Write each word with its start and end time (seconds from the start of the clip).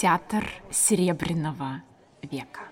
Театр 0.00 0.50
Серебряного 0.70 1.82
века. 2.22 2.69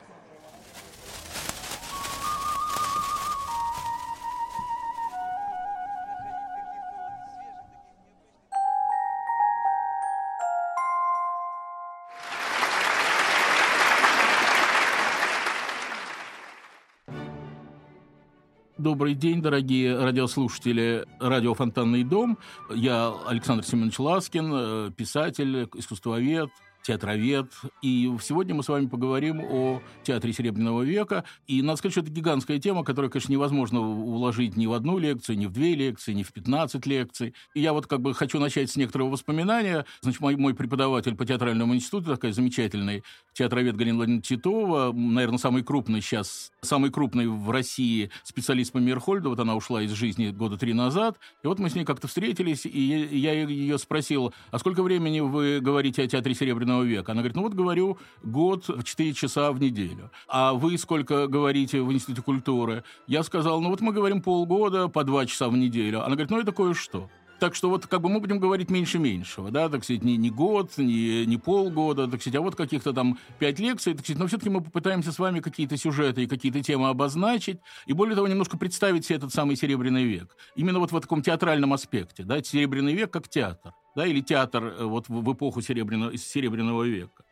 Добрый 18.79 19.15
день, 19.15 19.43
дорогие 19.43 19.99
радиослушатели 19.99 21.05
радио 21.19 21.53
«Фонтанный 21.53 22.05
дом». 22.05 22.39
Я 22.73 23.13
Александр 23.27 23.65
Семенович 23.65 23.99
Ласкин, 23.99 24.53
э, 24.55 24.91
писатель, 24.97 25.69
искусствовед, 25.75 26.49
театровед. 26.89 27.53
И 27.83 28.11
сегодня 28.23 28.55
мы 28.55 28.63
с 28.63 28.69
вами 28.69 28.87
поговорим 28.87 29.43
о 29.43 29.83
театре 30.05 30.33
Серебряного 30.33 30.83
века. 30.83 31.25
И 31.47 31.61
надо 31.61 31.77
сказать, 31.77 31.93
что 31.93 32.01
это 32.01 32.11
гигантская 32.11 32.59
тема, 32.59 32.83
которую, 32.83 33.11
конечно, 33.11 33.31
невозможно 33.31 33.81
уложить 33.81 34.57
ни 34.57 34.67
в 34.67 34.73
одну 34.73 34.97
лекцию, 34.99 35.37
ни 35.37 35.45
в 35.45 35.53
две 35.53 35.75
лекции, 35.75 36.15
ни 36.15 36.23
в 36.23 36.33
15 36.33 36.87
лекций. 36.87 37.35
И 37.55 37.61
я 37.61 37.75
вот 37.75 37.87
как 37.87 38.01
бы 38.01 38.15
хочу 38.15 38.41
начать 38.41 38.71
с 38.71 38.77
некоторого 38.77 39.11
воспоминания. 39.11 39.85
Значит, 40.01 40.21
мой, 40.21 40.37
мой 40.37 40.55
преподаватель 40.55 41.15
по 41.15 41.27
театральному 41.27 41.75
институту, 41.75 42.11
такой 42.15 42.33
замечательный 42.33 43.05
театровед 43.35 43.77
Галина 43.77 43.99
Владимировна 43.99 44.23
Титова, 44.23 44.93
наверное, 44.93 45.39
самый 45.39 45.63
крупный 45.63 46.01
сейчас, 46.01 46.53
самый 46.63 46.91
крупный 46.91 47.27
в 47.27 47.51
России 47.51 48.11
специалист 48.25 48.73
по 48.73 48.79
Мирхольду. 48.79 49.29
Вот 49.29 49.41
она 49.41 49.55
ушла 49.57 49.83
из 49.83 49.93
жизни 49.93 50.31
года 50.31 50.57
три 50.57 50.73
назад. 50.73 51.19
И 51.45 51.47
вот 51.47 51.59
мы 51.59 51.69
с 51.69 51.75
ней 51.75 51.85
как-то 51.85 52.09
встретились, 52.09 52.65
и 52.65 52.81
я 53.19 53.33
ее 53.35 53.77
спросил, 53.77 54.33
а 54.51 54.59
сколько 54.59 54.83
времени 54.83 55.21
вы 55.21 55.61
говорите 55.61 56.03
о 56.03 56.07
театре 56.07 56.35
Серебряного 56.35 56.78
века. 56.83 57.13
Она 57.13 57.23
говорит, 57.23 57.37
ну 57.37 57.43
вот 57.43 57.55
говорю 57.55 57.99
год 58.23 58.69
в 58.69 58.83
4 58.83 59.13
часа 59.15 59.53
в 59.53 59.61
неделю. 59.61 60.11
А 60.29 60.55
вы 60.55 60.79
сколько 60.79 61.27
говорите 61.27 61.83
в 61.83 61.93
Институте 61.93 62.23
культуры? 62.23 62.85
Я 63.07 63.23
сказал, 63.23 63.61
ну 63.61 63.71
вот 63.71 63.81
мы 63.81 63.93
говорим 63.93 64.23
полгода 64.23 64.89
по 64.89 65.05
2 65.05 65.27
часа 65.27 65.49
в 65.49 65.57
неделю. 65.57 66.01
Она 66.01 66.15
говорит, 66.15 66.31
ну 66.31 66.41
это 66.41 66.53
кое-что. 66.53 67.09
Так 67.39 67.55
что 67.55 67.71
вот 67.71 67.87
как 67.87 68.01
бы 68.01 68.09
мы 68.09 68.19
будем 68.19 68.41
говорить 68.41 68.69
меньше 68.69 68.99
меньшего, 68.99 69.51
да, 69.51 69.69
так 69.69 69.85
сказать, 69.85 70.03
не, 70.03 70.17
не 70.17 70.31
год, 70.31 70.73
не, 70.77 71.25
не 71.25 71.37
полгода, 71.37 72.09
так 72.09 72.21
сказать, 72.21 72.37
а 72.37 72.41
вот 72.41 72.57
каких-то 72.57 72.93
там 72.93 73.17
пять 73.39 73.61
лекций, 73.61 73.95
так 73.95 74.03
сказать, 74.05 74.19
но 74.19 74.27
все-таки 74.27 74.51
мы 74.51 74.61
попытаемся 74.61 75.13
с 75.13 75.19
вами 75.21 75.39
какие-то 75.39 75.77
сюжеты 75.77 76.25
и 76.25 76.27
какие-то 76.27 76.63
темы 76.63 76.89
обозначить, 76.89 77.61
и 77.87 77.93
более 77.93 78.17
того, 78.17 78.27
немножко 78.27 78.59
представить 78.59 79.05
себе 79.05 79.17
этот 79.17 79.33
самый 79.33 79.55
Серебряный 79.55 80.05
век. 80.05 80.37
Именно 80.57 80.81
вот 80.81 80.91
в 80.91 81.01
таком 81.01 81.23
театральном 81.23 81.73
аспекте, 81.73 82.25
да, 82.25 82.43
Серебряный 82.43 82.95
век 82.95 83.13
как 83.13 83.29
театр 83.29 83.73
да, 83.99 84.07
или 84.07 84.21
театр 84.21 84.65
э, 84.65 84.85
вот 84.85 85.09
в 85.09 85.33
эпоху 85.33 85.61
Серебряного, 85.61 86.17
Серебряного 86.17 86.85
века. 86.85 87.25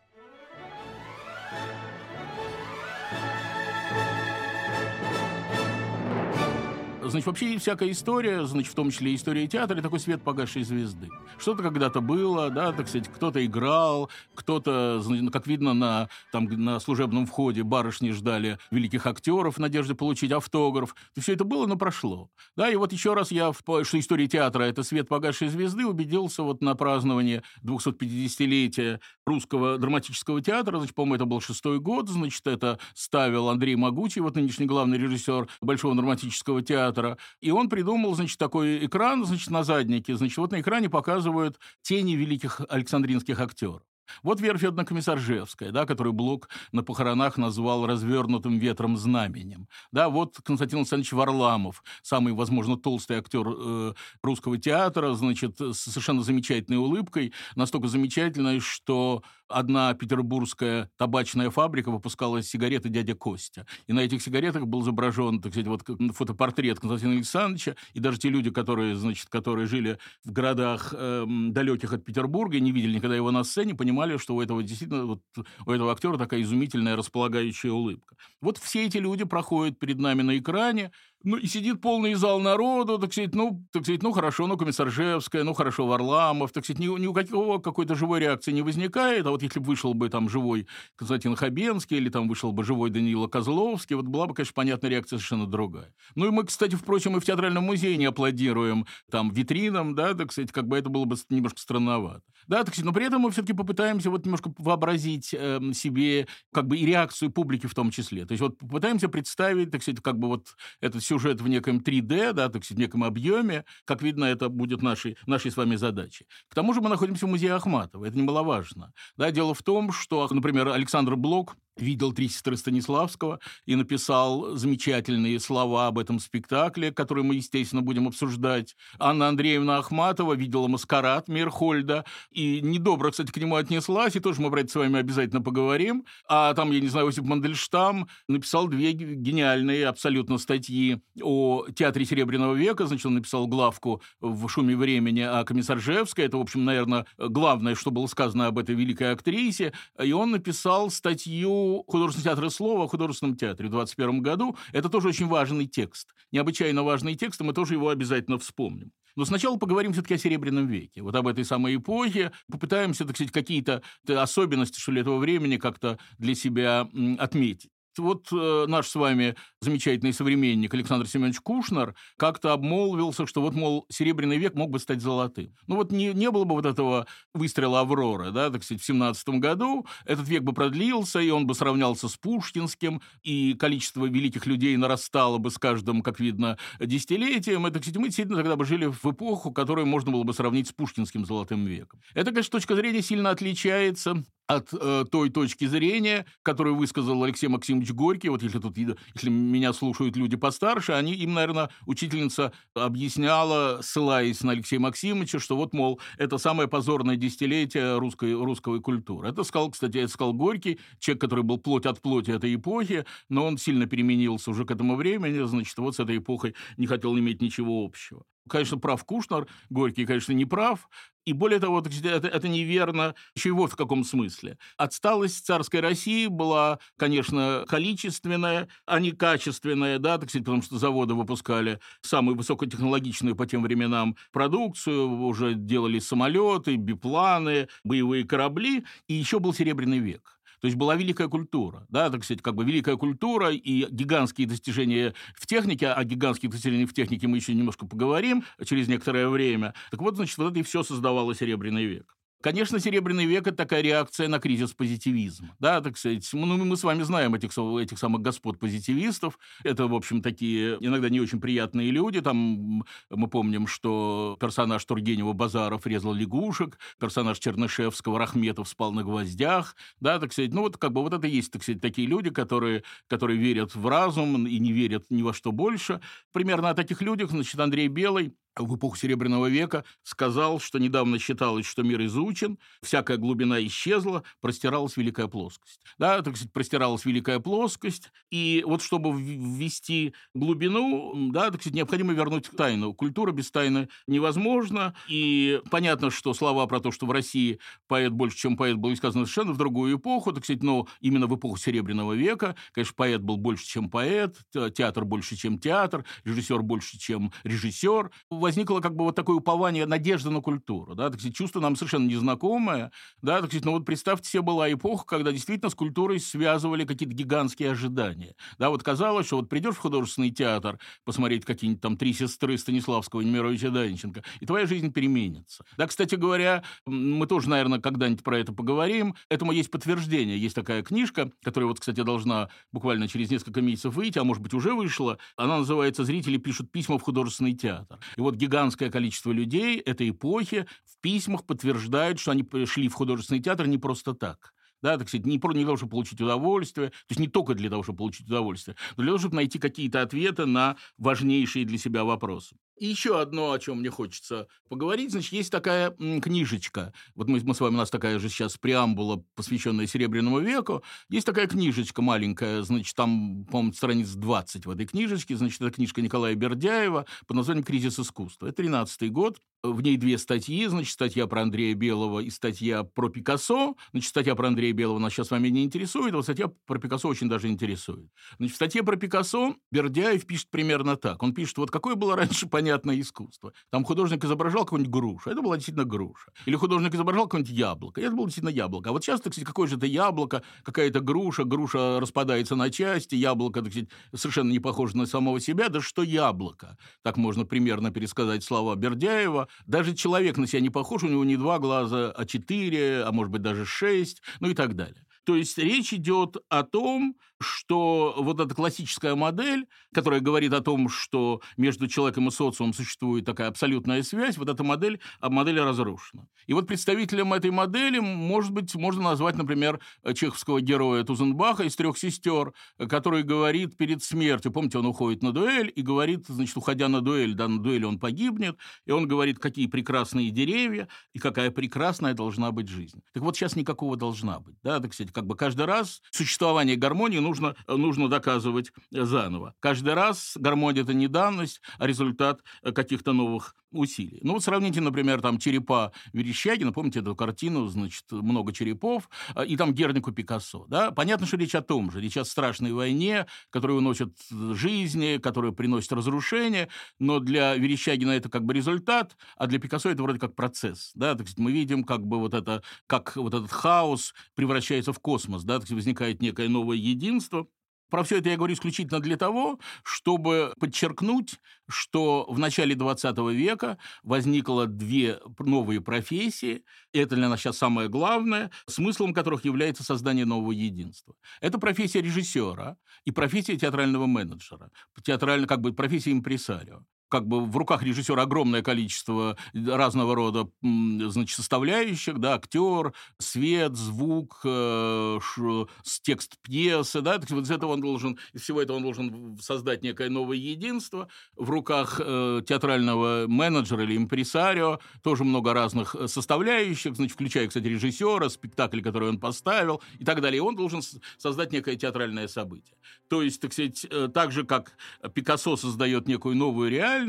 Значит, 7.09 7.27
вообще 7.27 7.59
всякая 7.59 7.91
история, 7.91 8.45
значит, 8.47 8.73
в 8.73 8.75
том 8.75 8.91
числе 8.91 9.15
история 9.15 9.47
театра, 9.47 9.81
такой 9.81 10.01
свет 10.01 10.23
погасшей 10.23 10.65
звезды. 10.65 11.09
Что-то 11.39 11.63
когда-то 11.63 12.01
было, 12.01 12.51
да, 12.51 12.73
так 12.73 12.89
сказать, 12.89 13.09
кто-то 13.09 13.45
играл, 13.45 14.11
кто-то, 14.35 15.03
как 15.33 15.47
видно, 15.47 15.73
на, 15.75 16.09
там, 16.33 16.47
на 16.47 16.81
служебном 16.81 17.27
входе 17.27 17.63
барышни 17.63 18.11
ждали 18.11 18.59
великих 18.71 19.07
актеров 19.07 19.57
в 19.57 19.59
надежде 19.59 19.95
получить 19.95 20.33
автограф. 20.33 20.95
Все 21.17 21.35
это 21.35 21.45
было, 21.45 21.67
но 21.67 21.77
прошло. 21.77 22.31
Да, 22.57 22.69
и 22.69 22.77
вот 22.77 22.93
еще 22.93 23.15
раз 23.15 23.31
я, 23.31 23.53
в, 23.53 23.61
что 23.61 23.99
история 23.99 24.27
театра– 24.27 24.63
это 24.65 24.83
свет 24.83 25.09
погасшей 25.09 25.49
звезды, 25.49 25.87
убедился 25.87 26.43
вот 26.43 26.61
на 26.61 26.75
праздновании 26.75 27.43
250-летия 27.63 29.01
русского 29.27 29.79
драматического 29.79 30.41
театра, 30.43 30.79
значит, 30.79 30.95
по-моему, 30.95 31.15
это 31.17 31.25
был 31.25 31.41
шестой 31.41 31.79
год, 31.81 32.09
значит, 32.09 32.47
это 32.47 32.79
ставил 32.95 33.49
Андрей 33.49 33.77
Могучий, 33.77 34.21
вот 34.21 34.37
нынешний 34.37 34.67
главный 34.67 34.99
режиссер 34.99 35.49
Большого 35.61 35.95
драматического 35.95 36.63
театра, 36.63 36.96
театра. 36.97 37.19
И 37.41 37.51
он 37.51 37.69
придумал, 37.69 38.15
значит, 38.15 38.39
такой 38.39 38.87
экран, 38.87 39.25
значит, 39.25 39.51
на 39.51 39.63
заднике. 39.65 40.17
Значит, 40.17 40.39
вот 40.39 40.53
на 40.53 40.61
экране 40.61 40.89
показывают 40.89 41.59
тени 41.83 42.13
великих 42.13 42.61
александринских 42.69 43.41
актеров. 43.41 43.83
Вот 44.23 44.41
Вера 44.41 44.57
Федоровна 44.57 44.85
Комиссаржевская, 44.85 45.73
да, 45.73 45.85
которую 45.85 46.13
Блок 46.13 46.49
на 46.71 46.85
похоронах 46.85 47.39
назвал 47.39 47.87
«развернутым 47.87 48.57
ветром 48.57 48.97
знаменем». 48.97 49.67
Да, 49.91 50.09
вот 50.09 50.37
Константин 50.45 50.79
Александрович 50.79 51.13
Варламов, 51.13 51.83
самый, 52.03 52.33
возможно, 52.33 52.77
толстый 52.77 53.19
актер 53.19 53.45
э, 53.49 53.95
русского 54.23 54.59
театра, 54.59 55.15
значит, 55.15 55.61
с 55.61 55.79
совершенно 55.79 56.23
замечательной 56.23 56.79
улыбкой, 56.79 57.33
настолько 57.57 57.89
замечательной, 57.89 58.61
что 58.61 59.25
одна 59.49 59.95
петербургская 59.95 60.91
табачная 60.97 61.51
фабрика 61.51 61.91
выпускала 61.91 62.43
сигареты 62.43 62.89
«Дядя 62.89 63.15
Костя». 63.15 63.67
И 63.87 63.93
на 63.93 64.01
этих 64.01 64.23
сигаретах 64.23 64.67
был 64.67 64.83
изображен, 64.83 65.41
так 65.41 65.53
сказать, 65.53 65.69
вот 65.69 65.83
фотопортрет 66.15 66.81
Константина 66.81 67.13
Александровича, 67.13 67.77
и 67.95 68.01
даже 68.01 68.19
те 68.19 68.29
люди, 68.29 68.51
которые, 68.51 68.97
значит, 68.97 69.29
которые 69.29 69.67
жили 69.67 69.99
в 70.25 70.33
городах 70.33 70.95
э, 70.97 71.25
далеких 71.27 71.93
от 71.93 72.05
Петербурга 72.05 72.57
и 72.57 72.61
не 72.61 72.73
видели 72.73 72.97
никогда 72.97 73.17
его 73.17 73.31
на 73.31 73.45
сцене, 73.45 73.75
понимали, 73.75 74.17
что 74.17 74.35
у 74.35 74.41
этого 74.43 74.63
действительно, 74.63 75.07
вот, 75.07 75.23
у 75.67 75.71
этого 75.71 75.93
актера 75.93 76.17
такая 76.19 76.43
изумительная 76.43 76.97
располагающая 76.97 77.71
улыбка. 77.71 78.17
Вот 78.41 78.59
все 78.59 78.87
эти 78.87 78.99
люди 78.99 79.25
проходят 79.25 79.79
перед 79.79 79.99
нами 79.99 80.23
на 80.23 80.39
экране, 80.39 80.91
ну, 81.27 81.37
и 81.37 81.47
сидит 81.49 81.81
полный 81.81 82.15
зал 82.15 82.41
народу, 82.41 82.99
так 82.99 83.13
сказать, 83.13 83.35
ну, 83.35 83.67
так 83.73 83.83
сказать, 83.83 84.01
ну, 84.01 84.13
хорошо, 84.13 84.47
ну, 84.47 84.57
Комиссаржевская, 84.57 85.43
ну, 85.43 85.55
хорошо, 85.55 85.85
Варламов, 85.85 86.53
так 86.53 86.65
сказать, 86.65 86.79
ни, 86.79 86.87
ни 86.87 87.07
у 87.09 87.13
какого 87.13 87.59
какой-то 87.59 87.97
живой 87.97 88.21
реакции 88.21 88.53
не 88.53 88.63
возникает, 88.63 89.27
а 89.27 89.31
вот 89.31 89.43
если 89.43 89.59
бы 89.59 89.67
вышел 89.67 89.93
бы 89.93 90.09
там 90.09 90.29
живой 90.29 90.69
Константин 90.95 91.35
Хабенский 91.35 91.97
или 91.97 92.11
там 92.11 92.29
вышел 92.29 92.53
бы 92.53 92.63
живой 92.63 92.91
Даниила 92.91 93.27
Козловский, 93.27 93.97
вот 93.97 94.07
была 94.07 94.29
бы, 94.29 94.35
конечно, 94.35 94.55
понятная 94.55 94.89
реакция 94.89 95.19
совершенно 95.19 95.47
другая. 95.49 95.93
Ну, 96.15 96.29
и 96.29 96.31
мы, 96.31 96.45
кстати, 96.45 96.77
впрочем, 96.77 97.17
и 97.17 97.21
в 97.21 97.25
Театральном 97.25 97.65
музее 97.65 97.97
не 97.97 98.07
аплодируем 98.07 98.87
там 99.11 99.31
витринам, 99.31 99.97
да, 99.97 100.15
так 100.15 100.31
сказать, 100.31 100.53
как 100.53 100.69
бы 100.69 100.79
это 100.79 100.91
было 100.91 101.07
бы 101.07 101.17
немножко 101.29 101.59
странновато. 101.59 102.23
Да, 102.47 102.59
так 102.59 102.69
сказать, 102.69 102.87
но 102.87 102.93
при 102.93 103.05
этом 103.05 103.23
мы 103.23 103.33
все-таки 103.33 103.53
попытаемся 103.53 104.11
вот 104.11 104.25
немножко 104.25 104.55
вообразить 104.59 105.35
э, 105.37 105.59
себе 105.73 106.29
как 106.53 106.69
бы 106.69 106.77
и 106.77 106.87
реакцию 106.87 107.33
публики 107.33 107.67
в 107.67 107.75
том 107.75 107.91
числе. 107.91 108.25
То 108.25 108.33
есть 108.33 108.41
вот 108.41 108.59
попытаемся 108.59 109.09
представить, 109.09 109.73
так 109.73 109.83
сказать, 109.83 110.01
как 110.01 110.21
бы 110.21 110.29
вот 110.29 110.55
этот 110.81 111.03
сюжет 111.03 111.16
в 111.19 111.49
неком 111.49 111.79
3D, 111.79 112.33
да, 112.33 112.49
так 112.49 112.65
сказать, 112.65 112.79
в 112.79 112.81
неком 112.81 113.05
объеме. 113.05 113.65
Как 113.85 114.03
видно, 114.03 114.25
это 114.25 114.49
будет 114.49 114.83
нашей, 114.83 115.17
нашей 115.27 115.51
с 115.51 115.57
вами 115.57 115.77
задачей. 115.77 116.27
К 116.49 116.55
тому 116.55 116.75
же 116.75 116.81
мы 116.81 116.89
находимся 116.89 117.27
в 117.27 117.31
музее 117.31 117.55
Ахматова, 117.55 118.05
это 118.05 118.17
немаловажно. 118.17 118.93
Да, 119.17 119.31
дело 119.31 119.55
в 119.55 119.63
том, 119.63 119.93
что, 119.93 120.29
например, 120.31 120.69
Александр 120.69 121.17
Блок 121.17 121.57
видел 121.77 122.13
«Три 122.13 122.29
сестры 122.29 122.57
Станиславского» 122.57 123.41
и 123.67 123.75
написал 123.75 124.57
замечательные 124.57 125.39
слова 125.41 125.89
об 125.89 125.99
этом 125.99 126.19
спектакле, 126.19 126.91
который 126.91 127.23
мы, 127.23 127.37
естественно, 127.37 127.83
будем 127.83 128.09
обсуждать. 128.09 128.77
Анна 128.99 129.29
Андреевна 129.29 129.79
Ахматова 129.79 130.35
видела 130.35 130.69
«Маскарад» 130.69 131.29
Мирхольда 131.29 132.05
и 132.31 132.61
недобро, 132.63 133.11
кстати, 133.11 133.31
к 133.31 133.37
нему 133.37 133.57
отнеслась, 133.57 134.17
и 134.17 134.21
тоже 134.21 134.41
мы 134.41 134.57
это 134.57 134.71
с 134.71 134.75
вами 134.75 134.99
обязательно 134.99 135.43
поговорим. 135.43 136.05
А 136.29 136.55
там, 136.55 136.71
я 136.71 136.81
не 136.81 136.89
знаю, 136.89 137.09
Осип 137.09 137.25
Мандельштам 137.25 138.09
написал 138.27 138.69
две 138.69 138.93
гениальные 138.93 139.87
абсолютно 139.87 140.39
статьи 140.39 141.01
о 141.21 141.67
театре 141.75 142.07
Серебряного 142.07 142.55
века. 142.55 142.87
Значит, 142.87 143.07
он 143.07 143.15
написал 143.15 143.47
главку 143.47 144.01
в 144.21 144.49
«Шуме 144.49 144.77
времени» 144.77 145.21
о 145.21 145.45
Комиссаржевской. 145.45 146.25
Это, 146.25 146.39
в 146.39 146.41
общем, 146.41 146.65
наверное, 146.65 147.05
главное, 147.19 147.75
что 147.75 147.91
было 147.91 148.07
сказано 148.07 148.47
об 148.47 148.59
этой 148.59 148.75
великой 148.75 149.13
актрисе. 149.13 149.73
И 150.03 150.13
он 150.13 150.31
написал 150.31 150.91
статью 150.91 151.66
художественного 151.87 152.37
театра 152.37 152.49
слова 152.51 152.87
в 152.87 152.91
художественном 152.91 153.37
театре 153.37 153.69
в 153.69 153.73
21 153.73 154.23
году. 154.23 154.57
Это 154.73 154.89
тоже 154.89 155.09
очень 155.09 155.27
важный 155.27 155.67
текст. 155.67 156.15
Необычайно 156.33 156.83
важный 156.83 157.15
текст, 157.15 157.41
и 157.41 157.45
мы 157.45 157.53
тоже 157.53 157.75
его 157.75 157.89
обязательно 157.89 158.39
вспомним. 158.39 158.93
Но 159.17 159.25
сначала 159.25 159.57
поговорим 159.57 159.93
все-таки 159.93 160.15
о 160.15 160.19
Серебряном 160.19 160.67
веке, 160.67 161.01
вот 161.03 161.15
об 161.15 161.27
этой 161.27 161.45
самой 161.45 161.77
эпохе. 161.77 162.33
Попытаемся, 162.51 163.07
так 163.07 163.17
сказать, 163.17 163.33
какие-то 163.33 163.83
особенности, 164.07 164.79
что 164.79 164.93
ли, 164.93 165.01
этого 165.01 165.19
времени 165.19 165.57
как-то 165.57 165.99
для 166.19 166.35
себя 166.35 166.89
отметить 167.19 167.71
вот 167.99 168.29
э, 168.33 168.67
наш 168.69 168.89
с 168.89 168.95
вами 168.95 169.37
замечательный 169.61 170.13
современник 170.13 170.73
Александр 170.75 171.07
Семенович 171.07 171.41
Кушнер 171.41 171.95
как-то 172.17 172.53
обмолвился, 172.53 173.27
что 173.27 173.41
вот, 173.41 173.55
мол, 173.55 173.87
Серебряный 173.89 174.39
век 174.39 174.55
мог 174.55 174.71
бы 174.71 174.79
стать 174.79 175.01
золотым. 175.01 175.55
Ну 175.67 175.77
вот 175.77 175.93
не, 175.93 176.13
не 176.13 176.31
было 176.31 176.45
бы 176.45 176.55
вот 176.55 176.67
этого 176.67 177.07
выстрела 177.35 177.81
Авроры, 177.81 178.31
да, 178.31 178.51
так 178.51 178.63
сказать, 178.63 178.83
в 178.83 178.87
17 178.87 179.29
году, 179.41 179.87
этот 180.05 180.29
век 180.29 180.43
бы 180.43 180.53
продлился, 180.53 181.21
и 181.21 181.31
он 181.31 181.47
бы 181.47 181.55
сравнялся 181.55 182.09
с 182.09 182.17
Пушкинским, 182.17 183.01
и 183.23 183.55
количество 183.55 184.07
великих 184.07 184.47
людей 184.47 184.77
нарастало 184.77 185.39
бы 185.39 185.51
с 185.51 185.59
каждым, 185.59 186.03
как 186.03 186.21
видно, 186.21 186.59
десятилетием. 186.81 187.67
И, 187.67 187.71
так 187.71 187.83
сказать, 187.83 187.99
мы 187.99 188.07
действительно 188.07 188.39
тогда 188.39 188.57
бы 188.57 188.65
жили 188.65 188.87
в 188.87 189.05
эпоху, 189.05 189.53
которую 189.53 189.87
можно 189.87 190.11
было 190.13 190.23
бы 190.23 190.33
сравнить 190.33 190.69
с 190.69 190.73
Пушкинским 190.73 191.25
золотым 191.25 191.65
веком. 191.67 192.01
Это, 192.15 192.31
конечно, 192.31 192.53
точка 192.53 192.75
зрения 192.75 193.03
сильно 193.03 193.31
отличается 193.31 194.25
от 194.47 194.73
э, 194.73 195.05
той 195.11 195.31
точки 195.31 195.67
зрения, 195.67 196.27
которую 196.43 196.77
высказал 196.77 197.23
Алексей 197.25 197.49
Максимович 197.49 197.93
Горький. 197.93 198.29
Вот 198.29 198.43
если 198.43 198.59
тут, 198.59 198.77
если 198.77 199.29
меня 199.29 199.73
слушают 199.73 200.17
люди 200.17 200.37
постарше, 200.37 200.93
они, 200.93 201.15
им, 201.15 201.35
наверное, 201.35 201.71
учительница 201.87 202.53
объясняла, 202.75 203.81
ссылаясь 203.83 204.43
на 204.43 204.53
Алексея 204.53 204.81
Максимовича, 204.81 205.39
что 205.39 205.57
вот, 205.57 205.73
мол, 205.73 206.01
это 206.19 206.39
самое 206.39 206.69
позорное 206.69 207.17
десятилетие 207.17 207.99
русской, 207.99 208.33
русской 208.35 208.81
культуры. 208.81 209.29
Это 209.29 209.43
сказал, 209.43 209.71
кстати, 209.71 209.99
это 209.99 210.09
сказал 210.09 210.33
Горький, 210.33 210.79
человек, 210.99 211.21
который 211.21 211.45
был 211.45 211.59
плоть 211.59 211.87
от 211.87 212.01
плоти 212.01 212.31
этой 212.31 212.55
эпохи, 212.55 213.05
но 213.29 213.47
он 213.47 213.59
сильно 213.59 213.87
переменился 213.87 214.51
уже 214.51 214.65
к 214.65 214.71
этому 214.71 214.97
времени, 214.97 215.45
значит, 215.47 215.77
вот 215.79 215.97
с 215.97 216.01
этой 216.01 216.19
эпохой 216.19 216.55
не 216.77 216.87
хотел 216.87 217.19
иметь 217.19 217.43
ничего 217.43 217.85
общего. 217.85 218.23
Конечно, 218.49 218.79
прав 218.79 219.05
Кушнер, 219.05 219.49
Горький, 219.71 220.07
конечно, 220.07 220.33
не 220.33 220.45
прав. 220.45 220.89
И 221.27 221.33
более 221.33 221.59
того, 221.59 221.81
это, 221.81 222.29
это 222.29 222.49
неверно 222.49 223.15
еще 223.35 223.49
и 223.49 223.53
вот 223.53 223.73
в 223.73 223.77
каком 223.77 224.05
смысле. 224.05 224.59
Отсталость 224.77 225.45
царской 225.45 225.81
России 225.81 226.29
была, 226.29 226.79
конечно, 226.97 227.65
количественная, 227.69 228.69
а 228.87 229.01
не 229.01 229.11
качественная, 229.11 229.99
да, 229.99 230.19
так 230.19 230.31
сказать, 230.31 230.45
потому 230.45 230.63
что 230.63 230.79
заводы 230.79 231.15
выпускали 231.15 231.81
самую 232.01 232.37
высокотехнологичную 232.37 233.35
по 233.35 233.45
тем 233.45 233.63
временам 233.65 234.17
продукцию, 234.33 235.21
уже 235.23 235.55
делали 235.55 235.99
самолеты, 235.99 236.77
бипланы, 236.77 237.69
боевые 237.83 238.25
корабли, 238.25 238.85
и 239.09 239.15
еще 239.15 239.41
был 239.41 239.53
Серебряный 239.53 239.99
век. 239.99 240.36
То 240.67 240.69
есть 240.69 240.79
была 240.79 240.97
великая 240.97 241.29
культура, 241.29 241.87
да, 241.91 242.11
так 242.11 242.25
сказать, 242.25 242.43
как 242.43 242.57
бы 242.57 242.65
великая 242.65 242.97
культура 242.97 243.53
и 243.53 243.87
гигантские 243.89 244.49
достижения 244.49 245.15
в 245.37 245.47
технике, 245.47 245.87
о 245.87 246.03
гигантских 246.03 246.51
достижениях 246.51 246.91
в 246.91 246.93
технике 246.93 247.29
мы 247.29 247.37
еще 247.37 247.55
немножко 247.55 247.87
поговорим 247.87 248.43
через 248.65 248.89
некоторое 248.89 249.29
время. 249.29 249.75
Так 249.93 250.01
вот, 250.03 250.17
значит, 250.17 250.37
вот 250.39 250.51
это 250.51 250.59
и 250.59 250.65
все 250.65 250.83
создавало 250.83 251.37
Серебряный 251.37 251.85
век. 251.85 252.17
Конечно, 252.47 252.79
Серебряный 252.79 253.25
век– 253.25 253.45
это 253.49 253.57
такая 253.57 253.81
реакция 253.81 254.29
на 254.29 254.39
кризис 254.39 254.73
позитивизма. 254.73 255.57
Да, 255.59 255.81
так 255.81 255.99
сказать, 255.99 256.31
ну, 256.33 256.47
мы 256.65 256.77
с 256.77 256.85
вами 256.85 257.03
знаем 257.03 257.35
этих, 257.35 257.51
этих 257.51 257.99
самых 257.99 258.23
господ-позитивистов. 258.23 259.37
Это, 259.65 259.89
в 259.89 259.95
общем, 259.97 260.23
такие 260.23 260.77
иногда 260.79 261.09
не 261.09 261.19
очень 261.21 261.41
приятные 261.41 261.91
люди. 261.91 262.21
Там 262.21 262.85
мы 263.11 263.27
помним, 263.27 263.67
что 263.67 264.37
персонаж 264.39 264.85
Тургенева 264.85 265.33
Базаров 265.33 265.89
резал 265.89 266.15
лягушек, 266.15 266.79
персонаж 267.01 267.41
Чернышевского 267.41 268.17
Рахметов 268.17 268.69
спал 268.69 268.93
на 268.93 269.03
гвоздях. 269.03 269.75
Да, 269.99 270.21
так 270.21 270.33
сказать, 270.33 270.53
ну 270.53 270.61
вот 270.61 270.77
как 270.77 270.93
бы 270.93 271.03
вот 271.03 271.15
это 271.15 271.27
есть, 271.27 271.51
так 271.51 271.65
сказать, 271.65 271.83
такие 271.83 272.07
люди, 272.07 272.31
которые, 272.31 272.85
которые 273.09 273.41
верят 273.41 273.75
в 273.75 273.89
разум 273.89 274.47
и 274.47 274.59
не 274.61 274.71
верят 274.71 275.07
ни 275.11 275.23
во 275.23 275.35
что 275.35 275.51
больше. 275.51 276.01
Примерно 276.31 276.71
о 276.71 276.75
таких 276.75 277.03
людях, 277.03 277.31
значит, 277.31 277.59
Андрей 277.59 277.89
Белый 277.89 278.37
в 278.57 278.77
эпоху 278.77 278.97
Серебряного 278.97 279.47
века 279.47 279.85
сказал, 280.03 280.61
что 280.61 280.79
недавно 280.79 281.19
считалось, 281.19 281.67
что 281.67 281.83
мир 281.83 282.05
изучен, 282.07 282.59
всякая 282.83 283.17
глубина 283.17 283.65
исчезла, 283.67 284.23
простиралась 284.41 284.97
великая 284.97 285.29
плоскость. 285.29 285.81
Да, 285.99 286.23
так 286.23 286.37
сказать, 286.37 286.53
простиралась 286.53 287.05
великая 287.05 287.41
плоскость, 287.41 288.11
и 288.31 288.65
вот 288.67 288.83
чтобы 288.83 289.13
ввести 289.21 290.15
глубину, 290.35 291.31
да, 291.33 291.51
так 291.51 291.61
сказать, 291.61 291.77
необходимо 291.77 292.13
вернуть 292.13 292.51
тайну. 292.57 292.95
Культура 292.95 293.33
без 293.33 293.51
тайны 293.51 293.89
невозможна, 294.07 294.95
и 295.09 295.61
понятно, 295.71 296.11
что 296.11 296.35
слова 296.35 296.67
про 296.67 296.81
то, 296.81 296.91
что 296.91 297.07
в 297.07 297.11
России 297.11 297.59
поэт 297.89 298.13
больше, 298.13 298.37
чем 298.37 298.57
поэт, 298.57 298.77
были 298.77 298.95
сказаны 298.95 299.27
совершенно 299.27 299.53
в 299.53 299.59
другую 299.59 299.99
эпоху, 299.99 300.33
так 300.33 300.45
сказать, 300.45 300.63
но 300.63 300.87
именно 301.01 301.27
в 301.27 301.37
эпоху 301.37 301.57
Серебряного 301.57 302.15
века, 302.15 302.57
конечно, 302.73 302.95
поэт 302.97 303.23
был 303.23 303.37
больше, 303.37 303.67
чем 303.67 303.91
поэт, 303.91 304.39
театр 304.75 305.05
больше, 305.05 305.37
чем 305.37 305.59
театр, 305.59 306.05
режиссер 306.25 306.63
больше, 306.63 306.99
чем 306.99 307.33
режиссер. 307.45 308.11
В 308.31 308.46
возникло 308.47 308.81
как 308.81 308.95
бы 308.95 309.05
вот 309.05 309.17
такое 309.17 309.37
упование, 309.37 309.87
надежда 309.87 310.31
на 310.31 310.41
культуру, 310.41 310.95
да, 310.95 311.11
так 311.11 311.19
сказать, 311.19 311.37
чувство 311.37 311.59
нам 311.59 311.75
совершенно 311.75 312.07
незнакомое, 312.07 312.93
да, 313.23 313.41
так 313.41 313.47
сказать, 313.47 313.65
ну 313.65 313.73
вот 313.73 313.85
представьте 313.85 314.31
себе, 314.31 314.43
была 314.43 314.73
эпоха, 314.73 315.05
когда 315.05 315.33
действительно 315.33 315.69
с 315.69 315.75
культурой 315.75 316.21
связывали 316.21 316.85
какие-то 316.85 317.13
гигантские 317.13 317.73
ожидания, 317.73 318.37
да, 318.59 318.71
вот 318.71 318.85
казалось, 318.85 319.27
что 319.27 319.39
вот 319.39 319.49
придешь 319.49 319.75
в 319.75 319.79
художественный 319.79 320.31
театр 320.31 320.79
посмотреть 321.05 321.45
какие-нибудь 321.45 321.83
там 321.83 321.97
«Три 321.97 322.13
сестры» 322.13 322.57
Станиславского 322.57 323.21
Немировича 323.21 323.71
Данченко, 323.71 324.23
и 324.39 324.47
твоя 324.47 324.67
жизнь 324.67 324.93
переменится. 324.93 325.65
Да, 325.77 325.89
кстати 325.89 326.15
говоря, 326.15 326.63
мы 326.87 327.27
тоже, 327.27 327.49
наверное, 327.49 327.81
когда-нибудь 327.81 328.23
про 328.23 328.39
это 328.39 328.53
поговорим, 328.53 329.17
этому 329.29 329.51
есть 329.51 329.73
подтверждение, 329.73 330.39
есть 330.39 330.55
такая 330.55 330.85
книжка, 330.85 331.33
которая 331.43 331.67
вот, 331.69 331.81
кстати, 331.81 332.01
должна 332.03 332.49
буквально 332.71 333.09
через 333.09 333.29
несколько 333.29 333.61
месяцев 333.61 333.95
выйти, 333.95 334.21
а 334.21 334.25
может 334.25 334.43
быть 334.43 334.55
уже 334.55 334.73
вышла, 334.73 335.19
она 335.37 335.59
называется 335.59 336.05
«Зрители 336.05 336.37
пишут 336.37 336.71
письма 336.71 336.99
в 336.99 337.03
художественный 337.03 337.55
театр». 337.55 337.99
И 338.17 338.21
вот 338.21 338.36
гигантское 338.37 338.91
количество 338.91 339.33
людей 339.33 339.79
этой 339.81 340.11
эпохи 340.11 340.67
в 340.85 341.01
письмах 341.01 341.45
подтверждают, 341.47 342.19
что 342.19 342.31
они 342.33 342.43
пришли 342.43 342.89
в 342.89 342.95
художественный 342.95 343.41
театр 343.43 343.67
не 343.67 343.79
просто 343.79 344.15
так. 344.15 344.53
Да, 344.83 344.99
так 344.99 345.09
сказать, 345.09 345.27
не, 345.27 345.37
не 345.37 345.39
для 345.39 345.65
того, 345.65 345.77
чтобы 345.77 345.91
получить 345.93 346.21
удовольствие, 346.21 346.91
то 346.91 346.95
есть 347.09 347.21
не 347.21 347.29
только 347.29 347.55
для 347.55 347.71
того, 347.71 347.83
чтобы 347.83 347.99
получить 347.99 348.27
удовольствие, 348.27 348.77
но 348.97 349.03
для 349.03 349.11
того, 349.11 349.19
чтобы 349.19 349.37
найти 349.37 349.59
какие-то 349.59 350.03
ответы 350.03 350.47
на 350.47 350.77
важнейшие 350.99 351.65
для 351.65 351.79
себя 351.79 352.05
вопросы. 352.05 352.57
И 352.77 352.87
еще 352.87 353.21
одно, 353.21 353.53
о 353.53 353.59
чем 353.59 353.81
мне 353.81 353.91
хочется 353.91 354.49
поговорить, 354.69 355.11
значит, 355.11 355.33
есть 355.33 355.51
такая 355.51 355.91
книжечка. 355.91 356.93
Вот 357.15 357.27
мы, 357.27 357.41
мы 357.41 357.55
с 357.55 357.61
вами, 357.61 357.75
у 357.75 357.79
нас 357.79 357.91
такая 357.91 358.19
же 358.19 358.29
сейчас 358.29 358.59
преамбула, 358.59 359.25
посвященная 359.35 359.87
Серебряному 359.87 360.41
веку. 360.41 360.83
Есть 361.09 361.27
такая 361.27 361.47
книжечка 361.47 362.03
маленькая, 362.03 362.63
значит, 362.63 362.95
там, 362.95 363.47
по-моему, 363.51 363.73
страниц 363.73 364.11
20 364.11 364.67
в 364.67 364.71
этой 364.71 364.87
книжечке. 364.87 365.37
Значит, 365.37 365.63
это 365.63 365.71
книжка 365.71 366.03
Николая 366.03 366.35
Бердяева 366.35 367.07
под 367.27 367.37
названием 367.37 367.65
«Кризис 367.65 367.99
искусства». 367.99 368.49
Это 368.49 368.57
13 368.57 369.11
год. 369.11 369.41
В 369.63 369.81
ней 369.81 369.97
две 369.97 370.19
статьи, 370.19 370.67
значит, 370.67 370.93
статья 370.93 371.27
про 371.27 371.43
Андрея 371.43 371.75
Белого 371.75 372.21
и 372.21 372.31
статья 372.31 372.85
про 372.85 373.09
Пикассо. 373.09 373.75
Значит, 373.91 374.11
статья 374.11 374.35
про 374.35 374.49
Андрея 374.49 374.73
Белого 374.73 374.99
нас 374.99 375.13
сейчас 375.13 375.31
вами 375.31 375.49
не 375.49 375.65
интересует, 375.65 376.13
а 376.13 376.17
вот 376.17 376.23
статья 376.23 376.49
про 376.67 376.79
Пикассо 376.79 377.09
очень 377.09 377.29
даже 377.29 377.49
интересует. 377.49 378.09
Значит, 378.37 378.53
в 378.53 378.57
статье 378.57 378.83
про 378.83 378.97
Пикассо 378.97 379.57
Бердяев 379.73 380.27
пишет 380.27 380.51
примерно 380.51 380.97
так. 380.97 381.23
Он 381.23 381.35
пишет, 381.35 381.57
вот 381.59 381.71
какое 381.71 381.97
было 381.97 382.15
раньше 382.17 382.47
понятное 382.67 383.01
искусство. 383.01 383.53
Там 383.71 383.85
художник 383.85 384.25
изображал 384.25 384.65
какую-нибудь 384.65 384.93
грушу, 384.93 385.31
это 385.31 385.41
была 385.41 385.57
действительно 385.57 385.85
груша. 385.85 386.33
Или 386.47 386.57
художник 386.57 386.95
изображал 386.95 387.25
какое-нибудь 387.25 387.57
яблоко, 387.57 388.01
это 388.01 388.11
было 388.11 388.27
действительно 388.27 388.51
яблоко. 388.51 388.91
А 388.91 388.93
вот 388.93 389.05
сейчас, 389.05 389.21
так 389.21 389.33
сказать, 389.33 389.47
какое 389.47 389.69
же 389.69 389.77
это 389.77 389.87
яблоко, 389.87 390.43
какая-то 390.65 391.01
груша, 391.01 391.45
груша 391.45 392.01
распадается 392.01 392.57
на 392.57 392.71
части, 392.71 393.15
яблоко, 393.15 393.63
так 393.63 393.71
сказать, 393.71 393.89
совершенно 394.15 394.51
не 394.51 394.59
похоже 394.59 394.97
на 394.97 395.07
самого 395.07 395.41
себя, 395.41 395.69
да 395.69 395.81
что 395.81 396.03
яблоко? 396.03 396.77
Так 397.03 397.17
можно 397.17 397.45
примерно 397.45 397.91
пересказать 397.93 398.43
слова 398.43 398.75
Бердяева. 398.75 399.49
Даже 399.67 399.95
человек 399.95 400.37
на 400.37 400.49
себя 400.49 400.61
не 400.61 400.71
похож, 400.71 401.05
у 401.05 401.09
него 401.09 401.25
не 401.25 401.37
два 401.37 401.61
глаза, 401.61 402.11
а 402.11 402.27
четыре, 402.27 403.05
а 403.05 403.13
может 403.13 403.31
быть 403.31 403.43
даже 403.43 403.65
шесть, 403.65 404.23
ну 404.41 404.51
и 404.51 404.55
так 404.55 404.75
далее. 404.75 405.07
То 405.25 405.35
есть 405.35 405.59
речь 405.59 405.93
идет 405.93 406.37
о 406.49 406.63
том, 406.63 407.17
что 407.41 408.15
вот 408.17 408.41
эта 408.41 408.55
классическая 408.55 409.15
модель, 409.15 409.67
которая 409.93 410.21
говорит 410.21 410.53
о 410.53 410.61
том, 410.61 410.89
что 410.89 411.41
между 411.57 411.87
человеком 411.87 412.29
и 412.29 412.31
социумом 412.31 412.73
существует 412.73 413.25
такая 413.25 413.49
абсолютная 413.49 414.03
связь, 414.03 414.39
вот 414.39 414.49
эта 414.49 414.65
модель, 414.65 415.01
а 415.21 415.31
модель 415.31 415.61
разрушена. 415.61 416.27
И 416.47 416.53
вот 416.53 416.67
представителем 416.67 417.33
этой 417.33 417.51
модели, 417.51 417.99
может 417.99 418.53
быть, 418.53 418.75
можно 418.75 419.03
назвать, 419.03 419.37
например, 419.37 419.81
чеховского 420.15 420.61
героя 420.61 421.05
Тузенбаха 421.05 421.65
из 421.65 421.77
«Трех 421.77 421.99
сестер», 421.99 422.53
который 422.89 423.23
говорит 423.23 423.77
перед 423.77 424.03
смертью, 424.03 424.53
помните, 424.53 424.79
он 424.79 424.87
уходит 424.87 425.23
на 425.23 425.33
дуэль 425.33 425.73
и 425.75 425.83
говорит, 425.83 426.27
значит, 426.29 426.57
уходя 426.57 426.89
на 426.89 427.01
дуэль, 427.01 427.35
да, 427.35 427.49
на 427.49 427.63
дуэли 427.63 427.85
он 427.85 427.99
погибнет, 427.99 428.57
и 428.87 428.93
он 428.93 429.09
говорит, 429.09 429.39
какие 429.39 429.67
прекрасные 429.67 430.31
деревья 430.31 430.89
и 431.13 431.19
какая 431.19 431.51
прекрасная 431.51 432.15
должна 432.15 432.53
быть 432.53 432.69
жизнь. 432.69 433.03
Так 433.13 433.23
вот, 433.23 433.37
сейчас 433.37 433.57
никакого 433.57 433.97
должна 433.97 434.41
быть, 434.41 434.57
да, 434.63 434.81
так 434.81 434.95
сказать, 434.95 435.13
как 435.13 435.27
бы 435.27 435.37
каждый 435.37 435.67
раз 435.67 436.01
существование 436.11 436.77
гармонии 436.77 437.19
нужно, 437.27 437.57
нужно 437.67 438.09
доказывать 438.09 438.73
заново. 438.91 439.55
Каждый 439.61 439.95
раз 439.95 440.37
гармония– 440.37 440.83
это 440.85 440.95
не 440.95 441.09
данность, 441.09 441.61
а 441.79 441.87
результат 441.87 442.43
каких-то 442.63 443.13
новых 443.13 443.55
усилий. 443.79 444.21
Ну 444.23 444.35
вот 444.35 444.45
сравните, 444.45 444.81
например, 444.81 445.21
там 445.21 445.39
черепа 445.39 445.93
Верещагина, 446.13 446.73
помните 446.73 447.01
эту 447.01 447.15
картину, 447.15 447.67
значит, 447.69 448.05
много 448.11 448.53
черепов, 448.53 449.09
и 449.47 449.57
там 449.57 449.75
Гернику 449.75 450.13
Пикассо. 450.13 450.67
Да? 450.69 450.91
Понятно, 450.91 451.27
что 451.27 451.37
речь 451.37 451.55
о 451.55 451.63
том 451.63 451.91
же, 451.91 452.01
речь 452.01 452.17
о 452.17 452.25
страшной 452.25 452.73
войне, 452.73 453.27
которая 453.51 453.79
уносит 453.79 454.17
жизни, 454.31 455.19
которая 455.19 455.53
приносит 455.53 455.93
разрушение, 455.93 456.69
но 456.99 457.19
для 457.19 457.55
Верещагина 457.55 458.13
это 458.13 458.29
как 458.29 458.45
бы 458.45 458.55
результат, 458.55 459.17
а 459.37 459.47
для 459.47 459.59
Пикассо 459.59 459.91
это 459.91 460.03
вроде 460.03 460.19
как 460.19 460.35
процесс. 460.35 460.93
Да? 460.95 461.15
Так 461.15 461.29
сказать, 461.29 461.39
мы 461.39 461.53
видим, 461.53 461.85
как 461.85 462.07
бы 462.07 462.19
вот 462.19 462.35
это, 462.35 462.63
как 462.87 463.17
вот 463.17 463.35
этот 463.35 463.51
хаос 463.51 464.15
превращается 464.35 464.93
в 464.93 464.99
космос, 465.01 465.45
да? 465.45 465.55
так 465.55 465.67
сказать, 465.67 465.77
возникает 465.77 466.23
некое 466.23 466.49
новое 466.49 466.77
единство, 466.77 467.47
про 467.91 468.03
все 468.03 468.19
это 468.19 468.29
я 468.29 468.37
говорю 468.37 468.55
исключительно 468.55 469.01
для 469.01 469.17
того, 469.17 469.59
чтобы 469.83 470.53
подчеркнуть, 470.59 471.39
что 471.69 472.27
в 472.29 472.39
начале 472.39 472.75
20 472.75 473.19
века 473.33 473.79
возникло 474.03 474.67
две 474.67 475.21
новые 475.39 475.81
профессии, 475.81 476.65
это 476.93 477.17
для 477.17 477.29
нас 477.29 477.41
сейчас 477.41 477.59
самое 477.59 477.89
главное, 477.89 478.51
смыслом 478.67 479.15
которых 479.15 479.45
является 479.45 479.85
создание 479.85 480.25
нового 480.25 480.53
единства. 480.53 481.15
Это 481.41 481.59
профессия 481.59 482.01
режиссера 482.01 482.77
и 483.05 483.11
профессия 483.11 483.57
театрального 483.57 484.07
менеджера, 484.07 484.71
театрально, 485.03 485.47
как 485.47 485.61
бы 485.61 485.73
профессия 485.73 486.13
импресарио. 486.13 486.85
Как 487.17 487.27
бы 487.27 487.47
в 487.47 487.57
руках 487.57 487.83
режиссера 487.83 488.25
огромное 488.25 488.61
количество 488.61 489.39
разного 489.55 490.15
рода, 490.15 490.51
значит, 490.61 491.35
составляющих, 491.35 492.19
да, 492.19 492.35
актер, 492.35 492.93
свет, 493.19 493.75
звук, 493.75 494.41
э, 494.45 495.19
ш, 495.23 495.67
текст 496.03 496.37
пьесы, 496.43 497.01
да, 497.01 497.17
так 497.19 497.31
вот 497.31 497.45
из 497.45 497.51
этого 497.51 497.73
он 497.73 497.81
должен, 497.81 498.19
из 498.35 498.43
всего 498.43 498.61
этого 498.61 498.77
он 498.77 498.83
должен 498.83 499.39
создать 499.41 499.83
некое 499.83 500.11
новое 500.11 500.37
единство. 500.37 501.09
В 501.37 501.49
руках 501.49 502.03
э, 502.05 502.43
театрального 502.47 503.27
менеджера 503.27 503.83
или 503.85 503.97
импресарио 503.97 504.79
тоже 505.03 505.25
много 505.25 505.55
разных 505.55 505.95
э, 505.95 506.09
составляющих, 506.09 506.97
значит, 506.97 507.15
включая, 507.15 507.49
кстати, 507.49 507.65
режиссера, 507.65 508.29
спектакль, 508.29 508.83
который 508.83 509.09
он 509.09 509.19
поставил 509.19 509.81
и 509.99 510.05
так 510.05 510.21
далее. 510.21 510.37
И 510.37 510.41
он 510.41 510.55
должен 510.55 510.83
создать 511.17 511.53
некое 511.53 511.77
театральное 511.77 512.29
событие. 512.29 512.77
То 513.09 513.23
есть, 513.23 513.41
так 513.41 513.55
сказать, 513.55 513.87
э, 513.91 514.09
так 514.13 514.33
же, 514.33 514.45
как 514.45 514.73
Пикассо 515.15 515.57
создает 515.57 516.09
некую 516.09 516.37
новую 516.37 516.71
реальность, 516.71 517.06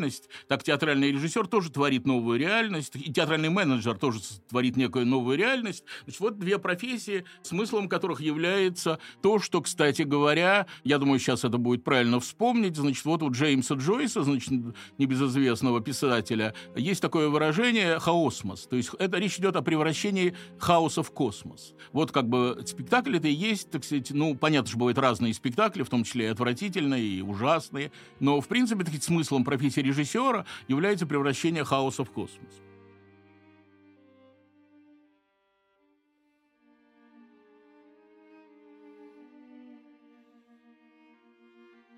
так 0.47 0.63
театральный 0.63 1.11
режиссер 1.11 1.47
тоже 1.47 1.71
творит 1.71 2.05
новую 2.05 2.39
реальность, 2.39 2.95
и 2.95 3.11
театральный 3.11 3.49
менеджер 3.49 3.97
тоже 3.97 4.19
творит 4.49 4.77
некую 4.77 5.05
новую 5.05 5.37
реальность. 5.37 5.83
Значит, 6.03 6.19
вот 6.19 6.39
две 6.39 6.57
профессии, 6.57 7.25
смыслом 7.41 7.89
которых 7.89 8.21
является 8.21 8.99
то, 9.21 9.39
что, 9.39 9.61
кстати 9.61 10.03
говоря, 10.03 10.67
я 10.83 10.97
думаю, 10.97 11.19
сейчас 11.19 11.43
это 11.43 11.57
будет 11.57 11.83
правильно 11.83 12.19
вспомнить, 12.19 12.75
значит, 12.75 13.05
вот 13.05 13.23
у 13.23 13.31
Джеймса 13.31 13.75
Джойса, 13.75 14.23
значит, 14.23 14.51
небезызвестного 14.97 15.81
писателя, 15.81 16.53
есть 16.75 17.01
такое 17.01 17.29
выражение 17.29 17.99
«хаосмос», 17.99 18.67
то 18.67 18.75
есть 18.75 18.91
это 18.99 19.17
речь 19.17 19.37
идет 19.39 19.55
о 19.55 19.61
превращении 19.61 20.35
хаоса 20.59 21.03
в 21.03 21.11
космос. 21.11 21.73
Вот 21.91 22.11
как 22.11 22.27
бы 22.27 22.61
спектакль 22.65 23.17
это 23.17 23.27
и 23.27 23.33
есть, 23.33 23.71
так 23.71 23.83
сказать, 23.83 24.11
ну, 24.11 24.35
понятно, 24.35 24.69
что 24.69 24.77
бывают 24.77 24.97
разные 24.97 25.33
спектакли, 25.33 25.83
в 25.83 25.89
том 25.89 26.03
числе 26.03 26.25
и 26.25 26.29
отвратительные, 26.29 27.03
и 27.03 27.21
ужасные, 27.21 27.91
но, 28.19 28.41
в 28.41 28.47
принципе, 28.47 28.83
таки, 28.83 28.99
смыслом 28.99 29.43
профессии 29.43 29.76
режиссера 29.81 30.45
является 30.67 31.05
превращение 31.05 31.63
хаоса 31.63 32.03
в 32.03 32.11
космос. 32.11 32.61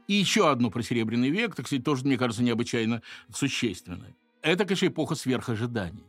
И 0.08 0.14
еще 0.14 0.50
одно 0.50 0.72
про 0.72 0.82
Серебряный 0.82 1.30
век, 1.30 1.54
так 1.56 1.68
сказать, 1.68 1.86
тоже, 1.86 2.04
мне 2.04 2.18
кажется, 2.18 2.42
необычайно 2.42 3.04
существенное. 3.32 4.16
Это, 4.42 4.66
конечно, 4.66 4.88
эпоха 4.88 5.14
сверхожиданий. 5.14 6.04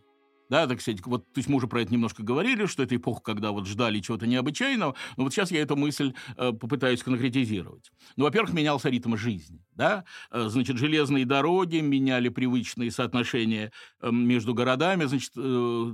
Да, 0.50 0.66
так 0.66 0.80
сказать, 0.80 1.00
вот, 1.06 1.32
то 1.32 1.38
есть 1.38 1.48
мы 1.48 1.56
уже 1.56 1.68
про 1.68 1.80
это 1.82 1.92
немножко 1.92 2.24
говорили, 2.24 2.66
что 2.66 2.82
это 2.82 2.96
эпоха, 2.96 3.22
когда 3.22 3.52
вот 3.52 3.68
ждали 3.68 4.00
чего-то 4.00 4.26
необычайного, 4.26 4.96
но 5.16 5.22
вот 5.24 5.32
сейчас 5.32 5.52
я 5.52 5.62
эту 5.62 5.76
мысль 5.76 6.12
э, 6.36 6.52
попытаюсь 6.52 7.04
конкретизировать. 7.04 7.92
Ну, 8.16 8.24
во-первых, 8.24 8.52
менялся 8.52 8.88
ритм 8.90 9.16
жизни, 9.16 9.62
да, 9.76 10.04
э, 10.32 10.48
значит, 10.48 10.76
железные 10.76 11.24
дороги 11.24 11.76
меняли 11.76 12.30
привычные 12.30 12.90
соотношения 12.90 13.70
э, 14.00 14.10
между 14.10 14.52
городами, 14.52 15.04
значит, 15.04 15.30
э, 15.36 15.92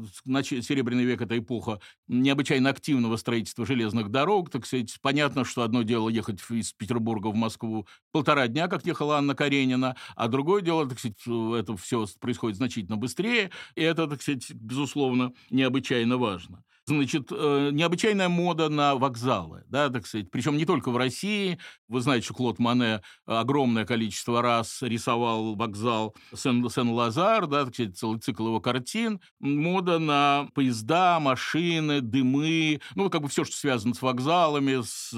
Серебряный 0.63 1.05
век– 1.05 1.21
это 1.23 1.39
эпоха 1.39 1.81
необычайно 2.09 2.71
активного 2.71 3.17
строительства 3.17 3.67
железных 3.67 4.09
дорог, 4.11 4.51
так 4.51 4.65
сказать, 4.65 4.97
понятно, 5.03 5.45
что 5.45 5.63
одно 5.63 5.83
дело 5.83 6.09
ехать 6.09 6.41
из 6.51 6.73
Петербурга 6.73 7.29
в 7.29 7.35
Москву 7.35 7.87
полтора 8.13 8.49
дня, 8.49 8.69
как 8.69 8.87
ехала 8.87 9.19
Анна 9.19 9.35
Каренина, 9.35 9.97
а 10.15 10.29
другое 10.29 10.63
дело, 10.63 10.89
так 10.89 10.99
сказать, 10.99 11.19
это 11.27 11.77
все 11.77 12.07
происходит 12.21 12.57
значительно 12.57 12.97
быстрее, 12.97 13.51
и 13.75 13.83
это, 13.83 14.07
так 14.07 14.23
сказать, 14.23 14.46
безусловно, 14.53 15.33
необычайно 15.51 16.19
важно. 16.19 16.65
Значит, 16.89 17.33
э, 17.33 17.71
необычайная 17.73 18.29
мода 18.29 18.69
на 18.69 18.95
вокзалы, 18.95 19.65
да, 19.69 19.91
так 19.91 20.07
сказать. 20.07 20.31
Причем 20.31 20.57
не 20.57 20.65
только 20.65 20.93
в 20.93 20.97
России. 20.97 21.59
Вы 21.89 22.01
знаете, 22.01 22.27
что 22.27 22.35
Клод 22.35 22.61
Мане 22.61 23.03
огромное 23.27 23.85
количество 23.85 24.41
раз 24.41 24.83
рисовал 24.83 25.57
вокзал 25.57 26.15
Сен- 26.33 26.71
Сен-Лазар, 26.71 27.49
да, 27.49 27.65
так 27.65 27.75
сказать, 27.75 27.99
целый 27.99 28.21
цикл 28.21 28.47
его 28.47 28.61
картин. 28.61 29.21
Мода 29.41 29.99
на 29.99 30.49
поезда, 30.55 31.19
машины, 31.19 32.01
дымы, 32.01 32.81
ну, 32.95 33.11
как 33.11 33.23
бы 33.23 33.29
все, 33.29 33.45
что 33.45 33.57
связано 33.57 33.95
с 33.95 34.03
вокзалами, 34.03 34.81
с 34.81 35.13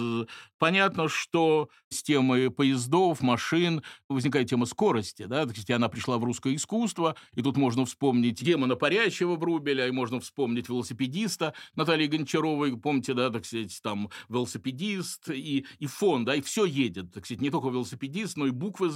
Понятно, 0.58 1.08
что 1.08 1.68
с 1.88 2.02
темой 2.02 2.50
поездов, 2.50 3.20
машин 3.20 3.82
возникает 4.08 4.50
тема 4.50 4.66
скорости. 4.66 5.24
Да? 5.24 5.46
Кстати, 5.46 5.72
она 5.72 5.88
пришла 5.88 6.18
в 6.18 6.24
русское 6.24 6.54
искусство, 6.54 7.14
и 7.34 7.42
тут 7.42 7.56
можно 7.56 7.84
вспомнить 7.84 8.42
демона 8.42 8.74
парящего 8.74 9.36
Брубеля, 9.36 9.86
и 9.86 9.92
можно 9.92 10.20
вспомнить 10.20 10.68
велосипедиста 10.68 11.54
Натальи 11.76 12.06
Гончаровой, 12.06 12.76
помните, 12.76 13.14
да, 13.14 13.30
так 13.30 13.44
сказать, 13.44 13.78
там 13.82 14.10
велосипедист 14.28 15.30
и, 15.30 15.64
и 15.78 15.86
фон, 15.86 16.24
да, 16.24 16.34
и 16.34 16.40
все 16.40 16.64
едет, 16.64 17.12
так 17.12 17.24
сказать, 17.24 17.40
не 17.40 17.50
только 17.50 17.68
велосипедист, 17.68 18.36
но 18.36 18.46
и 18.46 18.50
буквы 18.50 18.90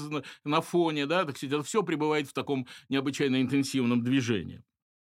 на 0.45 0.61
фоне, 0.61 1.07
да, 1.07 1.25
так 1.25 1.37
сказать, 1.37 1.55
это 1.55 1.63
все 1.63 1.83
пребывает 1.83 2.29
в 2.29 2.33
таком 2.33 2.67
необычайно 2.89 3.41
интенсивном 3.41 4.03
движении. 4.03 4.63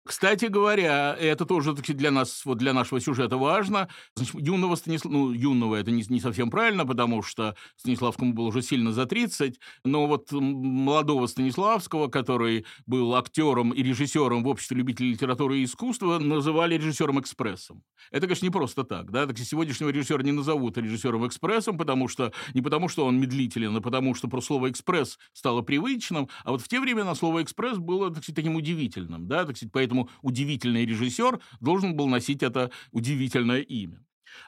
Кстати 0.06 0.46
говоря, 0.46 1.16
это 1.18 1.46
тоже 1.46 1.72
для 1.72 2.10
нас, 2.10 2.44
вот 2.44 2.58
для 2.58 2.74
нашего 2.74 3.00
сюжета 3.00 3.38
важно. 3.38 3.88
Значит, 4.14 4.34
юного 4.34 4.76
Станислава, 4.76 5.14
ну, 5.14 5.32
юного 5.32 5.76
это 5.76 5.90
не, 5.90 6.04
не 6.08 6.20
совсем 6.20 6.50
правильно, 6.50 6.84
потому 6.84 7.22
что 7.22 7.56
Станиславскому 7.76 8.34
было 8.34 8.48
уже 8.48 8.60
сильно 8.60 8.92
за 8.92 9.06
30, 9.06 9.58
но 9.84 10.06
вот 10.06 10.30
молодого 10.30 11.26
Станиславского, 11.26 12.08
который 12.08 12.66
был 12.86 13.14
актером 13.14 13.70
и 13.70 13.82
режиссером 13.82 14.44
в 14.44 14.48
обществе 14.48 14.76
любителей 14.76 15.12
литературы 15.12 15.60
и 15.60 15.64
искусства, 15.64 16.18
называли 16.18 16.76
режиссером-экспрессом. 16.76 17.82
Это, 18.10 18.26
конечно, 18.26 18.44
не 18.44 18.50
просто 18.50 18.84
так, 18.84 19.10
да, 19.10 19.26
так 19.26 19.38
сегодняшнего 19.38 19.88
режиссера 19.88 20.22
не 20.22 20.32
назовут 20.32 20.76
режиссером-экспрессом, 20.76 21.78
потому 21.78 22.08
что, 22.08 22.32
не 22.52 22.60
потому 22.60 22.88
что 22.88 23.06
он 23.06 23.18
медлителен, 23.18 23.74
а 23.76 23.80
потому 23.80 24.14
что 24.14 24.28
просто 24.28 24.48
слово 24.48 24.70
«экспресс» 24.70 25.18
стало 25.32 25.62
привычным, 25.62 26.28
а 26.44 26.50
вот 26.50 26.60
в 26.60 26.68
те 26.68 26.78
времена 26.78 27.14
слово 27.14 27.42
«экспресс» 27.42 27.78
было, 27.78 28.10
так 28.10 28.22
сказать, 28.22 28.36
таким 28.36 28.56
удивительным, 28.56 29.26
да, 29.26 29.44
так 29.46 29.56
сказать, 29.56 29.72
поэтому 29.72 29.93
поэтому 29.94 30.10
удивительный 30.22 30.84
режиссер 30.84 31.40
должен 31.60 31.94
был 31.94 32.08
носить 32.08 32.42
это 32.42 32.70
удивительное 32.90 33.60
имя. 33.60 34.00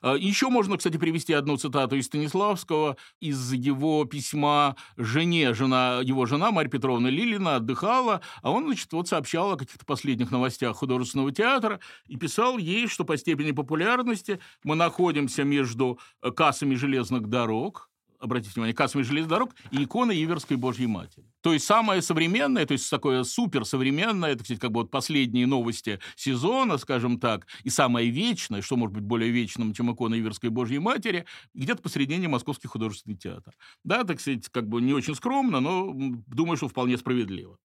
А, 0.02 0.14
Еще 0.16 0.48
можно, 0.48 0.76
кстати, 0.76 0.96
привести 0.96 1.32
одну 1.32 1.56
цитату 1.56 1.94
из 1.96 2.06
Станиславского, 2.06 2.96
из 3.20 3.52
его 3.52 4.04
письма 4.04 4.74
жене. 4.96 5.54
Жена, 5.54 6.00
его 6.02 6.26
жена, 6.26 6.50
Марья 6.50 6.70
Петровна 6.70 7.08
Лилина, 7.08 7.56
отдыхала, 7.56 8.20
а 8.42 8.50
он, 8.50 8.64
значит, 8.64 8.92
вот 8.92 9.08
сообщал 9.08 9.52
о 9.52 9.56
каких-то 9.56 9.84
последних 9.86 10.32
новостях 10.32 10.76
художественного 10.76 11.30
театра 11.30 11.78
и 12.08 12.16
писал 12.16 12.58
ей, 12.58 12.88
что 12.88 13.04
по 13.04 13.16
степени 13.16 13.52
популярности 13.52 14.40
мы 14.64 14.74
находимся 14.74 15.44
между 15.44 16.00
кассами 16.34 16.74
железных 16.74 17.28
дорог, 17.28 17.88
обратите 18.20 18.52
внимание, 18.54 18.74
кассовый 18.74 19.04
железных 19.04 19.30
дорог 19.30 19.54
и 19.70 19.84
икона 19.84 20.12
Иверской 20.12 20.56
Божьей 20.56 20.86
Матери. 20.86 21.24
То 21.40 21.52
есть 21.52 21.66
самое 21.66 22.02
современное, 22.02 22.66
то 22.66 22.72
есть 22.72 22.90
такое 22.90 23.22
суперсовременное, 23.24 24.32
это, 24.32 24.42
кстати, 24.42 24.58
как 24.58 24.72
бы 24.72 24.80
вот 24.80 24.90
последние 24.90 25.46
новости 25.46 26.00
сезона, 26.16 26.78
скажем 26.78 27.20
так, 27.20 27.46
и 27.64 27.70
самое 27.70 28.10
вечное, 28.10 28.62
что 28.62 28.76
может 28.76 28.94
быть 28.94 29.04
более 29.04 29.30
вечным, 29.30 29.72
чем 29.74 29.92
икона 29.92 30.14
Иверской 30.16 30.50
Божьей 30.50 30.78
Матери, 30.78 31.24
где-то 31.54 31.82
посредине 31.82 32.28
Московский 32.28 32.68
художественный 32.68 33.16
театр. 33.16 33.54
Да, 33.84 34.04
так 34.04 34.20
сказать, 34.20 34.48
как 34.50 34.68
бы 34.68 34.80
не 34.80 34.92
очень 34.92 35.14
скромно, 35.14 35.60
но 35.60 35.92
думаю, 36.26 36.56
что 36.56 36.68
вполне 36.68 36.96
справедливо. 36.98 37.58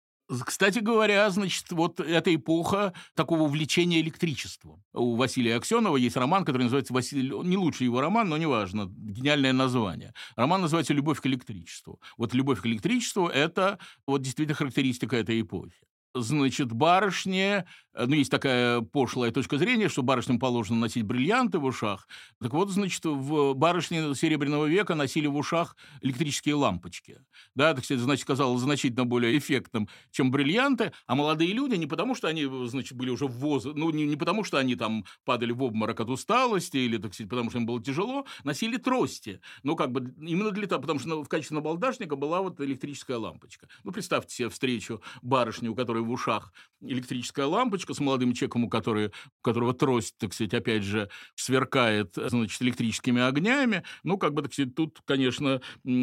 Кстати 0.45 0.79
говоря, 0.79 1.29
значит, 1.29 1.71
вот 1.71 1.99
эта 1.99 2.33
эпоха 2.33 2.93
такого 3.15 3.43
увлечения 3.43 3.99
электричеством. 3.99 4.83
У 4.93 5.15
Василия 5.15 5.57
Аксенова 5.57 5.97
есть 5.97 6.15
роман, 6.15 6.45
который 6.45 6.63
называется 6.63 6.93
«Василий...» 6.93 7.29
Не 7.43 7.57
лучший 7.57 7.85
его 7.85 7.99
роман, 7.99 8.29
но 8.29 8.37
неважно, 8.37 8.87
гениальное 8.89 9.53
название. 9.53 10.13
Роман 10.35 10.61
называется 10.61 10.93
«Любовь 10.93 11.19
к 11.19 11.25
электричеству». 11.25 11.99
Вот 12.17 12.33
«Любовь 12.33 12.61
к 12.61 12.65
электричеству»— 12.65 13.27
это 13.33 13.77
вот 14.07 14.21
действительно 14.21 14.55
характеристика 14.55 15.17
этой 15.17 15.41
эпохи 15.41 15.75
значит, 16.13 16.71
барышне, 16.71 17.65
э, 17.93 18.05
ну, 18.05 18.15
есть 18.15 18.31
такая 18.31 18.81
пошлая 18.81 19.31
точка 19.31 19.57
зрения, 19.57 19.89
что 19.89 20.03
барышням 20.03 20.39
положено 20.39 20.79
носить 20.79 21.03
бриллианты 21.03 21.59
в 21.59 21.65
ушах. 21.65 22.07
Так 22.41 22.53
вот, 22.53 22.69
значит, 22.69 23.03
в 23.05 23.53
барышне 23.53 24.13
Серебряного 24.15 24.65
века 24.65 24.95
носили 24.95 25.27
в 25.27 25.35
ушах 25.35 25.75
электрические 26.01 26.55
лампочки. 26.55 27.21
Да, 27.55 27.73
так 27.73 27.85
сказать, 27.85 28.03
значит, 28.03 28.25
казалось 28.25 28.61
значительно 28.61 29.05
более 29.05 29.37
эффектным, 29.37 29.87
чем 30.11 30.31
бриллианты. 30.31 30.91
А 31.07 31.15
молодые 31.15 31.53
люди 31.53 31.75
не 31.75 31.87
потому, 31.87 32.15
что 32.15 32.27
они, 32.27 32.45
значит, 32.67 32.97
были 32.97 33.09
уже 33.09 33.27
в 33.27 33.37
возрасте, 33.37 33.79
ну, 33.79 33.89
не, 33.91 34.05
не 34.05 34.15
потому, 34.15 34.43
что 34.43 34.57
они 34.57 34.75
там 34.75 35.05
падали 35.25 35.51
в 35.51 35.63
обморок 35.63 35.99
от 35.99 36.09
усталости 36.09 36.77
или, 36.77 36.97
так 36.97 37.13
сказать, 37.13 37.29
потому 37.29 37.49
что 37.49 37.59
им 37.59 37.65
было 37.65 37.81
тяжело, 37.81 38.25
носили 38.43 38.77
трости. 38.77 39.39
Ну, 39.63 39.75
как 39.75 39.91
бы 39.91 40.13
именно 40.17 40.51
для 40.51 40.67
того, 40.67 40.81
потому 40.81 40.99
что 40.99 41.23
в 41.23 41.29
качестве 41.29 41.55
набалдашника 41.55 42.15
была 42.15 42.41
вот 42.41 42.59
электрическая 42.59 43.17
лампочка. 43.17 43.67
Ну, 43.83 43.91
представьте 43.91 44.35
себе 44.35 44.49
встречу 44.49 45.01
барышни, 45.21 45.67
у 45.67 45.75
которой 45.75 46.00
которой 46.01 46.03
в 46.03 46.11
ушах 46.11 46.51
электрическая 46.81 47.45
лампочка 47.45 47.93
с 47.93 47.99
молодым 47.99 48.33
человеком, 48.33 48.63
у, 48.63 48.69
которой, 48.69 49.07
у 49.07 49.41
которого 49.41 49.73
трость, 49.73 50.15
так 50.17 50.33
сказать, 50.33 50.53
опять 50.53 50.83
же, 50.83 51.09
сверкает, 51.35 52.15
значит, 52.15 52.61
электрическими 52.61 53.21
огнями. 53.21 53.83
Ну, 54.03 54.17
как 54.17 54.33
бы, 54.33 54.41
так 54.41 54.53
сказать, 54.53 54.75
тут, 54.75 54.99
конечно, 55.05 55.61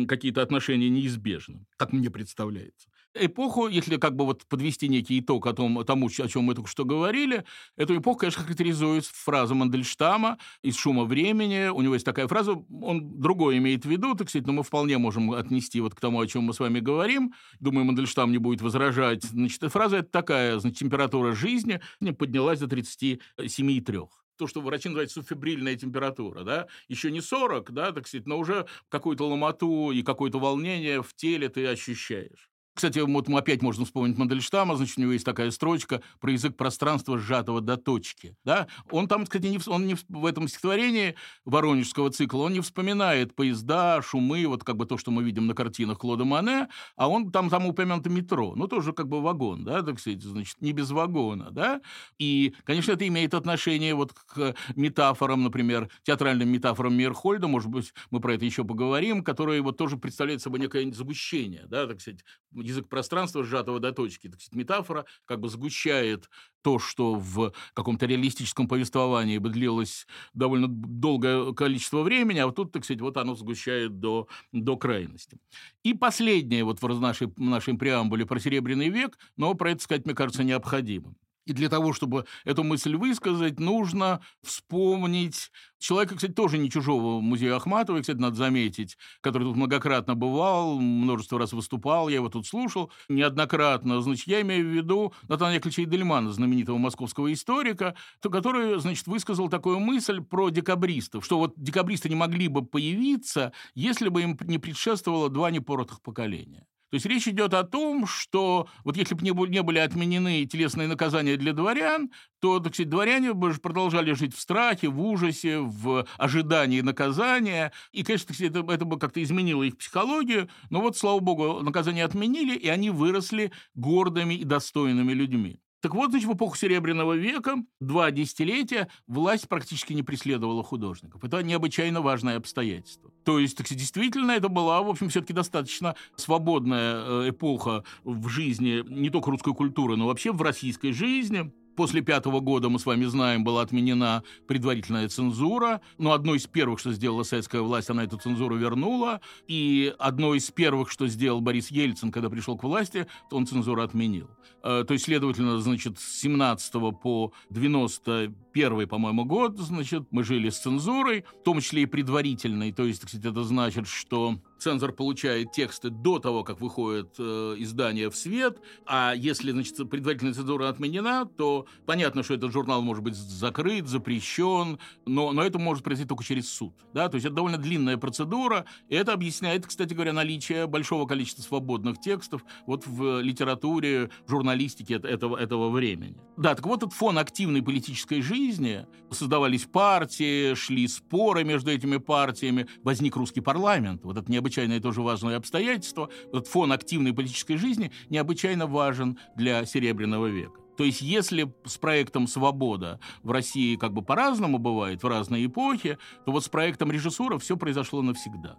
какие-то 0.08 0.42
отношения 0.42 0.88
неизбежны, 0.88 1.66
как 1.76 1.92
мне 1.92 2.10
представляется. 2.10 2.88
Эпоху, 3.20 3.68
если 3.68 3.96
как 3.96 4.16
бы 4.16 4.25
вот 4.25 4.46
подвести 4.46 4.88
некий 4.88 5.20
итог 5.20 5.46
о 5.46 5.52
том, 5.52 5.84
тому, 5.84 6.06
о 6.06 6.28
чем 6.28 6.44
мы 6.44 6.54
только 6.54 6.68
что 6.68 6.84
говорили, 6.84 7.44
эту 7.76 7.96
эпоху, 7.96 8.20
конечно, 8.20 8.42
характеризует 8.42 9.04
фраза 9.04 9.54
Мандельштама 9.54 10.38
из 10.62 10.76
«Шума 10.76 11.04
времени». 11.04 11.68
У 11.68 11.82
него 11.82 11.94
есть 11.94 12.06
такая 12.06 12.28
фраза, 12.28 12.52
он 12.52 13.20
другое 13.20 13.58
имеет 13.58 13.84
в 13.84 13.88
виду, 13.88 14.14
так 14.14 14.28
сказать, 14.28 14.46
но 14.46 14.52
мы 14.52 14.62
вполне 14.62 14.98
можем 14.98 15.32
отнести 15.32 15.80
вот 15.80 15.94
к 15.94 16.00
тому, 16.00 16.20
о 16.20 16.26
чем 16.26 16.44
мы 16.44 16.54
с 16.54 16.60
вами 16.60 16.80
говорим. 16.80 17.34
Думаю, 17.60 17.84
Мандельштам 17.84 18.32
не 18.32 18.38
будет 18.38 18.60
возражать. 18.60 19.25
Значит, 19.25 19.62
фраза 19.72 19.98
это 19.98 20.10
такая, 20.10 20.58
значит, 20.58 20.78
температура 20.78 21.32
жизни 21.32 21.80
поднялась 22.18 22.60
до 22.60 22.66
37,3 22.66 24.08
то, 24.37 24.46
что 24.46 24.60
врачи 24.60 24.88
называют 24.88 25.10
субфибрильная 25.10 25.75
температура, 25.75 26.44
да, 26.44 26.68
еще 26.87 27.10
не 27.10 27.20
40, 27.20 27.72
да, 27.72 27.90
так 27.90 28.06
сказать, 28.06 28.26
но 28.26 28.38
уже 28.38 28.66
какую-то 28.88 29.28
ломоту 29.28 29.90
и 29.90 30.02
какое-то 30.02 30.38
волнение 30.38 31.02
в 31.02 31.12
теле 31.14 31.48
ты 31.48 31.66
ощущаешь. 31.66 32.48
Кстати, 32.78 33.00
вот 33.00 33.28
опять 33.28 33.61
можем 33.61 33.87
вспомнить 33.87 34.16
Мандельштама, 34.18 34.76
значит, 34.76 34.99
у 34.99 35.00
него 35.00 35.11
есть 35.11 35.25
такая 35.25 35.50
строчка 35.50 36.00
про 36.20 36.30
язык 36.30 36.56
пространства, 36.56 37.18
сжатого 37.18 37.61
до 37.61 37.76
точки. 37.76 38.37
Да? 38.44 38.68
Он 38.92 39.08
там, 39.08 39.25
кстати, 39.25 39.47
не, 39.47 39.58
он 39.66 39.88
не 39.88 39.97
в 40.08 40.25
этом 40.25 40.47
стихотворении 40.47 41.16
воронежского 41.44 42.12
цикла, 42.12 42.44
он 42.44 42.52
не 42.52 42.61
вспоминает 42.61 43.35
поезда, 43.35 44.00
шумы, 44.00 44.47
вот 44.47 44.62
как 44.62 44.76
бы 44.76 44.87
то, 44.87 44.97
что 44.97 45.11
мы 45.11 45.25
видим 45.25 45.49
на 45.49 45.54
картинах 45.54 45.99
Клода 45.99 46.25
Мане, 46.25 46.68
а 46.94 47.08
он 47.08 47.32
там, 47.32 47.50
там 47.50 47.66
упомянуто 47.66 48.11
метро, 48.11 48.54
ну, 48.54 48.68
тоже 48.68 48.92
как 48.92 49.08
бы 49.08 49.20
вагон, 49.20 49.64
да, 49.64 49.82
так 49.82 49.99
сказать, 49.99 50.23
значит, 50.23 50.61
не 50.61 50.70
без 50.70 50.92
вагона, 50.92 51.50
да, 51.50 51.80
и, 52.20 52.54
конечно, 52.62 52.92
это 52.92 53.08
имеет 53.08 53.35
отношение 53.35 53.97
вот 53.97 54.12
к 54.12 54.54
метафорам, 54.76 55.42
например, 55.42 55.90
театральным 56.04 56.49
метафорам 56.49 56.94
Мирхольда, 56.94 57.49
может 57.49 57.70
быть, 57.70 57.92
мы 58.12 58.20
про 58.20 58.35
это 58.35 58.44
еще 58.44 58.62
поговорим, 58.62 59.25
которые 59.25 59.62
вот 59.62 59.76
тоже 59.76 59.97
представляют 59.97 60.42
собой 60.42 60.61
некое 60.61 60.88
сгущение, 60.92 61.66
да, 61.66 61.88
так 61.88 62.00
сказать, 62.00 62.20
язык 62.68 62.88
пространства, 62.88 63.44
сжатого 63.44 63.80
до 63.80 63.92
точки. 63.92 64.28
Так 64.28 64.40
сказать, 64.40 64.54
метафора 64.54 65.06
как 65.25 65.40
бы 65.40 65.48
сгущает 65.48 66.28
то, 66.62 66.78
что 66.78 67.14
в 67.14 67.52
каком-то 67.75 68.06
реалистическом 68.06 68.68
повествовании 68.68 69.38
бы 69.38 69.48
длилось 69.48 70.06
довольно 70.34 70.68
долгое 70.68 71.52
количество 71.54 72.02
времени, 72.02 72.38
а 72.38 72.46
вот 72.46 72.56
тут, 72.56 72.72
так 72.72 72.84
сказать, 72.84 73.00
вот 73.00 73.16
оно 73.16 73.34
сгущает 73.34 74.00
до, 74.00 74.28
до 74.52 74.76
крайности. 74.76 75.38
И 75.82 75.94
последнее 75.94 76.64
вот 76.64 76.80
в 76.80 77.00
нашей, 77.00 77.32
нашей 77.37 77.75
преамбуле 77.75 78.26
про 78.26 78.38
Серебряный 78.38 78.88
век, 78.88 79.18
но 79.37 79.54
про 79.54 79.72
это 79.72 79.82
сказать, 79.82 80.04
мне 80.04 80.14
кажется, 80.14 80.44
необходимым. 80.44 81.16
И 81.48 81.54
для 81.54 81.70
того, 81.70 81.94
чтобы 81.94 82.26
эту 82.44 82.62
мысль 82.62 82.94
высказать, 82.94 83.58
нужно 83.58 84.20
вспомнить 84.42 85.50
человека, 85.78 86.16
кстати, 86.16 86.32
тоже 86.32 86.58
не 86.58 86.70
чужого 86.70 87.22
музея 87.22 87.56
Ахматовой, 87.56 88.02
кстати, 88.02 88.18
надо 88.18 88.36
заметить, 88.36 88.98
который 89.22 89.44
тут 89.44 89.56
многократно 89.56 90.14
бывал, 90.14 90.78
множество 90.78 91.38
раз 91.38 91.54
выступал, 91.54 92.10
я 92.10 92.16
его 92.16 92.28
тут 92.28 92.46
слушал 92.46 92.92
неоднократно. 93.08 94.02
Значит, 94.02 94.26
я 94.26 94.42
имею 94.42 94.68
в 94.68 94.74
виду 94.74 95.14
Натана 95.26 95.54
Яковлевича 95.54 95.84
Эдельмана, 95.84 96.30
знаменитого 96.32 96.76
московского 96.76 97.32
историка, 97.32 97.94
то, 98.20 98.28
который, 98.28 98.78
значит, 98.78 99.06
высказал 99.06 99.48
такую 99.48 99.78
мысль 99.80 100.20
про 100.20 100.50
декабристов, 100.50 101.24
что 101.24 101.38
вот 101.38 101.54
декабристы 101.56 102.10
не 102.10 102.14
могли 102.14 102.48
бы 102.48 102.62
появиться, 102.62 103.54
если 103.74 104.10
бы 104.10 104.20
им 104.20 104.38
не 104.42 104.58
предшествовало 104.58 105.30
два 105.30 105.50
непоротых 105.50 106.02
поколения. 106.02 106.66
То 106.90 106.95
есть 106.95 107.07
речь 107.07 107.28
идет 107.28 107.52
о 107.54 107.64
том, 107.64 108.07
что 108.07 108.68
вот 108.85 108.97
если 108.97 109.14
бы 109.14 109.23
не 109.23 109.62
были 109.62 109.78
отменены 109.78 110.47
телесные 110.47 110.88
наказания 110.88 111.37
для 111.37 111.52
дворян, 111.52 112.11
то, 112.40 112.61
так 112.61 112.75
сказать, 112.75 112.88
дворяне 112.90 113.35
бы 113.35 113.52
продолжали 113.54 114.12
жить 114.12 114.35
в 114.35 114.40
страхе, 114.40 114.88
в 114.88 115.00
ужасе, 115.00 115.59
в 115.59 116.07
ожидании 116.16 116.80
наказания. 116.80 117.73
И, 117.92 118.04
конечно, 118.04 118.33
это, 118.38 118.61
это 118.73 118.85
бы 118.85 118.99
как-то 118.99 119.23
изменило 119.23 119.62
их 119.62 119.76
психологию. 119.76 120.49
Но 120.71 120.80
вот, 120.80 120.97
слава 120.97 121.21
богу, 121.21 121.62
наказания 121.62 122.04
отменили, 122.04 122.57
и 122.57 122.68
они 122.68 122.90
выросли 122.90 123.52
гордыми 123.75 124.35
и 124.35 124.45
достойными 124.45 125.12
людьми. 125.12 125.61
Так 125.80 125.94
вот, 125.94 126.11
значит, 126.11 126.28
в 126.28 126.35
эпоху 126.35 126.56
Серебряного 126.56 127.12
века, 127.12 127.56
два 127.80 128.11
десятилетия, 128.11 128.88
власть 129.06 129.49
практически 129.49 129.92
не 129.92 130.02
преследовала 130.02 130.64
художников. 130.64 131.23
Это 131.23 131.42
необычайно 131.42 132.00
важное 132.00 132.37
обстоятельство. 132.37 133.12
То 133.25 133.38
есть, 133.38 133.56
так, 133.56 133.68
действительно, 133.68 134.32
это 134.32 134.49
была, 134.49 134.82
в 134.82 134.88
общем, 134.88 135.08
все-таки 135.08 135.32
достаточно 135.32 135.94
свободная 136.16 136.94
э, 137.26 137.30
эпоха 137.30 137.85
в 138.02 138.28
жизни 138.28 138.82
не 138.88 139.11
только 139.11 139.30
русской 139.30 139.54
культуры, 139.54 139.97
но 139.97 140.06
вообще 140.06 140.32
в 140.32 140.42
российской 140.42 140.92
жизни. 140.92 141.52
После 141.78 142.00
пятого 142.00 142.40
года, 142.40 142.68
мы 142.68 142.80
с 142.80 142.87
вами 142.87 143.04
знаем, 143.04 143.44
была 143.44 143.62
отменена 143.62 144.25
предварительная 144.49 145.08
цензура. 145.08 145.80
Но 145.97 146.11
одно 146.11 146.35
из 146.35 146.44
первых, 146.49 146.80
что 146.80 146.92
сделала 146.92 147.23
советская 147.23 147.62
власть, 147.62 147.88
она 147.88 148.02
эту 148.02 148.18
цензуру 148.18 148.56
вернула. 148.56 149.20
И 149.47 149.94
одно 149.97 150.35
из 150.35 150.50
первых, 150.50 150.90
что 150.90 151.07
сделал 151.07 151.40
Борис 151.40 151.70
Ельцин, 151.70 152.11
когда 152.11 152.31
пришел 152.31 152.59
к 152.59 152.64
власти, 152.64 153.07
он 153.31 153.46
цензуру 153.46 153.81
отменил. 153.81 154.29
Э, 154.64 154.83
то 154.88 154.92
есть, 154.92 155.05
следовательно, 155.05 155.61
значит, 155.61 156.00
с 156.00 156.18
17 156.18 156.72
по 157.00 157.33
91 157.50 158.88
по-моему, 158.88 159.24
год, 159.24 159.57
значит, 159.57 160.09
мы 160.11 160.24
жили 160.24 160.50
с 160.50 160.59
цензурой, 160.59 161.26
в 161.42 161.44
том 161.44 161.61
числе 161.61 161.83
и 161.83 161.87
предварительной. 161.87 162.72
То 162.72 162.87
есть, 162.87 163.05
кстати, 163.05 163.24
это 163.24 163.44
значит, 163.44 163.87
что 163.87 164.40
цензор 164.59 164.92
получает 164.92 165.53
тексты 165.53 165.90
до 165.90 166.18
того, 166.18 166.44
как 166.44 166.61
выходит 166.61 167.14
э, 167.18 167.55
издание 167.59 168.11
в 168.11 168.16
свет, 168.16 168.59
а 168.87 169.12
если, 169.16 169.53
значит, 169.53 169.77
предварительная 169.88 170.35
цензура 170.35 170.68
отменена, 170.68 171.25
то 171.25 171.66
понятно, 171.87 172.23
что 172.23 172.35
этот 172.35 172.53
журнал 172.53 172.83
может 172.83 173.03
быть 173.03 173.14
закрыт, 173.14 173.87
запрещен, 173.87 174.79
но, 175.07 175.33
но 175.33 175.42
это 175.42 175.59
может 175.59 175.85
произойти 175.85 176.09
только 176.09 176.25
через 176.25 176.51
суд. 176.51 176.75
Да? 176.92 177.09
То 177.09 177.16
есть 177.16 177.27
это 177.27 177.37
довольно 177.37 177.59
длинная 177.59 177.97
процедура, 177.97 178.64
и 178.88 178.94
это 178.94 179.12
объясняет, 179.12 179.66
кстати 179.66 179.94
говоря, 179.94 180.12
наличие 180.12 180.66
большого 180.66 181.07
количества 181.07 181.42
свободных 181.42 182.01
текстов 182.01 182.44
вот 182.66 182.87
в 182.87 183.21
литературе, 183.21 184.11
в 184.27 184.31
журналистике 184.31 184.94
этого, 184.94 185.37
этого 185.37 185.71
времени. 185.71 186.16
Да, 186.37 186.55
так 186.55 186.66
вот 186.66 186.83
этот 186.83 186.92
фон 186.92 187.18
активной 187.18 187.62
политической 187.62 188.21
жизни, 188.21 188.87
создавались 189.11 189.64
партии, 189.64 190.55
шли 190.55 190.87
споры 190.88 191.44
между 191.44 191.71
этими 191.71 191.97
партиями, 191.97 192.66
возник 192.83 193.16
русский 193.16 193.40
парламент, 193.40 194.05
вот 194.05 194.16
это 194.16 194.31
необычайно 194.31 194.47
необычайное 194.48 194.80
тоже 194.80 195.02
важное 195.02 195.37
обстоятельство. 195.37 196.08
Вот 196.32 196.48
фон 196.48 196.72
активной 196.72 197.12
политической 197.12 197.56
жизни 197.56 197.92
необычайно 198.08 198.66
важен 198.66 199.18
для 199.37 199.64
Серебряного 199.66 200.26
века. 200.26 200.61
То 200.76 200.84
есть 200.84 201.02
если 201.02 201.52
с 201.64 201.76
проектом 201.76 202.26
«Свобода» 202.26 202.98
в 203.22 203.30
России 203.30 203.76
как 203.76 203.92
бы 203.92 204.02
по-разному 204.02 204.58
бывает, 204.58 205.02
в 205.02 205.08
разные 205.08 205.46
эпохи, 205.46 205.98
то 206.24 206.32
вот 206.32 206.44
с 206.44 206.48
проектом 206.48 206.90
режиссура 206.92 207.38
все 207.38 207.56
произошло 207.56 208.00
навсегда. 208.00 208.56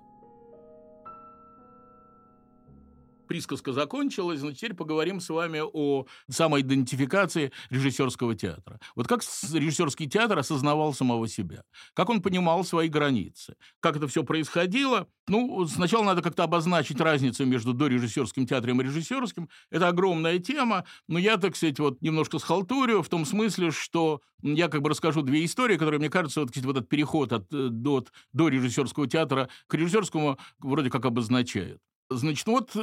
Присказка 3.30 3.74
закончилась, 3.74 4.42
но 4.42 4.52
теперь 4.52 4.74
поговорим 4.74 5.22
с 5.22 5.30
вами 5.30 5.62
о 5.64 6.08
самоидентификации 6.30 7.52
режиссерского 7.70 8.36
театра. 8.36 8.80
Вот 8.96 9.08
как 9.08 9.22
режиссерский 9.54 10.10
театр 10.10 10.40
осознавал 10.40 10.96
самого 10.96 11.28
себя, 11.28 11.64
как 11.94 12.10
он 12.10 12.24
понимал 12.24 12.64
свои 12.64 12.90
границы, 12.90 13.56
как 13.82 13.98
это 13.98 14.08
все 14.08 14.24
происходило. 14.24 15.08
Ну, 15.28 15.68
сначала 15.68 16.04
надо 16.04 16.24
как-то 16.24 16.44
обозначить 16.44 17.00
разницу 17.00 17.46
между 17.46 17.74
дорежиссерским 17.74 18.48
театром 18.48 18.82
и 18.82 18.84
режиссерским. 18.84 19.48
Это 19.70 19.88
огромная 19.88 20.40
тема, 20.40 20.86
но 21.08 21.20
я, 21.20 21.38
так 21.38 21.56
сказать, 21.56 21.80
вот 21.80 22.02
немножко 22.02 22.40
схалтурю 22.40 23.04
в 23.04 23.10
том 23.10 23.26
смысле, 23.26 23.70
что 23.70 24.22
я 24.42 24.70
как 24.70 24.82
бы 24.82 24.90
расскажу 24.90 25.22
две 25.22 25.46
истории, 25.46 25.78
которые, 25.78 26.00
мне 26.00 26.10
кажется, 26.10 26.42
вот, 26.42 26.58
вот 26.58 26.78
этот 26.78 26.90
переход 26.90 27.32
от, 27.32 27.54
от 27.54 28.12
до 28.34 28.48
режиссерского 28.48 29.08
театра 29.08 29.50
к 29.68 29.76
режиссерскому 29.76 30.40
вроде 30.58 30.90
как 30.90 31.06
обозначают. 31.06 31.80
Значит, 32.12 32.48
вот 32.48 32.72
э, 32.74 32.80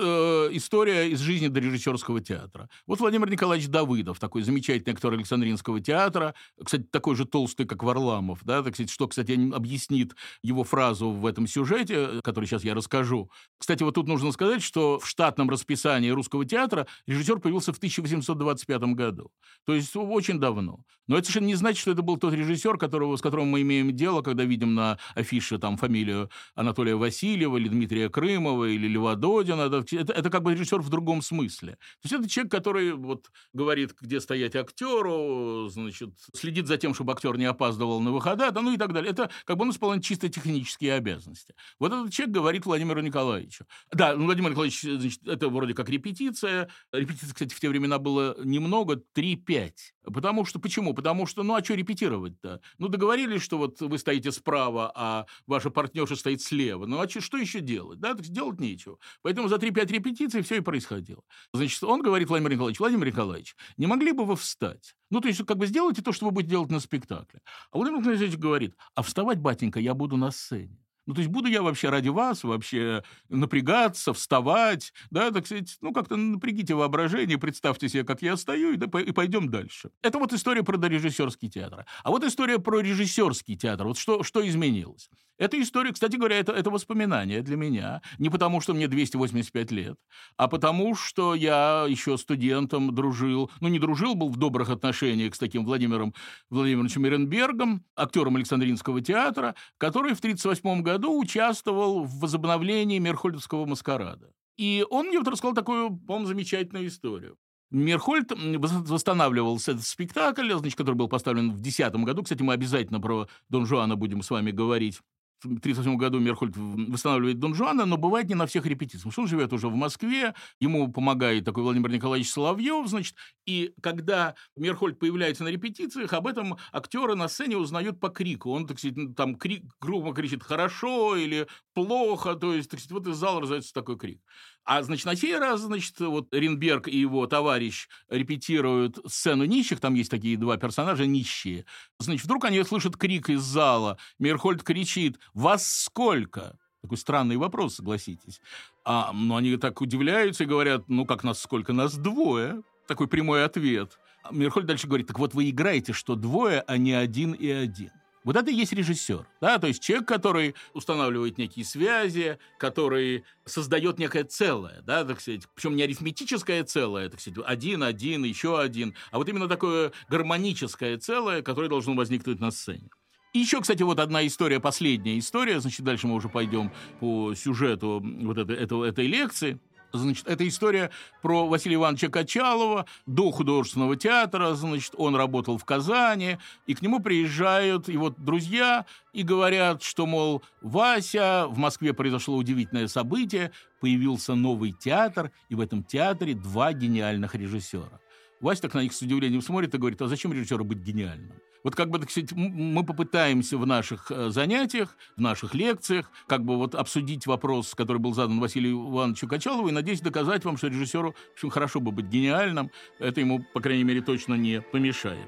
история 0.52 1.10
из 1.10 1.18
жизни 1.18 1.48
дорежиссерского 1.48 2.20
театра. 2.20 2.68
Вот 2.86 3.00
Владимир 3.00 3.28
Николаевич 3.28 3.68
Давыдов, 3.68 4.20
такой 4.20 4.42
замечательный 4.42 4.92
актер 4.92 5.12
Александринского 5.12 5.80
театра, 5.80 6.32
кстати, 6.64 6.84
такой 6.84 7.16
же 7.16 7.24
толстый, 7.24 7.66
как 7.66 7.82
Варламов, 7.82 8.44
да, 8.44 8.62
так 8.62 8.74
сказать, 8.74 8.88
что, 8.88 9.08
кстати, 9.08 9.32
объяснит 9.52 10.14
его 10.42 10.62
фразу 10.62 11.10
в 11.10 11.26
этом 11.26 11.48
сюжете, 11.48 12.20
который 12.22 12.44
сейчас 12.44 12.62
я 12.62 12.74
расскажу. 12.74 13.28
Кстати, 13.58 13.82
вот 13.82 13.96
тут 13.96 14.06
нужно 14.06 14.30
сказать, 14.30 14.62
что 14.62 15.00
в 15.00 15.08
штатном 15.08 15.50
расписании 15.50 16.10
русского 16.10 16.44
театра 16.44 16.86
режиссер 17.08 17.40
появился 17.40 17.72
в 17.72 17.78
1825 17.78 18.80
году. 18.94 19.32
То 19.64 19.74
есть 19.74 19.96
очень 19.96 20.38
давно. 20.38 20.84
Но 21.08 21.16
это 21.16 21.26
совершенно 21.26 21.46
не 21.46 21.56
значит, 21.56 21.80
что 21.80 21.90
это 21.90 22.02
был 22.02 22.16
тот 22.16 22.32
режиссер, 22.32 22.78
которого, 22.78 23.16
с 23.16 23.22
которым 23.22 23.48
мы 23.48 23.62
имеем 23.62 23.90
дело, 23.94 24.22
когда 24.22 24.44
видим 24.44 24.74
на 24.74 24.98
афише 25.16 25.58
там 25.58 25.76
фамилию 25.76 26.30
Анатолия 26.54 26.94
Васильева 26.94 27.56
или 27.56 27.66
Дмитрия 27.68 28.08
Крымова 28.08 28.66
или 28.66 28.86
Льва 28.86 29.15
Додина. 29.16 29.62
Это, 29.62 29.84
это, 29.96 30.12
это 30.12 30.30
как 30.30 30.42
бы 30.42 30.52
режиссер 30.52 30.80
в 30.80 30.88
другом 30.88 31.22
смысле. 31.22 31.72
То 31.72 32.04
есть 32.04 32.14
это 32.14 32.28
человек, 32.28 32.52
который 32.52 32.92
вот 32.92 33.30
говорит, 33.52 33.94
где 34.00 34.20
стоять 34.20 34.54
актеру, 34.54 35.68
значит, 35.68 36.10
следит 36.34 36.66
за 36.66 36.76
тем, 36.76 36.94
чтобы 36.94 37.12
актер 37.12 37.36
не 37.36 37.44
опаздывал 37.46 38.00
на 38.00 38.12
выхода, 38.12 38.50
да, 38.50 38.62
ну 38.62 38.72
и 38.72 38.76
так 38.76 38.92
далее. 38.92 39.10
Это 39.10 39.30
как 39.44 39.56
бы 39.56 39.62
он 39.62 39.70
исполняет 39.70 40.04
чисто 40.04 40.28
технические 40.28 40.94
обязанности. 40.94 41.54
Вот 41.78 41.92
этот 41.92 42.12
человек 42.12 42.34
говорит 42.34 42.66
Владимиру 42.66 43.00
Николаевичу. 43.00 43.64
Да, 43.92 44.14
ну, 44.14 44.26
Владимир 44.26 44.50
Николаевич, 44.50 44.82
значит, 44.82 45.26
это 45.26 45.48
вроде 45.48 45.74
как 45.74 45.88
репетиция. 45.88 46.68
Репетиция, 46.92 47.32
кстати, 47.32 47.54
в 47.54 47.60
те 47.60 47.68
времена 47.68 47.98
было 47.98 48.36
немного, 48.44 49.02
3-5. 49.14 49.72
Потому 50.12 50.44
что, 50.44 50.58
почему? 50.58 50.94
Потому 50.94 51.26
что, 51.26 51.42
ну, 51.42 51.54
а 51.54 51.64
что 51.64 51.74
репетировать-то? 51.74 52.60
Ну, 52.78 52.88
договорились, 52.88 53.42
что 53.42 53.58
вот 53.58 53.80
вы 53.80 53.98
стоите 53.98 54.30
справа, 54.32 54.92
а 54.94 55.26
ваша 55.46 55.70
партнерша 55.70 56.16
стоит 56.16 56.42
слева. 56.42 56.86
Ну, 56.86 57.00
а 57.00 57.08
что, 57.08 57.20
что 57.20 57.36
еще 57.36 57.60
делать? 57.60 57.98
Да, 57.98 58.14
так 58.14 58.26
делать 58.26 58.60
нечего. 58.60 58.98
Поэтому 59.22 59.48
за 59.48 59.56
3-5 59.56 59.92
репетиций 59.92 60.42
все 60.42 60.56
и 60.56 60.60
происходило. 60.60 61.22
Значит, 61.52 61.82
он 61.82 62.02
говорит 62.02 62.28
Владимир 62.28 62.52
Николаевич, 62.52 62.78
Владимир 62.78 63.06
Николаевич, 63.06 63.56
не 63.76 63.86
могли 63.86 64.12
бы 64.12 64.24
вы 64.24 64.36
встать? 64.36 64.94
Ну, 65.10 65.20
то 65.20 65.28
есть, 65.28 65.44
как 65.44 65.56
бы 65.56 65.66
сделайте 65.66 66.02
то, 66.02 66.12
что 66.12 66.26
вы 66.26 66.30
будете 66.30 66.50
делать 66.50 66.70
на 66.70 66.80
спектакле. 66.80 67.40
А 67.70 67.76
Владимир 67.76 68.00
Николаевич 68.00 68.36
говорит, 68.36 68.76
а 68.94 69.02
вставать, 69.02 69.40
батенька, 69.40 69.80
я 69.80 69.94
буду 69.94 70.16
на 70.16 70.30
сцене. 70.30 70.85
Ну, 71.06 71.14
то 71.14 71.20
есть 71.20 71.30
буду 71.30 71.48
я 71.48 71.62
вообще 71.62 71.88
ради 71.88 72.08
вас 72.08 72.42
вообще 72.42 73.02
напрягаться, 73.28 74.12
вставать, 74.12 74.92
да, 75.10 75.30
так 75.30 75.46
сказать, 75.46 75.76
ну, 75.80 75.92
как-то 75.92 76.16
напрягите 76.16 76.74
воображение, 76.74 77.38
представьте 77.38 77.88
себе, 77.88 78.04
как 78.04 78.22
я 78.22 78.36
стою, 78.36 78.72
и, 78.72 78.76
да, 78.76 79.00
и 79.00 79.12
пойдем 79.12 79.48
дальше. 79.48 79.90
Это 80.02 80.18
вот 80.18 80.32
история 80.32 80.64
про 80.64 80.76
дорежиссерский 80.76 81.48
театр. 81.48 81.86
А 82.02 82.10
вот 82.10 82.24
история 82.24 82.58
про 82.58 82.80
режиссерский 82.80 83.56
театр. 83.56 83.86
Вот 83.86 83.98
что, 83.98 84.22
что 84.22 84.46
изменилось? 84.46 85.08
Эта 85.38 85.60
история, 85.60 85.92
кстати 85.92 86.16
говоря, 86.16 86.38
это, 86.38 86.52
это 86.52 86.70
воспоминание 86.70 87.42
для 87.42 87.56
меня. 87.56 88.00
Не 88.18 88.30
потому, 88.30 88.60
что 88.60 88.72
мне 88.72 88.88
285 88.88 89.70
лет, 89.70 89.98
а 90.36 90.48
потому, 90.48 90.94
что 90.94 91.34
я 91.34 91.84
еще 91.88 92.16
студентом 92.16 92.94
дружил. 92.94 93.50
Ну, 93.60 93.68
не 93.68 93.78
дружил, 93.78 94.14
был 94.14 94.30
в 94.30 94.36
добрых 94.38 94.70
отношениях 94.70 95.34
с 95.34 95.38
таким 95.38 95.64
Владимиром 95.66 96.14
Владимировичем 96.48 97.06
Эренбергом, 97.06 97.84
актером 97.96 98.36
Александринского 98.36 99.02
театра, 99.02 99.54
который 99.76 100.14
в 100.14 100.18
1938 100.18 100.82
году 100.82 100.95
участвовал 101.04 102.04
в 102.04 102.20
возобновлении 102.20 102.98
Мерхольдовского 102.98 103.66
маскарада. 103.66 104.32
И 104.56 104.84
он 104.90 105.08
мне 105.08 105.18
вот 105.18 105.28
рассказал 105.28 105.54
такую, 105.54 105.96
по-моему, 105.96 106.26
замечательную 106.26 106.86
историю. 106.88 107.36
Мерхольд 107.70 108.32
восстанавливал 108.32 109.56
этот 109.56 109.84
спектакль, 109.84 110.52
значит, 110.52 110.78
который 110.78 110.94
был 110.94 111.08
поставлен 111.08 111.50
в 111.50 111.60
2010 111.60 111.94
году. 112.04 112.22
Кстати, 112.22 112.42
мы 112.42 112.52
обязательно 112.54 113.00
про 113.00 113.28
Дон 113.48 113.66
Жуана 113.66 113.96
будем 113.96 114.22
с 114.22 114.30
вами 114.30 114.52
говорить 114.52 115.00
1938 115.46 115.96
году 115.96 116.18
Мерхольд 116.20 116.56
восстанавливает 116.56 117.38
Дон 117.38 117.54
Жуана, 117.54 117.86
но 117.86 117.96
бывает 117.96 118.28
не 118.28 118.34
на 118.34 118.46
всех 118.46 118.66
репетициях. 118.66 119.16
Он 119.16 119.26
живет 119.26 119.52
уже 119.52 119.68
в 119.68 119.74
Москве, 119.74 120.34
ему 120.60 120.92
помогает 120.92 121.44
такой 121.44 121.62
Владимир 121.62 121.90
Николаевич 121.90 122.30
Соловьев, 122.30 122.86
значит, 122.88 123.14
и 123.46 123.72
когда 123.82 124.34
Мерхольд 124.56 124.98
появляется 124.98 125.44
на 125.44 125.48
репетициях, 125.48 126.12
об 126.12 126.26
этом 126.26 126.56
актеры 126.72 127.14
на 127.14 127.28
сцене 127.28 127.56
узнают 127.56 128.00
по 128.00 128.08
крику. 128.08 128.50
Он, 128.50 128.66
так 128.66 128.78
сказать, 128.78 129.14
там 129.16 129.36
крик, 129.36 129.64
грубо 129.80 130.14
кричит 130.14 130.42
«хорошо» 130.42 131.16
или 131.16 131.46
«плохо», 131.74 132.34
то 132.34 132.54
есть, 132.54 132.70
так 132.70 132.80
сказать, 132.80 133.04
вот 133.04 133.12
из 133.12 133.16
зала 133.16 133.40
раздается 133.40 133.72
такой 133.72 133.96
крик. 133.98 134.20
А, 134.66 134.82
значит, 134.82 135.06
на 135.06 135.14
сей 135.14 135.38
раз, 135.38 135.60
значит, 135.60 135.98
вот 136.00 136.26
Ринберг 136.34 136.88
и 136.88 136.98
его 136.98 137.28
товарищ 137.28 137.88
репетируют 138.10 138.98
сцену 139.06 139.44
нищих, 139.44 139.78
там 139.78 139.94
есть 139.94 140.10
такие 140.10 140.36
два 140.36 140.56
персонажа 140.56 141.06
нищие. 141.06 141.64
Значит, 142.00 142.24
вдруг 142.24 142.44
они 142.44 142.62
слышат 142.64 142.96
крик 142.96 143.30
из 143.30 143.42
зала, 143.42 143.96
Мирхольд 144.18 144.64
кричит 144.64 145.20
«Вас 145.34 145.66
сколько?» 145.68 146.58
Такой 146.82 146.98
странный 146.98 147.36
вопрос, 147.36 147.76
согласитесь. 147.76 148.40
А, 148.84 149.12
но 149.12 149.36
они 149.36 149.56
так 149.56 149.80
удивляются 149.80 150.44
и 150.44 150.46
говорят, 150.46 150.88
ну 150.88 151.06
как 151.06 151.22
нас 151.22 151.40
сколько? 151.40 151.72
Нас 151.72 151.96
двое. 151.96 152.62
Такой 152.88 153.06
прямой 153.06 153.44
ответ. 153.44 153.98
Мирхольд 154.32 154.66
дальше 154.66 154.88
говорит, 154.88 155.06
так 155.06 155.18
вот 155.18 155.34
вы 155.34 155.50
играете, 155.50 155.92
что 155.92 156.16
двое, 156.16 156.60
а 156.66 156.76
не 156.76 156.92
один 156.92 157.32
и 157.32 157.48
один. 157.50 157.90
Вот 158.26 158.34
это 158.34 158.50
и 158.50 158.54
есть 158.54 158.72
режиссер, 158.72 159.24
да, 159.40 159.60
то 159.60 159.68
есть 159.68 159.80
человек, 159.80 160.08
который 160.08 160.56
устанавливает 160.74 161.38
некие 161.38 161.64
связи, 161.64 162.40
который 162.58 163.24
создает 163.44 164.00
некое 164.00 164.24
целое, 164.24 164.82
да, 164.82 165.04
так 165.04 165.20
сказать, 165.20 165.42
причем 165.54 165.76
не 165.76 165.84
арифметическое 165.84 166.64
целое, 166.64 167.08
так 167.08 167.20
сказать, 167.20 167.38
один, 167.46 167.84
один, 167.84 168.24
еще 168.24 168.60
один, 168.60 168.96
а 169.12 169.18
вот 169.18 169.28
именно 169.28 169.46
такое 169.46 169.92
гармоническое 170.08 170.98
целое, 170.98 171.40
которое 171.42 171.68
должно 171.68 171.94
возникнуть 171.94 172.40
на 172.40 172.50
сцене. 172.50 172.90
И 173.32 173.38
еще, 173.38 173.60
кстати, 173.60 173.84
вот 173.84 174.00
одна 174.00 174.26
история, 174.26 174.58
последняя 174.58 175.16
история, 175.20 175.60
значит, 175.60 175.84
дальше 175.84 176.08
мы 176.08 176.16
уже 176.16 176.28
пойдем 176.28 176.72
по 176.98 177.32
сюжету 177.36 178.04
вот 178.22 178.38
этой, 178.38 178.56
этой, 178.56 178.88
этой 178.88 179.06
лекции– 179.06 179.60
Значит, 179.92 180.26
это 180.26 180.46
история 180.46 180.90
про 181.22 181.46
Василия 181.48 181.76
Ивановича 181.76 182.08
Качалова, 182.08 182.86
до 183.06 183.30
художественного 183.30 183.96
театра, 183.96 184.54
значит, 184.54 184.94
он 184.96 185.16
работал 185.16 185.58
в 185.58 185.64
Казани, 185.64 186.38
и 186.66 186.74
к 186.74 186.82
нему 186.82 187.00
приезжают 187.00 187.88
его 187.88 188.10
друзья 188.10 188.86
и 189.12 189.22
говорят, 189.22 189.82
что, 189.82 190.06
мол, 190.06 190.42
Вася, 190.60 191.46
в 191.48 191.58
Москве 191.58 191.94
произошло 191.94 192.36
удивительное 192.36 192.88
событие, 192.88 193.52
появился 193.80 194.34
новый 194.34 194.72
театр, 194.72 195.30
и 195.48 195.54
в 195.54 195.60
этом 195.60 195.82
театре 195.82 196.34
два 196.34 196.72
гениальных 196.72 197.34
режиссера. 197.34 198.00
Вася 198.40 198.62
так 198.62 198.74
на 198.74 198.82
них 198.82 198.92
с 198.92 199.00
удивлением 199.00 199.42
смотрит 199.42 199.74
и 199.74 199.78
говорит, 199.78 200.02
а 200.02 200.08
зачем 200.08 200.32
режиссеру 200.32 200.64
быть 200.64 200.78
гениальным? 200.78 201.32
Вот 201.66 201.74
как 201.74 201.90
бы, 201.90 201.98
так 201.98 202.12
сказать, 202.12 202.30
мы 202.30 202.86
попытаемся 202.86 203.58
в 203.58 203.66
наших 203.66 204.12
э, 204.12 204.30
занятиях, 204.30 204.96
в 205.16 205.20
наших 205.20 205.52
лекциях, 205.52 206.12
как 206.28 206.44
бы 206.44 206.58
вот 206.58 206.76
обсудить 206.76 207.26
вопрос, 207.26 207.74
который 207.74 207.98
был 207.98 208.14
задан 208.14 208.38
Василию 208.38 208.88
Ивановичу 208.88 209.26
Качалову, 209.26 209.66
и 209.66 209.72
надеюсь 209.72 210.00
доказать 210.00 210.44
вам, 210.44 210.58
что 210.58 210.68
режиссеру, 210.68 211.16
в 211.34 211.48
хорошо 211.48 211.80
бы 211.80 211.90
быть 211.90 212.06
гениальным, 212.06 212.70
это 213.00 213.20
ему, 213.20 213.44
по 213.52 213.60
крайней 213.60 213.82
мере, 213.82 214.00
точно 214.00 214.34
не 214.34 214.60
помешает. 214.60 215.26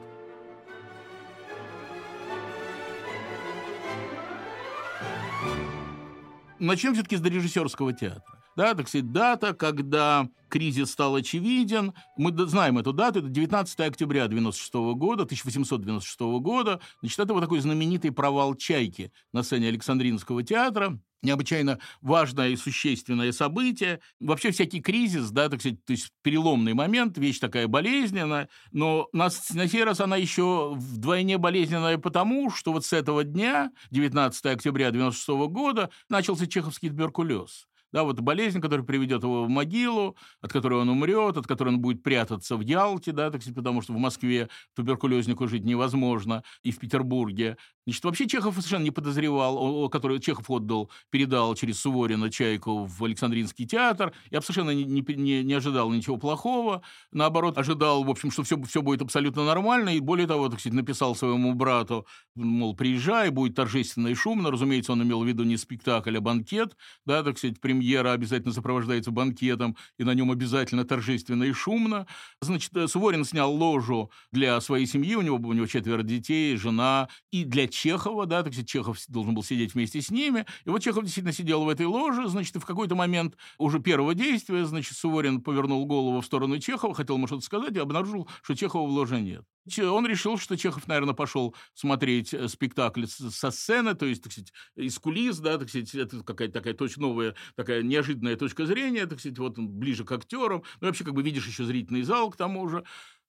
Начнем 6.61 6.95
все-таки 6.95 7.17
с 7.17 7.21
дорежиссерского 7.21 7.93
театра 7.93 8.38
да, 8.59 8.75
так 8.75 8.89
сказать, 8.89 9.13
дата, 9.13 9.55
когда 9.55 10.29
кризис 10.49 10.91
стал 10.91 11.15
очевиден. 11.15 11.95
Мы 12.17 12.37
знаем 12.49 12.77
эту 12.79 12.93
дату, 12.93 13.21
это 13.21 13.29
19 13.29 13.81
октября 13.81 14.27
96 14.27 14.75
года, 14.97 15.23
1896 15.23 16.21
года. 16.41 16.81
Значит, 17.01 17.21
это 17.21 17.35
вот 17.35 17.41
такой 17.41 17.61
знаменитый 17.61 18.11
провал 18.11 18.57
«Чайки» 18.57 19.13
на 19.33 19.45
сцене 19.45 19.69
Александринского 19.69 20.43
театра 20.43 20.99
необычайно 21.21 21.81
важное 22.01 22.51
и 22.51 22.57
существенное 22.57 23.33
событие. 23.33 24.01
Вообще 24.21 24.53
всякий 24.53 24.81
кризис, 24.81 25.31
да, 25.31 25.49
так 25.49 25.61
сказать, 25.61 25.85
то 25.85 25.93
есть 25.93 26.13
переломный 26.23 26.75
момент, 26.75 27.19
вещь 27.19 27.41
такая 27.41 27.67
болезненная, 27.67 28.49
но 28.71 29.09
на, 29.13 29.29
на 29.55 29.69
сей 29.69 29.83
раз 29.83 30.01
она 30.01 30.17
еще 30.17 30.75
вдвойне 30.77 31.37
болезненная 31.39 31.99
потому, 31.99 32.51
что 32.53 32.73
вот 32.73 32.85
с 32.85 32.93
этого 32.93 33.25
дня, 33.25 33.73
19 33.91 34.47
октября 34.47 34.89
1996 34.89 35.29
года, 35.53 35.91
начался 36.09 36.47
чеховский 36.47 36.89
туберкулез. 36.89 37.67
Да, 37.93 38.05
вот 38.05 38.21
болезнь, 38.21 38.61
которая 38.61 38.85
приведет 38.85 39.23
его 39.23 39.45
в 39.45 39.49
могилу, 39.49 40.17
от 40.41 40.53
которой 40.53 40.81
он 40.81 40.89
умрет, 40.91 41.37
от 41.37 41.47
которой 41.47 41.71
он 41.71 41.81
будет 41.81 42.03
прятаться 42.03 42.57
в 42.57 42.61
Ялте, 42.61 43.13
да, 43.13 43.31
так 43.31 43.41
сказать, 43.41 43.57
потому 43.57 43.81
что 43.81 43.95
в 43.95 43.99
Москве 43.99 44.49
туберкулезнику 44.75 45.49
жить 45.49 45.65
невозможно, 45.65 46.43
и 46.63 46.71
в 46.71 46.79
Петербурге. 46.79 47.57
Значит, 47.87 48.05
вообще 48.05 48.29
Чехов 48.29 48.55
совершенно 48.55 48.83
не 48.83 48.91
подозревал, 48.91 49.89
который 49.89 50.21
Чехов 50.21 50.51
отдал, 50.51 50.91
передал 51.09 51.55
через 51.55 51.81
Суворина 51.81 52.31
Чайку 52.31 52.85
в 52.85 53.03
Александринский 53.03 53.67
театр, 53.67 54.13
я 54.31 54.43
совершенно 54.43 54.71
не, 54.71 54.85
не, 54.85 55.43
не 55.43 55.55
ожидал 55.55 55.91
ничего 55.91 56.19
плохого, 56.19 56.83
наоборот, 57.13 57.57
ожидал, 57.57 58.05
в 58.05 58.11
общем, 58.11 58.31
что 58.31 58.43
все, 58.43 58.61
все 58.65 58.83
будет 58.83 59.01
абсолютно 59.01 59.47
нормально, 59.47 59.97
и 59.97 60.01
более 60.01 60.27
того, 60.27 60.51
так 60.51 60.61
сказать, 60.61 60.77
написал 60.77 61.15
своему 61.15 61.55
брату, 61.55 62.07
мол, 62.35 62.77
приезжай, 62.77 63.31
будет 63.31 63.55
торжественно 63.55 64.09
и 64.09 64.15
шумно, 64.15 64.51
разумеется, 64.51 64.93
он 64.93 65.03
имел 65.03 65.23
в 65.23 65.27
виду 65.27 65.45
не 65.45 65.57
спектакль, 65.57 66.19
а 66.19 66.21
банкет, 66.21 66.77
да, 67.07 67.23
так 67.23 67.39
сказать, 67.39 67.59
премьера 67.79 68.13
обязательно 68.13 68.53
сопровождается 68.53 69.13
банкетом, 69.13 69.77
и 69.99 70.05
на 70.05 70.13
нем 70.13 70.33
обязательно 70.33 70.85
торжественно 70.85 71.45
и 71.45 71.53
шумно. 71.53 72.07
Значит, 72.41 72.77
э, 72.77 72.89
Суворин 72.89 73.25
снял 73.25 73.53
ложу 73.53 74.11
для 74.33 74.61
своей 74.61 74.87
семьи, 74.87 75.15
у 75.15 75.23
него, 75.23 75.37
у 75.37 75.53
него 75.53 75.67
четверо 75.67 76.03
детей, 76.03 76.57
жена, 76.57 77.09
и 77.31 77.45
для 77.45 77.69
Чехова, 77.69 78.27
да, 78.27 78.43
так 78.43 78.53
сказать, 78.53 78.69
Чехов 78.69 78.99
должен 79.07 79.35
был 79.35 79.45
сидеть 79.45 79.75
вместе 79.75 80.01
с 80.01 80.11
ними, 80.11 80.45
и 80.65 80.71
вот 80.71 80.83
Чехов 80.83 81.05
действительно 81.05 81.33
сидел 81.33 81.65
в 81.65 81.69
этой 81.69 81.87
ложе, 81.87 82.29
значит, 82.29 82.57
и 82.57 82.59
в 82.59 82.67
какой-то 82.67 82.97
момент 82.97 83.37
уже 83.59 83.79
первого 83.79 84.15
действия, 84.15 84.65
значит, 84.65 84.97
Суворин 84.97 85.41
повернул 85.41 85.87
голову 85.87 86.21
в 86.21 86.27
сторону 86.27 86.59
Чехова, 86.59 86.95
хотел 86.95 87.17
ему 87.17 87.29
что-то 87.29 87.45
сказать, 87.45 87.77
и 87.77 87.79
обнаружил, 87.79 88.29
что 88.43 88.57
Чехова 88.57 88.89
в 88.89 88.91
ложе 88.91 89.21
нет. 89.21 89.45
Он 89.79 90.07
решил, 90.07 90.39
что 90.39 90.57
Чехов, 90.57 90.87
наверное, 90.87 91.15
пошел 91.15 91.55
смотреть 91.75 92.33
э, 92.33 92.49
спектакль 92.49 93.07
со 93.07 93.51
сцены, 93.51 93.95
то 93.95 94.07
есть, 94.07 94.23
так 94.23 94.33
сказать, 94.33 94.53
из 94.77 94.99
кулис, 94.99 95.39
да, 95.39 95.59
так 95.59 95.69
сказать, 95.69 95.95
это 95.95 96.23
какая-то 96.23 96.55
такая 96.55 96.75
точка 96.75 97.01
новая, 97.01 97.35
такая 97.57 97.83
неожиданная 97.83 98.37
точка 98.37 98.67
зрения, 98.67 99.07
так 99.07 99.21
сказать, 99.21 99.39
вот 99.39 99.59
он 99.59 99.69
ближе 99.69 100.05
к 100.05 100.13
актерам, 100.13 100.63
ну, 100.81 100.87
вообще, 100.87 101.05
как 101.05 101.15
бы 101.15 101.23
видишь 101.23 101.47
еще 101.47 101.65
зрительный 101.65 102.03
зал 102.03 102.31
к 102.31 102.37
тому 102.37 102.69
же. 102.69 102.85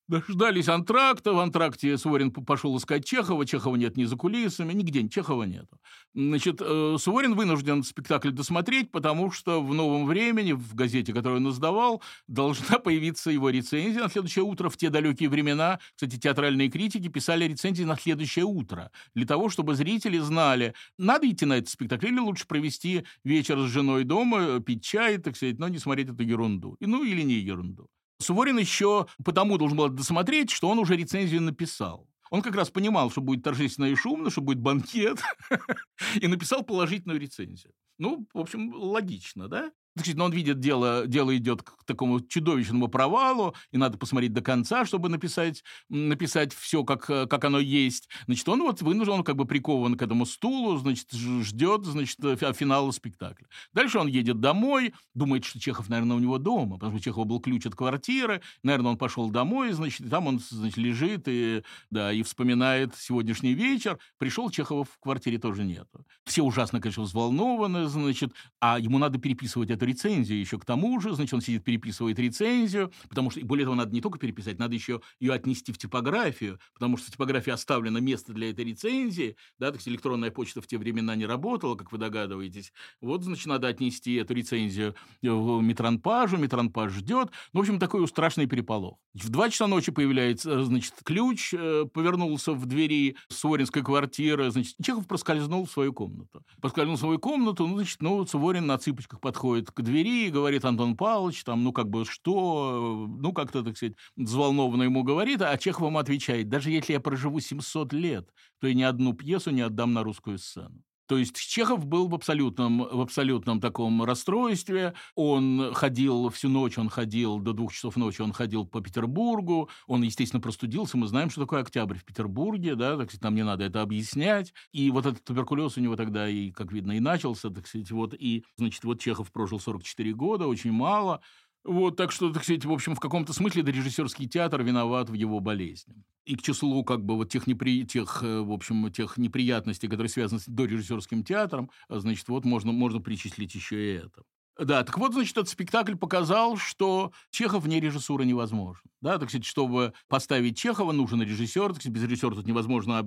Дождались 0.10 0.68
антракта. 0.68 1.34
В 1.34 1.40
антракте 1.40 1.96
Суворин 1.96 2.32
пошел 2.32 2.76
искать 2.78 3.06
Чехова. 3.06 3.46
Чехова 3.46 3.76
нет 3.76 3.96
ни 3.96 4.06
за 4.06 4.16
кулисами, 4.16 4.74
нигде 4.74 5.08
Чехова 5.08 5.44
нет. 5.44 5.68
Значит, 6.16 6.62
э, 6.62 6.96
Суворин 7.00 7.36
вынужден 7.36 7.84
спектакль 7.84 8.32
досмотреть, 8.32 8.90
потому 8.90 9.30
что 9.30 9.62
в 9.62 9.72
«Новом 9.76 10.08
времени», 10.08 10.54
в 10.54 10.74
газете, 10.74 11.14
которую 11.14 11.42
он 11.42 11.52
издавал, 11.52 12.02
должна 12.28 12.80
появиться 12.80 13.30
его 13.30 13.52
рецензия 13.52 14.02
на 14.02 14.10
следующее 14.10 14.44
утро. 14.44 14.70
В 14.70 14.78
те 14.78 14.90
далекие 14.90 15.30
времена, 15.30 15.80
кстати, 15.94 16.18
театральные 16.18 16.72
критики 16.72 17.08
писали 17.08 17.46
рецензии 17.46 17.84
на 17.84 17.96
следующее 17.96 18.46
утро, 18.46 18.90
для 19.14 19.28
того, 19.28 19.50
чтобы 19.50 19.76
зрители 19.76 20.18
знали, 20.18 20.74
надо 20.98 21.30
идти 21.30 21.46
на 21.46 21.60
этот 21.60 21.70
спектакль 21.70 22.08
или 22.08 22.18
лучше 22.18 22.48
провести 22.48 23.04
вечер 23.24 23.60
с 23.60 23.70
женой 23.70 24.06
дома, 24.06 24.60
пить 24.60 24.84
чай, 24.84 25.20
так 25.20 25.36
сказать, 25.36 25.60
но 25.60 25.68
не 25.68 25.78
смотреть 25.78 26.10
эту 26.10 26.24
ерунду. 26.24 26.78
Ну 26.80 27.04
или 27.04 27.22
не 27.22 27.36
ерунду. 27.36 27.92
Суворин 28.22 28.58
еще 28.58 29.08
потому 29.24 29.58
должен 29.58 29.78
был 29.78 29.90
досмотреть, 29.90 30.52
что 30.52 30.70
он 30.70 30.80
уже 30.80 30.96
рецензию 30.96 31.42
написал. 31.42 32.08
Он 32.30 32.42
как 32.42 32.56
раз 32.56 32.70
понимал, 32.70 33.10
что 33.10 33.22
будет 33.22 33.44
торжественно 33.44 33.86
и 33.86 33.96
шумно, 33.96 34.30
что 34.30 34.42
будет 34.42 34.60
банкет, 34.60 35.20
и 36.22 36.28
написал 36.28 36.64
положительную 36.64 37.20
рецензию. 37.20 37.74
Ну, 37.98 38.28
в 38.34 38.40
общем, 38.40 38.74
логично, 38.74 39.48
да? 39.48 39.72
Но 40.16 40.26
он 40.26 40.32
видит, 40.32 40.60
дело, 40.60 41.08
дело 41.08 41.36
идет 41.36 41.64
к 41.64 41.84
такому 41.86 42.20
чудовищному 42.22 42.88
провалу, 42.88 43.56
и 43.72 43.78
надо 43.78 43.98
посмотреть 43.98 44.34
до 44.34 44.42
конца, 44.42 44.86
чтобы 44.86 45.10
написать, 45.10 45.64
написать 45.90 46.54
все, 46.54 46.84
как, 46.84 47.06
как 47.06 47.44
оно 47.44 47.60
есть. 47.60 48.10
Значит, 48.26 48.48
он 48.50 48.62
вот 48.62 48.82
вынужден, 48.82 49.14
он 49.14 49.24
как 49.24 49.36
бы 49.36 49.46
прикован 49.46 49.96
к 49.96 50.02
этому 50.02 50.26
стулу, 50.26 50.78
значит, 50.78 51.12
ждет, 51.12 51.86
значит, 51.86 52.20
финала 52.56 52.92
спектакля. 52.92 53.48
Дальше 53.74 54.00
он 54.00 54.08
едет 54.08 54.40
домой, 54.40 54.94
думает, 55.14 55.46
что 55.46 55.60
Чехов, 55.60 55.90
наверное, 55.90 56.18
у 56.18 56.20
него 56.20 56.38
дома, 56.38 56.76
потому 56.76 56.92
что 56.92 56.98
у 56.98 57.04
Чехова 57.04 57.26
был 57.26 57.40
ключ 57.40 57.66
от 57.66 57.76
квартиры, 57.76 58.42
наверное, 58.64 58.92
он 58.92 58.98
пошел 58.98 59.30
домой, 59.30 59.72
значит, 59.72 60.02
и 60.02 60.10
там 60.10 60.28
он, 60.28 60.40
значит, 60.40 60.78
лежит 60.78 61.24
и, 61.28 61.64
да, 61.90 62.12
и 62.14 62.24
вспоминает 62.24 62.96
сегодняшний 62.96 63.54
вечер. 63.54 63.98
Пришел, 64.18 64.50
Чехова 64.50 64.84
в 64.84 64.98
квартире 65.00 65.38
тоже 65.38 65.64
нету. 65.64 66.06
Все 66.26 66.44
ужасно, 66.44 66.80
конечно, 66.80 67.04
взволнованы, 67.04 67.88
значит, 67.88 68.34
а 68.60 68.80
ему 68.80 68.98
надо 68.98 69.20
переписывать 69.20 69.70
эту 69.70 69.86
рецензию 69.90 70.40
еще 70.40 70.58
к 70.58 70.66
тому 70.66 71.00
же, 71.02 71.14
значит, 71.14 71.34
он 71.34 71.42
сидит, 71.42 71.64
переписывает 71.64 72.18
рецензию, 72.20 72.92
потому 73.10 73.30
что, 73.30 73.44
более 73.46 73.66
того, 73.66 73.76
надо 73.76 73.94
не 73.94 74.02
только 74.02 74.20
переписать, 74.20 74.60
надо 74.60 74.76
еще 74.76 75.02
ее 75.20 75.34
отнести 75.34 75.72
в 75.72 75.78
типографию, 75.78 76.60
потому 76.74 76.98
что 76.98 77.08
в 77.08 77.12
типографии 77.12 77.52
оставлено 77.52 78.00
место 78.00 78.34
для 78.34 78.52
этой 78.52 78.66
рецензии, 78.66 79.36
да, 79.58 79.72
так 79.72 79.82
электронная 79.88 80.32
почта 80.32 80.62
в 80.62 80.68
те 80.68 80.78
времена 80.78 81.16
не 81.16 81.26
работала, 81.26 81.76
как 81.76 81.92
вы 81.92 81.98
догадываетесь. 81.98 82.72
Вот, 83.02 83.24
значит, 83.24 83.48
надо 83.48 83.68
отнести 83.68 84.16
эту 84.16 84.34
рецензию 84.34 84.96
в 85.22 85.62
метранпажу, 85.62 86.38
метранпаж 86.38 86.94
ждет. 86.94 87.32
Ну, 87.54 87.60
в 87.60 87.62
общем, 87.62 87.80
такой 87.80 88.08
страшный 88.08 88.46
переполох. 88.46 88.98
В 89.14 89.30
два 89.30 89.50
часа 89.50 89.68
ночи 89.68 89.92
появляется, 89.92 90.64
значит, 90.64 90.94
ключ, 91.04 91.54
э, 91.54 91.86
повернулся 91.92 92.54
в 92.54 92.66
двери 92.66 93.18
Суворинской 93.30 93.84
квартиры, 93.84 94.52
значит, 94.52 94.76
Чехов 94.84 95.08
проскользнул 95.08 95.66
в 95.66 95.72
свою 95.72 95.94
комнату. 95.94 96.44
Проскользнул 96.62 96.96
в 96.96 97.00
свою 97.00 97.20
комнату, 97.20 97.68
ну, 97.68 97.76
значит, 97.76 98.02
ну, 98.02 98.26
Суворин 98.26 98.68
на 98.68 98.78
цыпочках 98.78 99.20
подходит 99.20 99.72
к 99.72 99.79
двери 99.82 100.28
и 100.28 100.32
говорит 100.32 100.66
Антон 100.66 100.96
Павлович, 100.98 101.44
там, 101.44 101.64
ну, 101.64 101.74
как 101.74 101.90
бы, 101.90 102.06
что, 102.06 103.08
ну, 103.10 103.34
как-то, 103.34 103.64
так 103.64 103.78
сказать, 103.78 103.96
взволнованно 104.16 104.84
ему 104.84 105.04
говорит, 105.04 105.42
а 105.42 105.58
Чехов 105.58 105.88
ему 105.88 105.98
отвечает, 106.00 106.50
даже 106.50 106.72
если 106.72 106.94
я 106.94 107.00
проживу 107.00 107.40
700 107.40 107.94
лет, 107.94 108.30
то 108.60 108.68
я 108.68 108.74
ни 108.74 108.84
одну 108.84 109.14
пьесу 109.14 109.52
не 109.52 109.62
отдам 109.62 109.94
на 109.94 110.04
русскую 110.04 110.38
сцену. 110.38 110.84
То 111.10 111.18
есть 111.18 111.36
Чехов 111.36 111.88
был 111.88 112.08
в 112.08 112.14
абсолютном, 112.14 112.88
в 112.88 113.02
абсолютном 113.02 113.60
таком 113.60 114.04
расстройстве. 114.04 114.94
Он 115.16 115.74
ходил 115.74 116.30
всю 116.30 116.50
ночь, 116.50 116.78
он 116.78 116.88
ходил 116.88 117.40
до 117.40 117.54
двух 117.54 117.74
часов 117.74 117.96
ночи, 117.96 118.22
он 118.22 118.32
ходил 118.32 118.68
по 118.68 118.80
Петербургу. 118.80 119.72
Он, 119.88 120.04
естественно, 120.04 120.40
простудился. 120.40 120.98
Мы 120.98 121.08
знаем, 121.08 121.32
что 121.32 121.42
такое 121.42 121.62
октябрь 121.62 121.98
в 121.98 122.06
Петербурге, 122.06 122.76
да, 122.76 122.96
так 122.96 123.10
сказать, 123.10 123.24
нам 123.24 123.34
не 123.34 123.44
надо 123.44 123.64
это 123.64 123.82
объяснять. 123.82 124.54
И 124.72 124.92
вот 124.92 125.08
этот 125.08 125.24
туберкулез 125.24 125.78
у 125.78 125.82
него 125.82 125.96
тогда 125.96 126.30
и, 126.30 126.52
как 126.52 126.72
видно, 126.72 126.92
и 126.92 127.00
начался, 127.00 127.50
так 127.50 127.66
сказать, 127.66 127.90
вот. 127.90 128.14
И, 128.14 128.46
значит, 128.58 128.84
вот 128.84 129.02
Чехов 129.02 129.32
прожил 129.32 129.60
44 129.60 130.14
года, 130.14 130.46
очень 130.46 130.72
мало. 130.72 131.22
Вот, 131.66 131.98
так 131.98 132.12
что, 132.12 132.32
так 132.32 132.44
сказать, 132.44 132.66
в 132.66 132.72
общем, 132.72 132.96
в 132.96 133.00
каком-то 133.00 133.34
смысле 133.34 133.64
режиссерский 133.64 134.28
театр 134.28 134.64
виноват 134.64 135.10
в 135.10 135.14
его 135.14 135.40
болезни. 135.40 136.04
И 136.26 136.36
к 136.36 136.42
числу 136.42 136.84
как 136.84 137.04
бы 137.04 137.16
вот 137.16 137.30
тех, 137.30 137.48
непри... 137.48 137.86
тех, 137.86 138.24
э, 138.24 138.42
в 138.42 138.52
общем, 138.52 138.92
тех 138.92 139.18
неприятностей, 139.18 139.88
которые 139.88 140.10
связаны 140.10 140.40
с 140.40 140.46
дорежиссерским 140.46 141.24
театром, 141.24 141.70
значит, 141.90 142.28
вот 142.30 142.46
можно, 142.46 142.72
можно 142.72 143.02
причислить 143.02 143.56
еще 143.56 143.76
и 143.76 143.98
это. 143.98 144.24
Да, 144.60 144.84
так 144.84 144.98
вот, 144.98 145.14
значит, 145.14 145.38
этот 145.38 145.50
спектакль 145.50 145.96
показал, 145.96 146.58
что 146.58 147.14
Чехов 147.32 147.64
вне 147.64 147.80
режиссуры 147.80 148.26
невозможен. 148.26 148.84
Да, 149.02 149.18
так 149.18 149.30
сказать, 149.30 149.46
чтобы 149.46 149.94
поставить 150.10 150.58
Чехова, 150.58 150.92
нужен 150.92 151.22
режиссер, 151.22 151.70
так 151.70 151.78
сказать, 151.78 151.94
без 151.94 152.04
режиссера 152.04 152.36
тут 152.36 152.46
невозможно 152.46 153.02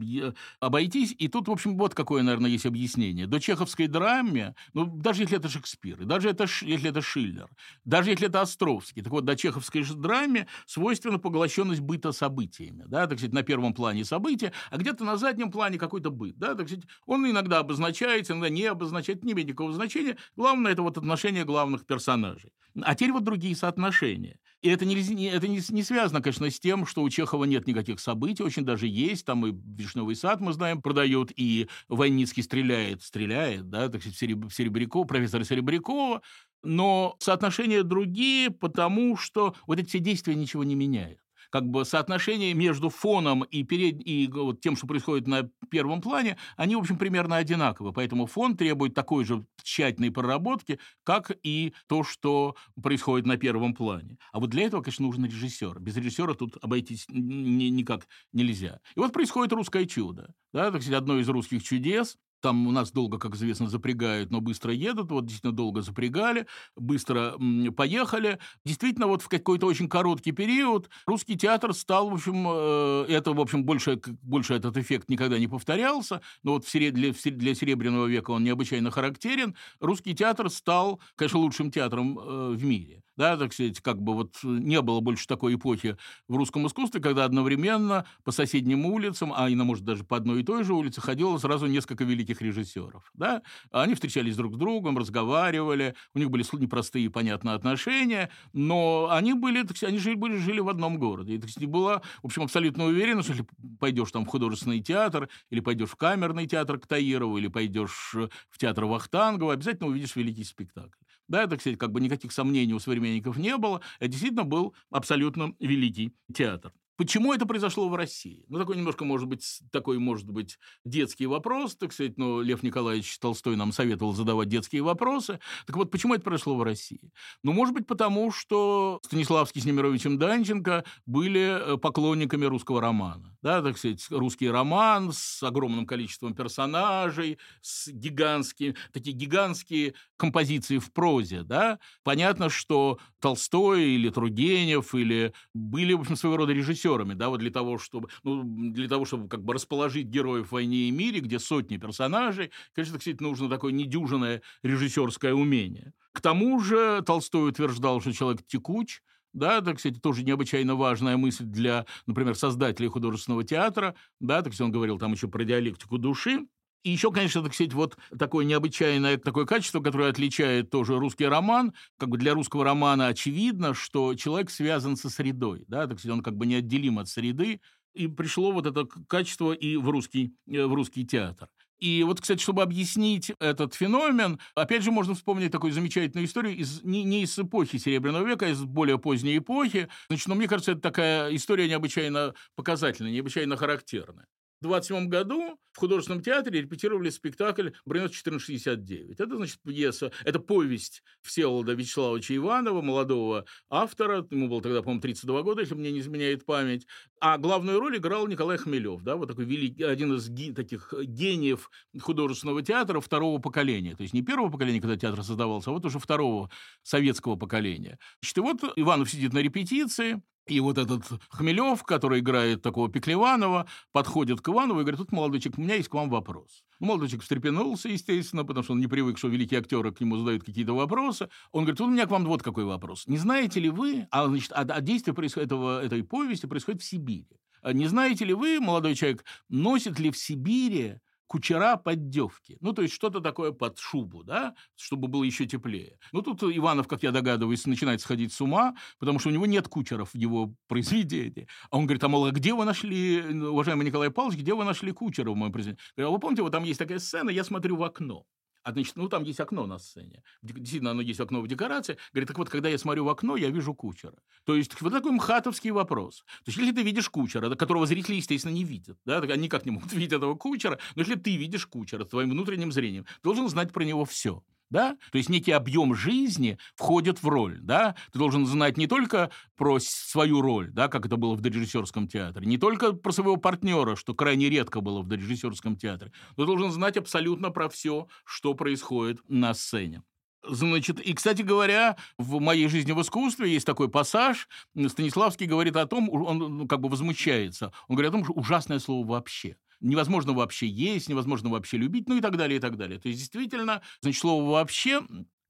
обойтись. 0.61 1.15
И 1.19 1.29
тут, 1.29 1.49
в 1.49 1.51
общем, 1.51 1.77
вот 1.77 1.95
какое, 1.95 2.23
наверное, 2.23 2.49
есть 2.49 2.65
объяснение. 2.65 3.27
До 3.27 3.39
чеховской 3.39 3.89
драме, 3.89 4.55
ну, 4.73 4.87
даже 4.87 5.23
если 5.23 5.37
это 5.37 5.51
Шекспир, 5.51 6.01
и 6.01 6.05
даже 6.07 6.31
это, 6.31 6.47
если 6.63 6.89
это 6.89 7.03
Шиллер, 7.03 7.51
даже 7.85 8.11
если 8.11 8.29
это 8.29 8.41
Островский, 8.41 9.03
так 9.03 9.13
вот, 9.13 9.27
до 9.27 9.37
чеховской 9.37 9.83
же 9.83 9.95
драме 9.95 10.47
свойственна 10.65 11.19
поглощенность 11.19 11.81
быта 11.81 12.13
событиями. 12.13 12.85
Да, 12.87 13.07
так 13.07 13.19
сказать, 13.19 13.35
на 13.35 13.43
первом 13.43 13.75
плане 13.75 14.07
события, 14.07 14.53
а 14.71 14.79
где-то 14.79 15.05
на 15.05 15.19
заднем 15.19 15.51
плане 15.51 15.79
какой-то 15.79 16.11
быт. 16.11 16.39
Да, 16.39 16.55
так 16.55 16.69
сказать, 16.69 16.87
он 17.05 17.29
иногда 17.31 17.59
обозначается, 17.59 18.33
иногда 18.33 18.49
не 18.49 18.65
обозначает, 18.65 19.23
не 19.25 19.33
имеет 19.35 19.49
никакого 19.49 19.75
значения. 19.75 20.17
Главное, 20.37 20.73
это 20.73 20.81
вот 20.81 20.97
отношение 20.97 21.42
главных 21.45 21.87
персонажей. 21.87 22.53
А 22.81 22.95
теперь 22.95 23.13
вот 23.13 23.25
другие 23.25 23.55
соотношения. 23.55 24.39
И 24.63 24.69
это 24.69 24.85
не, 24.85 24.95
это 25.27 25.49
не, 25.49 25.61
не 25.69 25.83
связано, 25.83 26.23
конечно, 26.23 26.49
с 26.49 26.61
тем, 26.61 26.87
что 26.87 27.03
у 27.03 27.11
Чехова 27.11 27.45
нет 27.45 27.67
никаких 27.67 27.99
событий, 27.99 28.45
очень 28.45 28.65
даже 28.65 28.87
есть, 28.87 29.27
там 29.27 29.45
и 29.45 29.53
«Вишневый 29.53 30.15
сад», 30.15 30.41
мы 30.41 30.53
знаем, 30.53 30.81
продают, 30.81 31.33
и 31.35 31.69
Войницкий 31.89 32.45
стреляет, 32.45 33.03
стреляет, 33.03 33.69
да, 33.69 33.89
так 33.89 34.01
сказать, 34.01 34.19
в 34.19 34.51
Серебрякова, 34.55 35.05
профессора 35.05 35.43
Серебрякова, 35.43 36.23
но 36.63 37.17
соотношения 37.19 37.83
другие, 37.83 38.51
потому 38.51 39.17
что 39.17 39.57
вот 39.67 39.81
эти 39.81 39.89
все 39.89 39.99
действия 39.99 40.37
ничего 40.37 40.63
не 40.63 40.77
меняют 40.77 41.19
как 41.53 41.69
бы 41.69 41.85
соотношение 41.85 42.55
между 42.55 42.89
фоном 42.89 43.43
и, 43.43 43.63
перед... 43.63 44.01
и 44.09 44.27
вот 44.33 44.63
тем, 44.63 44.75
что 44.75 44.87
происходит 44.87 45.29
на 45.29 45.51
первом 45.71 46.01
плане, 46.01 46.39
они, 46.57 46.75
в 46.75 46.81
общем, 46.81 46.97
примерно 46.97 47.37
одинаковы. 47.37 47.93
Поэтому 47.93 48.25
фон 48.25 48.57
требует 48.57 48.95
такой 48.95 49.27
же 49.27 49.45
тщательной 49.63 50.11
проработки, 50.11 50.81
как 51.05 51.31
и 51.43 51.75
то, 51.89 52.05
что 52.05 52.57
происходит 52.83 53.27
на 53.27 53.37
первом 53.37 53.75
плане. 53.75 54.17
А 54.33 54.41
вот 54.41 54.49
для 54.49 54.65
этого, 54.65 54.81
конечно, 54.81 55.05
нужен 55.05 55.27
режиссер. 55.27 55.79
Без 55.79 55.95
режиссера 55.95 56.33
тут 56.33 56.57
обойтись 56.63 57.05
ни, 57.11 57.65
никак 57.65 58.09
нельзя. 58.33 58.81
И 58.97 59.01
вот 59.01 59.13
происходит 59.13 59.53
русское 59.53 59.85
чудо. 59.85 60.35
Да, 60.55 60.71
так 60.71 60.81
сказать, 60.81 61.01
одно 61.01 61.19
из 61.19 61.29
русских 61.29 61.63
чудес, 61.63 62.17
там 62.43 62.67
у 62.67 62.73
нас 62.73 62.93
долго, 62.93 63.19
как 63.19 63.35
известно, 63.35 63.69
запрягают, 63.69 64.31
но 64.31 64.41
быстро 64.41 64.73
едут. 64.73 65.11
Вот 65.11 65.25
действительно 65.25 65.53
долго 65.53 65.81
запрягали, 65.81 66.47
быстро 66.77 67.37
поехали. 67.77 68.39
Действительно, 68.65 69.07
вот 69.07 69.23
в 69.23 69.29
какой-то 69.29 69.67
очень 69.67 69.89
короткий 69.89 70.33
период 70.33 70.91
русский 71.07 71.37
театр 71.37 71.73
стал, 71.73 72.11
в 72.11 72.15
общем, 72.15 72.47
э, 72.47 73.07
это, 73.09 73.33
в 73.33 73.41
общем, 73.41 73.65
больше, 73.65 74.01
больше 74.23 74.55
этот 74.55 74.77
эффект 74.77 75.09
никогда 75.09 75.39
не 75.39 75.49
повторялся, 75.49 76.21
но 76.43 76.53
вот 76.53 76.67
для, 76.73 77.13
для 77.13 77.55
Серебряного 77.55 78.07
века 78.07 78.33
он 78.33 78.45
необычайно 78.45 78.91
характерен. 78.91 79.55
Русский 79.81 80.15
театр 80.15 80.51
стал, 80.51 81.01
конечно, 81.17 81.39
лучшим 81.39 81.71
театром 81.71 82.19
э, 82.19 82.51
в 82.51 82.65
мире 82.65 83.03
да, 83.17 83.37
так 83.37 83.53
сказать, 83.53 83.81
как 83.81 84.01
бы 84.01 84.15
вот 84.15 84.37
не 84.43 84.81
было 84.83 85.01
больше 85.01 85.27
такой 85.27 85.55
эпохи 85.55 85.97
в 86.29 86.37
русском 86.37 86.67
искусстве, 86.67 87.01
когда 87.01 87.25
одновременно 87.25 88.07
по 88.25 88.33
соседним 88.33 88.87
улицам, 88.87 89.33
а 89.35 89.49
иногда, 89.49 89.65
может, 89.65 89.85
даже 89.85 90.05
по 90.05 90.17
одной 90.17 90.41
и 90.41 90.45
той 90.45 90.65
же 90.65 90.75
улице 90.75 91.01
ходило 91.01 91.37
сразу 91.39 91.67
несколько 91.67 92.05
великих 92.05 92.41
режиссеров, 92.43 93.11
да, 93.15 93.43
они 93.71 93.95
встречались 93.95 94.37
друг 94.37 94.55
с 94.55 94.59
другом, 94.59 94.99
разговаривали, 94.99 95.95
у 96.15 96.19
них 96.19 96.31
были 96.31 96.45
непростые, 96.59 97.11
понятные 97.11 97.55
отношения, 97.55 98.31
но 98.53 99.09
они 99.11 99.35
были, 99.35 99.63
так 99.63 99.77
сказать, 99.77 99.93
они 99.93 99.99
жили, 100.01 100.15
были, 100.15 100.37
жили 100.37 100.61
в 100.61 100.69
одном 100.69 100.99
городе, 100.99 101.35
и, 101.35 101.39
так 101.39 101.51
сказать, 101.51 101.69
была, 101.69 102.03
в 102.23 102.27
общем, 102.27 102.43
абсолютно 102.43 102.85
уверена, 102.85 103.23
что 103.23 103.33
если 103.33 103.47
пойдешь 103.79 104.11
там 104.11 104.25
в 104.25 104.29
художественный 104.29 104.81
театр, 104.81 105.29
или 105.51 105.61
пойдешь 105.61 105.91
в 105.91 105.97
камерный 105.97 106.47
театр 106.47 106.79
к 106.79 106.87
Таирову, 106.87 107.39
или 107.39 107.49
пойдешь 107.49 108.15
в 108.15 108.59
театр 108.59 108.85
Вахтангова, 108.85 109.53
обязательно 109.53 109.89
увидишь 109.89 110.17
великий 110.17 110.45
спектакль. 110.45 110.99
Да, 111.29 111.45
это, 111.45 111.57
кстати, 111.57 111.77
как 111.77 111.93
бы 111.93 112.01
никаких 112.01 112.33
сомнений 112.33 112.75
у 112.75 112.79
современников 112.79 113.37
не 113.37 113.57
было. 113.57 113.81
Это 114.01 114.09
действительно 114.11 114.45
был 114.45 114.75
абсолютно 114.91 115.55
великий 115.61 116.15
театр. 116.35 116.73
Почему 116.97 117.33
это 117.33 117.47
произошло 117.47 117.89
в 117.89 117.95
России? 117.95 118.45
Ну, 118.49 118.59
такой 118.59 118.77
немножко, 118.77 119.05
может 119.05 119.27
быть, 119.27 119.61
такой, 119.71 119.99
может 119.99 120.31
быть, 120.31 120.59
детский 120.85 121.27
вопрос, 121.27 121.75
так 121.75 121.93
сказать, 121.93 122.19
но 122.19 122.43
Лев 122.43 122.63
Николаевич 122.63 123.19
Толстой 123.19 123.57
нам 123.57 123.73
советовал 123.73 124.13
задавать 124.13 124.49
детские 124.49 124.83
вопросы. 124.83 125.41
Так 125.67 125.77
вот, 125.77 125.91
почему 125.91 126.15
это 126.15 126.23
произошло 126.23 126.57
в 126.57 126.63
России? 126.63 127.11
Ну, 127.43 127.53
может 127.53 127.75
быть, 127.75 127.87
потому 127.87 128.31
что 128.31 129.01
Станиславский 129.05 129.63
с 129.63 129.65
Немировичем 129.65 130.19
Данченко 130.19 130.85
были 131.07 131.75
э, 131.75 131.77
поклонниками 131.79 132.45
русского 132.45 132.81
романа. 132.81 133.37
Да, 133.41 133.63
так 133.63 133.79
сказать, 133.79 134.07
русский 134.11 134.49
роман 134.49 135.13
с 135.13 135.43
огромным 135.43 135.87
количеством 135.87 136.35
персонажей, 136.35 137.39
с 137.61 137.89
гигантскими, 137.89 138.77
такие 138.93 139.17
гигантские 139.17 139.95
композиции 140.17 140.79
в 140.79 140.93
прозе, 140.93 141.43
да. 141.43 141.81
Понятно, 142.05 142.51
что 142.51 142.99
Толстой 143.19 143.83
или 143.83 144.11
Тургенев 144.11 144.95
или 144.95 145.33
были, 145.55 145.95
в 145.95 146.03
общем, 146.03 146.17
своего 146.17 146.37
рода 146.37 146.53
режиссеры 146.53 146.82
режиссерами, 146.83 147.15
да, 147.15 147.29
вот 147.29 147.41
для 147.41 147.51
того, 147.51 147.79
чтобы, 147.79 148.09
ну, 148.23 148.43
для 148.45 148.89
того, 148.89 149.05
чтобы 149.05 149.29
как 149.29 149.43
бы 149.45 149.55
расположить 149.55 150.07
героев 150.07 150.49
в 150.49 150.53
«Войне 150.53 150.89
и 150.89 150.91
мире», 150.91 151.21
где 151.21 151.39
сотни 151.39 151.77
персонажей, 151.77 152.51
конечно, 152.75 152.99
кстати, 152.99 153.17
нужно 153.21 153.49
такое 153.49 153.73
недюжинное 153.73 154.43
режиссерское 154.63 155.35
умение. 155.35 155.93
К 156.13 156.21
тому 156.21 156.61
же 156.61 157.03
Толстой 157.07 157.49
утверждал, 157.49 158.01
что 158.01 158.13
человек 158.13 158.47
текуч, 158.47 159.01
да, 159.33 159.59
это, 159.59 159.75
кстати, 159.75 159.99
тоже 159.99 160.25
необычайно 160.25 160.75
важная 160.75 161.17
мысль 161.17 161.45
для, 161.45 161.87
например, 162.07 162.35
создателей 162.35 162.89
художественного 162.89 163.45
театра, 163.45 163.95
да, 164.21 164.43
так 164.43 164.53
он 164.61 164.71
говорил 164.71 164.99
там 164.99 165.13
еще 165.13 165.29
про 165.29 165.45
диалектику 165.45 165.97
души, 165.99 166.41
И 166.85 166.91
еще, 166.91 167.13
конечно, 167.13 167.43
так 167.43 167.55
сказать, 167.55 167.73
вот 167.75 167.97
такое 168.19 168.45
необычайное 168.45 169.17
такое 169.17 169.47
качество, 169.47 169.81
которое 169.81 170.11
отличает 170.11 170.71
тоже 170.71 170.99
русский 170.99 171.27
роман. 171.27 171.75
Как 171.97 172.09
бы 172.09 172.19
для 172.19 172.35
русского 172.35 172.65
романа 172.65 173.07
очевидно, 173.07 173.73
что 173.73 174.15
человек 174.15 174.51
связан 174.51 174.97
со 174.97 175.09
средой, 175.09 175.65
да, 175.69 175.87
так 175.87 175.99
сказать, 175.99 176.17
он 176.17 176.23
как 176.23 176.37
бы 176.37 176.47
неотделим 176.47 176.99
от 176.99 177.09
среды. 177.09 177.61
И 177.95 178.09
пришло 178.09 178.53
вот 178.53 178.67
это 178.67 178.87
качество 179.07 179.53
и 179.53 179.77
в 179.77 179.89
русский, 179.91 180.35
э, 180.49 180.65
в 180.65 180.75
русский 180.75 181.07
театр. 181.07 181.49
И 181.79 182.05
вот, 182.05 182.21
кстати, 182.21 182.41
чтобы 182.41 182.63
объяснить 182.63 183.33
этот 183.41 183.75
феномен, 183.75 184.39
опять 184.55 184.85
же, 184.85 184.93
можно 184.93 185.15
вспомнить 185.15 185.51
такую 185.51 185.73
замечательную 185.73 186.27
историю 186.27 186.57
из, 186.57 186.83
не, 186.85 187.03
не 187.03 187.25
из 187.25 187.37
эпохи 187.37 187.77
Серебряного 187.77 188.25
века, 188.25 188.47
а 188.47 188.51
из 188.51 188.63
более 188.63 188.99
поздней 188.99 189.39
эпохи. 189.39 189.89
Значит, 190.09 190.29
но 190.29 190.37
мне 190.37 190.47
кажется, 190.47 190.73
это 190.73 190.81
такая 190.81 191.35
история 191.35 191.69
необычайно 191.69 192.35
показательная, 192.55 193.11
необычайно 193.11 193.57
характерная. 193.57 194.27
В 194.63 194.65
27 194.65 195.09
году 195.09 195.59
в 195.73 195.79
художественном 195.81 196.23
театре 196.23 196.61
репетировали 196.61 197.11
спектакль 197.11 197.71
«Брюнет 197.85 198.13
1469». 198.13 199.17
Это, 199.19 199.37
значит, 199.37 199.59
пьеса, 199.67 200.13
это 200.25 200.39
повесть 200.39 201.03
Всеволода 201.23 201.73
Вячеславовича 201.73 202.37
Иванова, 202.37 202.81
молодого 202.81 203.45
автора, 203.69 204.25
ему 204.31 204.47
было 204.47 204.63
тогда, 204.63 204.83
по-моему, 204.83 205.01
32 205.01 205.43
года, 205.43 205.63
если 205.63 205.75
мне 205.75 205.91
не 205.91 205.99
изменяет 205.99 206.47
память, 206.47 206.87
а 207.21 207.39
главную 207.39 207.81
роль 207.81 207.97
играл 207.97 208.29
Николай 208.29 208.57
Хмелев, 208.57 209.03
да, 209.03 209.17
вот 209.17 209.27
такой 209.27 209.47
великий, 209.47 209.83
один 209.83 210.15
из 210.15 210.29
ги, 210.29 210.53
таких 210.53 210.95
гениев 210.97 211.69
художественного 212.01 212.63
театра 212.63 213.01
второго 213.01 213.41
поколения, 213.41 213.97
то 213.97 214.03
есть 214.03 214.15
не 214.15 214.23
первого 214.23 214.49
поколения, 214.49 214.81
когда 214.81 214.97
театр 214.97 215.25
создавался, 215.25 215.71
а 215.71 215.73
вот 215.73 215.85
уже 215.85 215.99
второго 215.99 216.51
советского 216.85 217.35
поколения. 217.35 217.99
Значит, 218.21 218.39
и 218.39 218.41
вот 218.41 218.73
Иванов 218.77 219.11
сидит 219.11 219.33
на 219.33 219.39
репетиции, 219.39 220.23
и 220.47 220.61
вот 220.61 220.79
этот 220.79 221.05
Хмелев, 221.31 221.83
который 221.85 222.21
играет 222.21 222.63
такого 222.63 222.91
Пеклеванова, 222.91 223.67
подходит 223.93 224.41
к 224.41 224.49
Иванову 224.49 224.81
и 224.81 224.83
говорит, 224.83 224.99
тут, 224.99 225.13
молодой 225.13 225.41
человек, 225.41 225.59
у 225.59 225.63
меня 225.63 225.75
есть 225.77 225.89
к 225.89 225.95
вам 225.95 226.11
вопрос. 226.11 226.65
Молодой 226.81 227.09
человек 227.09 227.23
встрепенулся, 227.23 227.89
естественно, 227.89 228.45
потому 228.45 228.65
что 228.65 228.73
он 228.73 228.81
не 228.81 228.89
привык, 228.89 229.19
что 229.19 229.29
великие 229.29 229.61
актеры 229.61 229.93
к 229.93 230.01
нему 230.01 230.17
задают 230.17 230.43
какие-то 230.43 230.75
вопросы. 230.75 231.29
Он 231.53 231.65
говорит, 231.65 231.81
у 231.81 231.87
меня 231.87 232.07
к 232.07 232.11
вам 232.11 232.25
вот 232.25 232.43
какой 232.43 232.65
вопрос. 232.65 233.07
Не 233.07 233.19
знаете 233.19 233.61
ли 233.61 233.71
вы, 233.71 234.09
а, 234.11 234.27
значит, 234.27 234.53
а, 234.53 234.63
а 234.63 235.13
происходит, 235.13 235.47
этого, 235.47 235.83
этой 235.83 236.03
повести 236.03 236.47
происходит 236.47 236.83
в 236.83 236.85
Сибири. 236.85 237.39
А 237.63 237.73
не 237.73 237.87
знаете 237.87 238.25
ли 238.25 238.35
вы, 238.35 238.59
молодой 238.59 238.97
человек, 238.97 239.25
носит 239.49 240.01
ли 240.01 240.11
в 240.11 240.17
Сибири 240.17 240.97
кучера 241.33 241.77
поддевки. 241.77 242.59
Ну, 242.61 242.75
то 242.75 242.83
есть 242.83 242.93
что-то 242.93 243.21
такое 243.21 243.53
под 243.53 243.79
шубу, 243.79 244.23
да, 244.23 244.55
чтобы 244.77 245.09
было 245.09 245.25
еще 245.25 245.47
теплее. 245.47 245.99
Ну, 246.13 246.21
тут 246.21 246.43
Иванов, 246.43 246.87
как 246.89 247.03
я 247.03 247.11
догадываюсь, 247.11 247.67
начинает 247.67 248.03
сходить 248.03 248.35
с 248.35 248.41
ума, 248.43 248.75
потому 248.99 249.19
что 249.19 249.31
у 249.31 249.33
него 249.33 249.47
нет 249.47 249.67
кучеров 249.67 250.11
в 250.13 250.15
его 250.15 250.55
произведении. 250.69 251.49
А 251.71 251.79
он 251.79 251.87
говорит, 251.87 252.05
а 252.05 252.09
мол, 252.09 252.27
а 252.27 252.33
где 252.33 252.53
вы 252.53 252.67
нашли, 252.67 253.23
уважаемый 253.49 253.87
Николай 253.87 254.11
Павлович, 254.11 254.41
где 254.41 254.53
вы 254.53 254.65
нашли 254.65 254.93
кучера 254.93 255.31
в 255.31 255.37
моем 255.37 255.53
произведении? 255.53 255.81
Говорю, 255.97 256.11
а 256.11 256.13
вы 256.13 256.19
помните, 256.19 256.43
вот 256.43 256.53
там 256.53 256.65
есть 256.65 256.79
такая 256.79 256.99
сцена, 256.99 257.31
я 257.31 257.45
смотрю 257.45 257.77
в 257.77 257.83
окно. 257.83 258.27
А 258.63 258.73
значит, 258.73 258.97
ну 258.97 259.09
там 259.09 259.25
есть 259.25 259.41
окно 259.41 259.67
на 259.67 259.79
сцене. 259.79 260.23
Действительно, 260.43 260.93
оно 260.93 261.03
есть 261.03 261.21
окно 261.21 261.41
в 261.41 261.49
декорации. 261.49 261.99
Говорит, 262.13 262.29
так 262.29 262.39
вот, 262.39 262.49
когда 262.49 262.69
я 262.69 262.79
смотрю 262.79 263.05
в 263.05 263.09
окно, 263.09 263.37
я 263.37 263.51
вижу 263.51 263.75
кучера. 263.75 264.15
То 264.45 264.55
есть 264.55 264.81
вот 264.81 264.93
такой 264.93 265.13
мхатовский 265.13 265.71
вопрос. 265.71 266.25
То 266.45 266.49
есть 266.49 266.59
если 266.59 266.73
ты 266.73 266.83
видишь 266.83 267.09
кучера, 267.09 267.55
которого 267.55 267.87
зрители, 267.87 268.17
естественно, 268.17 268.53
не 268.53 268.65
видят, 268.65 268.99
да, 269.05 269.19
они 269.19 269.45
никак 269.45 269.65
не 269.65 269.73
могут 269.73 269.93
видеть 269.93 270.13
этого 270.13 270.35
кучера, 270.35 270.79
но 270.95 271.03
если 271.03 271.17
ты 271.17 271.37
видишь 271.37 271.67
кучера 271.67 272.05
твоим 272.05 272.31
внутренним 272.31 272.73
зрением, 272.73 273.07
должен 273.23 273.49
знать 273.49 273.73
про 273.73 273.85
него 273.85 274.05
все 274.05 274.43
да? 274.73 274.97
То 275.13 275.19
есть 275.19 275.29
некий 275.29 275.53
объем 275.53 275.95
жизни 275.95 276.59
входит 276.75 277.23
в 277.23 277.29
роль, 277.29 277.59
да? 277.61 277.95
Ты 278.13 278.19
должен 278.19 278.47
знать 278.47 278.77
не 278.77 278.87
только 278.87 279.31
про 279.57 279.79
свою 279.79 280.41
роль, 280.41 280.71
да, 280.73 280.89
как 280.89 281.07
это 281.07 281.17
было 281.17 281.35
в 281.35 281.41
дорежиссерском 281.41 282.09
театре, 282.09 282.47
не 282.47 282.59
только 282.59 282.93
про 282.93 283.13
своего 283.13 283.37
партнера, 283.37 283.95
что 283.95 284.15
крайне 284.15 284.49
редко 284.49 284.81
было 284.81 285.03
в 285.03 285.09
дорежиссерском 285.09 285.77
театре, 285.77 286.11
но 286.37 286.47
должен 286.47 286.73
знать 286.73 286.97
абсолютно 286.97 287.51
про 287.51 287.69
все, 287.69 288.09
что 288.25 288.55
происходит 288.55 289.21
на 289.29 289.55
сцене. 289.55 290.03
Значит, 290.45 290.99
и, 290.99 291.15
кстати 291.15 291.43
говоря, 291.43 291.97
в 292.19 292.41
моей 292.41 292.67
жизни 292.67 292.91
в 292.91 293.01
искусстве 293.01 293.53
есть 293.53 293.67
такой 293.67 293.89
пассаж. 293.89 294.49
Станиславский 294.89 295.47
говорит 295.47 295.77
о 295.77 295.87
том, 295.87 296.09
он 296.11 296.39
ну, 296.39 296.67
как 296.67 296.81
бы 296.81 296.89
возмущается. 296.89 297.73
Он 297.87 297.95
говорит 297.95 298.11
о 298.11 298.17
том, 298.17 298.25
что 298.25 298.33
ужасное 298.33 298.81
слово 298.81 299.07
вообще 299.07 299.57
невозможно 299.83 300.33
вообще 300.33 300.67
есть, 300.67 301.09
невозможно 301.09 301.51
вообще 301.51 301.77
любить, 301.77 302.09
ну 302.09 302.17
и 302.17 302.21
так 302.21 302.37
далее, 302.37 302.57
и 302.57 302.61
так 302.61 302.77
далее. 302.77 302.99
То 302.99 303.09
есть, 303.09 303.21
действительно, 303.21 303.83
значит, 304.01 304.21
слово 304.21 304.51
«вообще» 304.51 305.03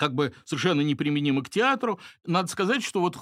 как 0.03 0.17
бы 0.17 0.35
совершенно 0.45 0.81
неприменимо 0.81 1.45
к 1.45 1.49
театру. 1.49 2.01
Надо 2.27 2.49
сказать, 2.49 2.83
что 2.83 3.01
вот 3.01 3.15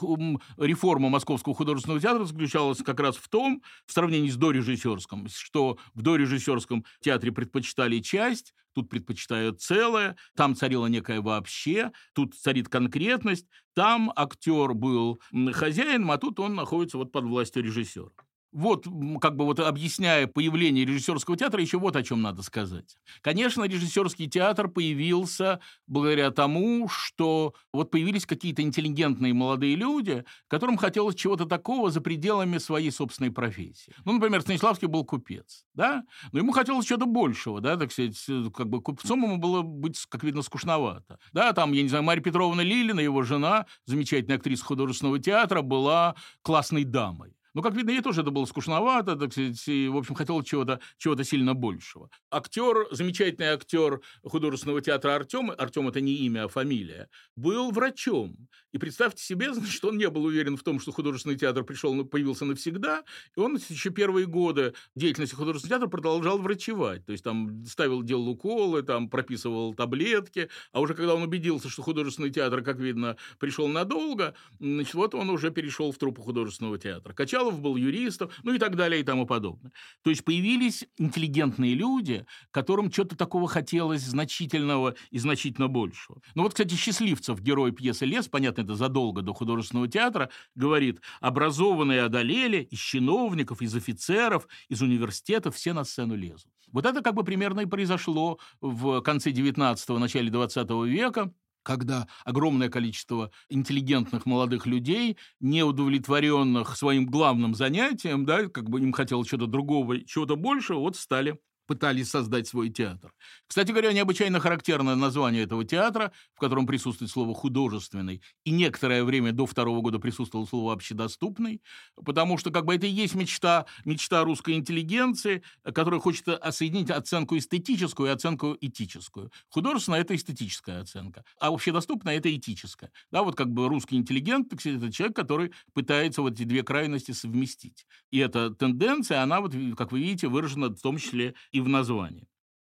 реформа 0.56 1.10
Московского 1.10 1.54
художественного 1.54 2.00
театра 2.00 2.24
заключалась 2.24 2.78
как 2.78 3.00
раз 3.00 3.16
в 3.16 3.28
том, 3.28 3.62
в 3.84 3.92
сравнении 3.92 4.30
с 4.30 4.36
дорежиссерским, 4.36 5.28
что 5.28 5.76
в 5.92 6.00
дорежиссерском 6.00 6.86
театре 7.00 7.32
предпочитали 7.32 7.98
часть, 7.98 8.54
тут 8.72 8.88
предпочитают 8.88 9.60
целое, 9.60 10.16
там 10.36 10.56
царила 10.56 10.86
некая 10.86 11.20
вообще, 11.20 11.92
тут 12.14 12.34
царит 12.34 12.70
конкретность, 12.70 13.46
там 13.74 14.10
актер 14.16 14.72
был 14.72 15.20
хозяином, 15.52 16.12
а 16.12 16.16
тут 16.16 16.40
он 16.40 16.54
находится 16.54 16.96
вот 16.96 17.12
под 17.12 17.24
властью 17.24 17.62
режиссера. 17.62 18.08
Вот, 18.52 18.86
как 19.20 19.36
бы 19.36 19.44
вот 19.44 19.60
объясняя 19.60 20.26
появление 20.26 20.84
режиссерского 20.84 21.36
театра, 21.36 21.60
еще 21.60 21.78
вот 21.78 21.94
о 21.94 22.02
чем 22.02 22.20
надо 22.20 22.42
сказать. 22.42 22.96
Конечно, 23.20 23.62
режиссерский 23.64 24.28
театр 24.28 24.68
появился 24.68 25.60
благодаря 25.86 26.32
тому, 26.32 26.88
что 26.88 27.54
вот 27.72 27.92
появились 27.92 28.26
какие-то 28.26 28.62
интеллигентные 28.62 29.34
молодые 29.34 29.76
люди, 29.76 30.24
которым 30.48 30.78
хотелось 30.78 31.14
чего-то 31.14 31.44
такого 31.44 31.90
за 31.92 32.00
пределами 32.00 32.58
своей 32.58 32.90
собственной 32.90 33.30
профессии. 33.30 33.94
Ну, 34.04 34.14
например, 34.14 34.42
Станиславский 34.42 34.88
был 34.88 35.04
купец, 35.04 35.64
да, 35.74 36.02
но 36.32 36.40
ему 36.40 36.50
хотелось 36.50 36.86
чего-то 36.86 37.06
большего, 37.06 37.60
да, 37.60 37.76
так 37.76 37.92
сказать, 37.92 38.18
как 38.56 38.68
бы 38.68 38.82
купцом 38.82 39.22
ему 39.22 39.36
было 39.36 39.62
быть, 39.62 39.96
как 40.08 40.24
видно, 40.24 40.42
скучновато. 40.42 41.20
Да, 41.32 41.52
там, 41.52 41.72
я 41.72 41.82
не 41.82 41.88
знаю, 41.88 42.02
Марья 42.02 42.22
Петровна 42.22 42.64
Лилина, 42.64 43.00
его 43.00 43.22
жена, 43.22 43.66
замечательная 43.86 44.38
актриса 44.38 44.64
художественного 44.64 45.20
театра, 45.20 45.62
была 45.62 46.16
классной 46.42 46.82
дамой. 46.82 47.36
Но, 47.54 47.62
как 47.62 47.74
видно, 47.74 47.90
ей 47.90 48.00
тоже 48.00 48.22
это 48.22 48.30
было 48.30 48.44
скучновато, 48.44 49.16
так 49.16 49.32
сказать, 49.32 49.68
и, 49.68 49.88
в 49.88 49.96
общем, 49.96 50.14
хотел 50.14 50.42
чего-то 50.42 50.80
чего 50.98 51.20
сильно 51.22 51.54
большего. 51.54 52.10
Актер, 52.30 52.86
замечательный 52.90 53.48
актер 53.48 54.00
художественного 54.22 54.80
театра 54.80 55.14
Артем, 55.14 55.52
Артем 55.56 55.88
это 55.88 56.00
не 56.00 56.14
имя, 56.14 56.44
а 56.44 56.48
фамилия, 56.48 57.08
был 57.36 57.70
врачом. 57.70 58.48
И 58.72 58.78
представьте 58.78 59.22
себе, 59.22 59.52
значит, 59.54 59.84
он 59.84 59.98
не 59.98 60.08
был 60.08 60.24
уверен 60.24 60.56
в 60.56 60.62
том, 60.62 60.80
что 60.80 60.92
художественный 60.92 61.36
театр 61.36 61.64
пришел, 61.64 62.04
появился 62.04 62.44
навсегда, 62.44 63.04
и 63.36 63.40
он 63.40 63.56
еще 63.56 63.90
первые 63.90 64.26
годы 64.26 64.74
деятельности 64.94 65.34
художественного 65.34 65.80
театра 65.80 65.90
продолжал 65.90 66.38
врачевать. 66.38 67.04
То 67.04 67.12
есть 67.12 67.24
там 67.24 67.64
ставил, 67.66 68.02
делал 68.02 68.28
уколы, 68.28 68.82
там 68.82 69.08
прописывал 69.08 69.74
таблетки, 69.74 70.48
а 70.72 70.80
уже 70.80 70.94
когда 70.94 71.14
он 71.14 71.22
убедился, 71.22 71.68
что 71.68 71.82
художественный 71.82 72.30
театр, 72.30 72.62
как 72.62 72.78
видно, 72.78 73.16
пришел 73.38 73.68
надолго, 73.68 74.34
значит, 74.58 74.94
вот 74.94 75.14
он 75.14 75.30
уже 75.30 75.50
перешел 75.50 75.92
в 75.92 75.98
труппу 75.98 76.22
художественного 76.22 76.78
театра. 76.78 77.12
Качал 77.12 77.39
Мочалов 77.40 77.60
был 77.60 77.76
юристом, 77.76 78.30
ну 78.42 78.52
и 78.52 78.58
так 78.58 78.76
далее 78.76 79.00
и 79.00 79.04
тому 79.04 79.26
подобное. 79.26 79.72
То 80.02 80.10
есть 80.10 80.24
появились 80.24 80.84
интеллигентные 80.98 81.74
люди, 81.74 82.26
которым 82.50 82.92
что-то 82.92 83.16
такого 83.16 83.48
хотелось 83.48 84.02
значительного 84.02 84.94
и 85.10 85.18
значительно 85.18 85.68
большего. 85.68 86.20
Ну 86.34 86.42
вот, 86.42 86.52
кстати, 86.52 86.74
Счастливцев, 86.74 87.40
герой 87.40 87.72
пьесы 87.72 88.04
«Лес», 88.04 88.28
понятно, 88.28 88.62
это 88.62 88.74
задолго 88.74 89.22
до 89.22 89.32
художественного 89.32 89.88
театра, 89.88 90.28
говорит, 90.54 91.00
образованные 91.20 92.02
одолели, 92.02 92.62
из 92.70 92.78
чиновников, 92.78 93.62
из 93.62 93.74
офицеров, 93.74 94.46
из 94.68 94.82
университетов 94.82 95.56
все 95.56 95.72
на 95.72 95.84
сцену 95.84 96.16
лезут. 96.16 96.52
Вот 96.72 96.84
это 96.84 97.00
как 97.00 97.14
бы 97.14 97.24
примерно 97.24 97.60
и 97.60 97.66
произошло 97.66 98.38
в 98.60 99.00
конце 99.00 99.30
19-го, 99.30 99.98
начале 99.98 100.30
20 100.30 100.70
века, 100.86 101.32
когда 101.62 102.06
огромное 102.24 102.68
количество 102.68 103.30
интеллигентных 103.48 104.26
молодых 104.26 104.66
людей, 104.66 105.16
неудовлетворенных 105.40 106.76
своим 106.76 107.06
главным 107.06 107.54
занятием, 107.54 108.24
да, 108.24 108.46
как 108.48 108.68
бы 108.70 108.80
им 108.80 108.92
хотелось 108.92 109.28
чего-то 109.28 109.46
другого, 109.46 110.04
чего-то 110.04 110.36
большего, 110.36 110.78
вот 110.80 110.96
стали 110.96 111.38
пытались 111.70 112.10
создать 112.10 112.48
свой 112.48 112.68
театр. 112.68 113.12
Кстати 113.46 113.70
говоря, 113.70 113.92
необычайно 113.92 114.40
характерное 114.40 114.96
название 114.96 115.44
этого 115.44 115.64
театра, 115.64 116.10
в 116.34 116.40
котором 116.40 116.66
присутствует 116.66 117.12
слово 117.12 117.32
«художественный», 117.32 118.22
и 118.44 118.50
некоторое 118.50 119.04
время 119.04 119.30
до 119.30 119.46
второго 119.46 119.80
года 119.80 120.00
присутствовало 120.00 120.46
слово 120.46 120.72
«общедоступный», 120.72 121.62
потому 122.04 122.38
что 122.38 122.50
как 122.50 122.64
бы 122.64 122.74
это 122.74 122.88
и 122.88 122.90
есть 122.90 123.14
мечта, 123.14 123.66
мечта 123.84 124.24
русской 124.24 124.54
интеллигенции, 124.56 125.44
которая 125.62 126.00
хочет 126.00 126.26
соединить 126.50 126.90
оценку 126.90 127.38
эстетическую 127.38 128.10
и 128.10 128.12
оценку 128.12 128.56
этическую. 128.60 129.30
Художественная– 129.48 130.00
это 130.02 130.16
эстетическая 130.16 130.80
оценка, 130.80 131.24
а 131.38 131.54
общедоступная– 131.54 132.16
это 132.18 132.34
этическая. 132.34 132.90
Да, 133.12 133.22
вот 133.22 133.36
как 133.36 133.52
бы 133.52 133.68
русский 133.68 133.94
интеллигент– 133.94 134.52
это 134.52 134.90
человек, 134.92 135.14
который 135.14 135.52
пытается 135.72 136.22
вот 136.22 136.32
эти 136.32 136.42
две 136.42 136.64
крайности 136.64 137.12
совместить. 137.12 137.86
И 138.10 138.18
эта 138.18 138.50
тенденция, 138.50 139.22
она 139.22 139.40
вот, 139.40 139.54
как 139.78 139.92
вы 139.92 140.00
видите, 140.00 140.26
выражена 140.26 140.70
в 140.70 140.80
том 140.80 140.98
числе 140.98 141.34
и 141.52 141.59
в 141.62 141.68
названии. 141.68 142.26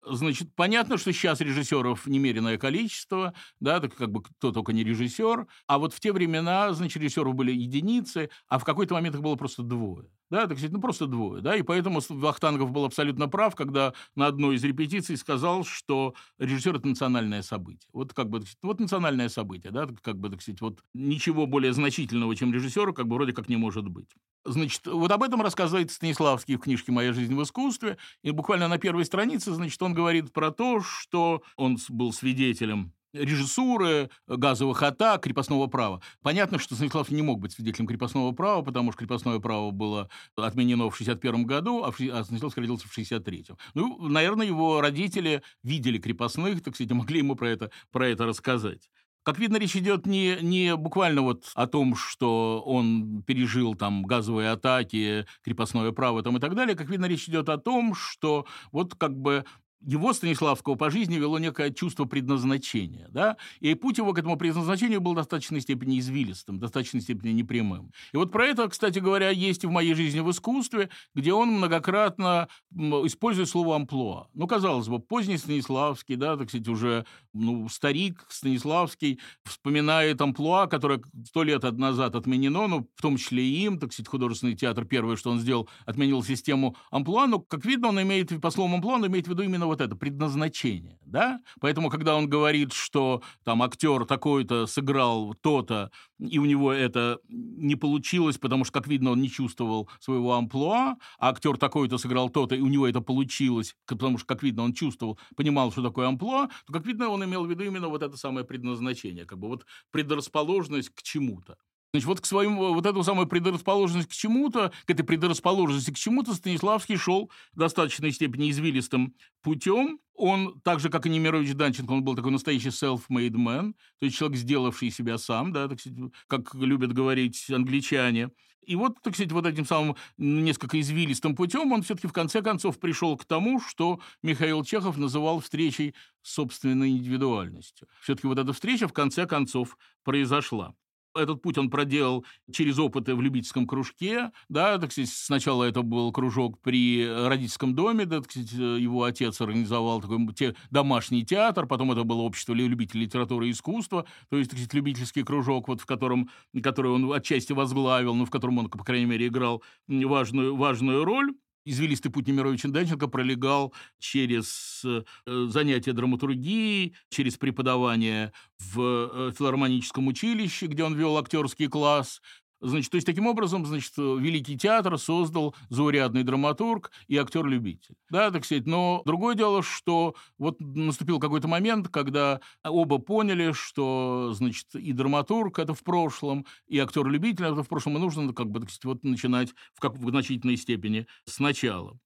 Значит, 0.05 0.55
понятно, 0.55 0.97
что 0.97 1.11
сейчас 1.11 1.41
режиссеров 1.41 2.07
немереное 2.07 2.57
количество, 2.57 3.33
да, 3.59 3.79
так 3.79 3.95
как 3.95 4.11
бы 4.11 4.23
кто 4.23 4.51
только 4.51 4.71
не 4.73 4.83
режиссер, 4.83 5.45
а 5.67 5.77
вот 5.77 5.93
в 5.93 5.99
те 5.99 6.13
времена, 6.13 6.71
значит, 6.73 7.01
режиссеров 7.03 7.35
были 7.35 7.51
единицы, 7.51 8.29
а 8.47 8.59
в 8.59 8.63
какой-то 8.63 8.93
момент 8.95 9.15
их 9.15 9.21
было 9.21 9.35
просто 9.35 9.61
двое. 9.61 10.09
Да, 10.29 10.41
так 10.45 10.57
сказать, 10.57 10.71
ну 10.71 10.79
просто 10.79 11.07
двое, 11.07 11.41
да, 11.41 11.55
и 11.55 11.63
поэтому 11.63 12.01
Вахтангов 12.07 12.71
был 12.71 12.85
абсолютно 12.85 13.27
прав, 13.27 13.55
когда 13.55 13.93
на 14.15 14.27
одной 14.27 14.57
из 14.57 14.63
репетиций 14.63 15.17
сказал, 15.17 15.63
что 15.63 16.13
режиссер– 16.37 16.75
это 16.77 16.87
национальное 16.87 17.41
событие. 17.41 17.89
Вот 17.93 18.13
как 18.13 18.29
бы, 18.29 18.43
вот 18.61 18.79
национальное 18.79 19.29
событие, 19.29 19.71
да, 19.71 19.87
как 20.03 20.19
бы, 20.19 20.29
так 20.29 20.43
сказать, 20.43 20.61
вот 20.61 20.83
ничего 20.93 21.47
более 21.47 21.73
значительного, 21.73 22.35
чем 22.35 22.53
режиссера, 22.53 22.91
как 22.91 23.07
бы 23.07 23.15
вроде 23.15 23.33
как 23.33 23.49
не 23.49 23.57
может 23.57 23.87
быть. 23.89 24.09
Значит, 24.45 24.85
вот 24.85 25.11
об 25.11 25.23
этом 25.23 25.41
рассказывает 25.41 25.91
Станиславский 25.91 26.57
в 26.57 26.59
книжке 26.59 26.91
«Моя 26.91 27.11
жизнь 27.11 27.33
в 27.33 27.41
искусстве», 27.41 27.97
и 28.23 28.29
буквально 28.29 28.67
на 28.67 28.77
первой 28.77 29.05
странице, 29.05 29.51
значит, 29.53 29.81
он 29.81 29.95
говорит 29.95 30.31
про 30.31 30.51
то, 30.51 30.79
что 30.79 31.41
он 31.57 31.77
был 31.89 32.13
свидетелем 32.13 32.93
режиссуры, 33.13 34.09
газовых 34.27 34.83
атак, 34.83 35.23
крепостного 35.23 35.67
права. 35.67 36.01
Понятно, 36.21 36.59
что 36.59 36.75
Станислав 36.75 37.09
не 37.09 37.21
мог 37.21 37.39
быть 37.39 37.53
свидетелем 37.53 37.87
крепостного 37.87 38.31
права, 38.31 38.61
потому 38.61 38.91
что 38.91 38.99
крепостное 38.99 39.39
право 39.39 39.71
было 39.71 40.09
отменено 40.35 40.89
в 40.89 40.95
61 40.95 41.45
году, 41.45 41.83
а, 41.83 41.89
а 41.89 42.23
Станиславский 42.23 42.61
родился 42.61 42.87
в 42.87 42.97
63-м. 42.97 43.57
Ну, 43.73 44.07
наверное, 44.07 44.45
его 44.45 44.81
родители 44.81 45.41
видели 45.63 45.97
крепостных, 45.97 46.61
так 46.61 46.75
сказать, 46.75 46.91
могли 46.91 47.19
ему 47.19 47.35
про 47.35 47.49
это, 47.49 47.71
про 47.91 48.07
это 48.07 48.25
рассказать. 48.25 48.89
Как 49.23 49.37
видно, 49.37 49.57
речь 49.57 49.75
идет 49.75 50.05
не, 50.05 50.37
не 50.41 50.75
буквально 50.75 51.21
вот 51.21 51.51
о 51.53 51.67
том, 51.67 51.95
что 51.95 52.63
он 52.65 53.21
пережил 53.23 53.75
там 53.75 54.03
газовые 54.03 54.51
атаки, 54.51 55.25
крепостное 55.43 55.91
право 55.91 56.23
там, 56.23 56.37
и 56.37 56.39
так 56.39 56.55
далее. 56.55 56.75
Как 56.75 56.89
видно, 56.89 57.05
речь 57.05 57.27
идет 57.27 57.49
о 57.49 57.57
том, 57.57 57.93
что 57.93 58.45
вот 58.71 58.95
как 58.95 59.15
бы 59.15 59.45
его, 59.81 60.13
Станиславского, 60.13 60.75
по 60.75 60.89
жизни 60.89 61.15
вело 61.15 61.39
некое 61.39 61.71
чувство 61.71 62.05
предназначения, 62.05 63.07
да, 63.09 63.37
и 63.59 63.73
путь 63.75 63.97
его 63.97 64.13
к 64.13 64.19
этому 64.19 64.37
предназначению 64.37 65.01
был 65.01 65.13
в 65.13 65.15
достаточной 65.15 65.61
степени 65.61 65.99
извилистым, 65.99 66.57
в 66.57 66.59
достаточной 66.59 67.01
степени 67.01 67.31
непрямым. 67.31 67.91
И 68.13 68.17
вот 68.17 68.31
про 68.31 68.47
это, 68.47 68.67
кстати 68.67 68.99
говоря, 68.99 69.29
есть 69.29 69.63
и 69.63 69.67
в 69.67 69.71
моей 69.71 69.93
жизни 69.93 70.19
в 70.19 70.29
искусстве, 70.31 70.89
где 71.15 71.33
он 71.33 71.49
многократно 71.49 72.49
использует 72.71 73.49
слово 73.49 73.75
«амплуа». 73.75 74.27
Ну, 74.33 74.47
казалось 74.47 74.87
бы, 74.87 74.99
поздний 74.99 75.37
Станиславский, 75.37 76.15
да, 76.15 76.35
так 76.37 76.49
сказать, 76.49 76.67
уже 76.67 77.05
ну, 77.39 77.69
старик 77.69 78.25
Станиславский 78.29 79.19
вспоминает 79.45 80.21
амплуа, 80.21 80.67
которое 80.67 81.01
сто 81.25 81.43
лет 81.43 81.63
назад 81.63 82.15
отменено, 82.15 82.67
ну, 82.67 82.87
в 82.95 83.01
том 83.01 83.17
числе 83.17 83.43
и 83.43 83.65
им, 83.65 83.79
так 83.79 83.93
сказать, 83.93 84.07
художественный 84.09 84.55
театр, 84.55 84.85
первое, 84.85 85.15
что 85.15 85.31
он 85.31 85.39
сделал, 85.39 85.69
отменил 85.85 86.23
систему 86.23 86.75
амплуа, 86.91 87.27
но, 87.27 87.39
как 87.39 87.65
видно, 87.65 87.89
он 87.89 88.01
имеет, 88.01 88.39
по 88.41 88.51
словам 88.51 88.75
амплуа, 88.75 88.95
он 88.95 89.07
имеет 89.07 89.27
в 89.27 89.29
виду 89.29 89.43
именно 89.43 89.65
вот 89.65 89.81
это 89.81 89.95
предназначение, 89.95 90.99
да? 91.05 91.39
Поэтому, 91.59 91.89
когда 91.89 92.15
он 92.15 92.29
говорит, 92.29 92.73
что 92.73 93.23
там 93.43 93.63
актер 93.63 94.05
такой-то 94.05 94.67
сыграл 94.67 95.33
то-то, 95.41 95.91
и 96.19 96.37
у 96.39 96.45
него 96.45 96.71
это 96.73 97.19
не 97.29 97.75
получилось, 97.75 98.37
потому 98.37 98.65
что, 98.65 98.73
как 98.73 98.87
видно, 98.87 99.11
он 99.11 99.21
не 99.21 99.29
чувствовал 99.29 99.89
своего 99.99 100.33
амплуа, 100.33 100.97
а 101.17 101.29
актер 101.29 101.57
такой-то 101.57 101.97
сыграл 101.97 102.29
то-то, 102.29 102.55
и 102.55 102.61
у 102.61 102.67
него 102.67 102.87
это 102.87 103.01
получилось, 103.01 103.75
потому 103.87 104.17
что, 104.17 104.27
как 104.27 104.43
видно, 104.43 104.63
он 104.63 104.73
чувствовал, 104.73 105.19
понимал, 105.35 105.71
что 105.71 105.81
такое 105.81 106.07
амплуа, 106.07 106.49
то, 106.65 106.73
как 106.73 106.85
видно, 106.85 107.09
он 107.09 107.23
имел 107.23 107.45
в 107.45 107.49
виду 107.49 107.63
именно 107.63 107.87
вот 107.87 108.03
это 108.03 108.17
самое 108.17 108.45
предназначение, 108.45 109.25
как 109.25 109.39
бы 109.39 109.47
вот 109.47 109.65
предрасположенность 109.91 110.89
к 110.89 111.01
чему-то. 111.01 111.57
Значит, 111.91 112.07
вот 112.07 112.21
к 112.21 112.25
своему, 112.25 112.73
вот 112.73 112.85
эту 112.85 113.03
самую 113.03 113.25
предрасположенность 113.25 114.09
к 114.09 114.11
чему-то, 114.11 114.71
к 114.85 114.89
этой 114.91 115.01
предрасположенности 115.03 115.89
к 115.89 115.97
чему-то 115.97 116.35
Станиславский 116.35 116.97
шел 116.97 117.31
в 117.53 117.57
достаточной 117.57 118.11
степени 118.11 118.51
извилистым 118.51 119.15
путем. 119.41 119.99
Он, 120.13 120.59
так 120.63 120.81
же, 120.81 120.89
как 120.89 121.07
и 121.07 121.09
Немирович 121.09 121.55
Данченко, 121.55 121.91
он 121.91 122.03
был 122.03 122.15
такой 122.15 122.31
настоящий 122.31 122.69
self-made 122.69 123.31
man, 123.31 123.73
то 123.99 124.05
есть 124.05 124.17
человек, 124.17 124.37
сделавший 124.37 124.91
себя 124.91 125.17
сам, 125.17 125.51
да, 125.51 125.67
так 125.67 125.79
сказать, 125.79 126.11
как 126.27 126.53
любят 126.53 126.93
говорить 126.93 127.49
англичане. 127.49 128.29
И 128.61 128.75
вот, 128.75 129.01
так 129.01 129.15
сказать, 129.15 129.31
вот 129.31 129.47
этим 129.47 129.65
самым 129.65 129.95
несколько 130.17 130.79
извилистым 130.79 131.35
путем 131.35 131.71
он 131.71 131.81
все-таки 131.81 132.07
в 132.07 132.13
конце 132.13 132.43
концов 132.43 132.79
пришел 132.79 133.17
к 133.17 133.25
тому, 133.25 133.59
что 133.59 133.99
Михаил 134.21 134.63
Чехов 134.63 134.97
называл 134.97 135.39
встречей 135.39 135.95
собственной 136.21 136.89
индивидуальностью. 136.91 137.87
Все-таки 138.01 138.27
вот 138.27 138.37
эта 138.37 138.53
встреча 138.53 138.87
в 138.87 138.93
конце 138.93 139.25
концов 139.25 139.75
произошла 140.03 140.75
этот 141.19 141.41
путь 141.41 141.57
он 141.57 141.69
проделал 141.69 142.25
через 142.51 142.79
опыты 142.79 143.15
в 143.15 143.21
любительском 143.21 143.67
кружке, 143.67 144.31
да, 144.47 144.77
так 144.77 144.91
сказать, 144.91 145.09
сначала 145.09 145.63
это 145.63 145.81
был 145.81 146.11
кружок 146.11 146.59
при 146.61 147.07
родительском 147.07 147.75
доме, 147.75 148.05
да, 148.05 148.21
так 148.21 148.31
сказать, 148.31 148.51
его 148.51 149.03
отец 149.03 149.39
организовал 149.41 150.01
такой 150.01 150.25
те, 150.33 150.55
домашний 150.71 151.25
театр, 151.25 151.67
потом 151.67 151.91
это 151.91 152.03
было 152.03 152.21
общество 152.21 152.53
любителей 152.53 153.05
литературы 153.05 153.47
и 153.47 153.51
искусства, 153.51 154.05
то 154.29 154.37
есть, 154.37 154.49
так 154.49 154.59
сказать, 154.59 154.73
любительский 154.73 155.23
кружок, 155.23 155.67
вот 155.67 155.81
в 155.81 155.85
котором, 155.85 156.29
который 156.61 156.91
он 156.91 157.11
отчасти 157.13 157.53
возглавил, 157.53 158.15
но 158.15 158.25
в 158.25 158.29
котором 158.29 158.59
он, 158.59 158.69
по 158.69 158.83
крайней 158.83 159.05
мере, 159.05 159.27
играл 159.27 159.63
важную, 159.87 160.55
важную 160.55 161.05
роль 161.05 161.33
извилистый 161.65 162.11
путь 162.11 162.27
Немировича 162.27 162.69
Данченко 162.69 163.07
пролегал 163.07 163.73
через 163.99 164.83
э, 164.85 165.03
занятия 165.25 165.93
драматургией, 165.93 166.95
через 167.09 167.37
преподавание 167.37 168.33
в 168.59 168.79
э, 168.81 169.31
филармоническом 169.37 170.07
училище, 170.07 170.67
где 170.67 170.83
он 170.83 170.95
вел 170.95 171.17
актерский 171.17 171.67
класс, 171.67 172.21
Значит, 172.61 172.91
то 172.91 172.95
есть 172.95 173.05
таким 173.05 173.25
образом, 173.27 173.65
значит, 173.65 173.93
Великий 173.97 174.57
театр 174.57 174.97
создал 174.97 175.55
заурядный 175.69 176.23
драматург 176.23 176.91
и 177.07 177.15
актер-любитель. 177.17 177.95
Да, 178.09 178.31
так 178.31 178.43
сказать. 178.43 178.65
Но 178.65 179.01
другое 179.05 179.35
дело, 179.35 179.63
что 179.63 180.15
вот 180.37 180.59
наступил 180.59 181.19
какой-то 181.19 181.47
момент, 181.47 181.87
когда 181.87 182.41
оба 182.63 182.97
поняли, 182.97 183.53
что, 183.53 184.31
значит, 184.33 184.75
и 184.75 184.91
драматург 184.91 185.59
это 185.59 185.73
в 185.73 185.83
прошлом, 185.83 186.45
и 186.67 186.79
актер-любитель 186.79 187.45
это 187.45 187.63
в 187.63 187.67
прошлом, 187.67 187.97
и 187.97 187.99
нужно, 187.99 188.33
как 188.33 188.49
бы, 188.49 188.59
так 188.59 188.69
сказать, 188.69 188.85
вот 188.85 189.03
начинать 189.03 189.53
в, 189.73 189.79
как, 189.79 189.95
в 189.95 190.09
значительной 190.09 190.57
степени 190.57 191.07
сначала. 191.25 191.97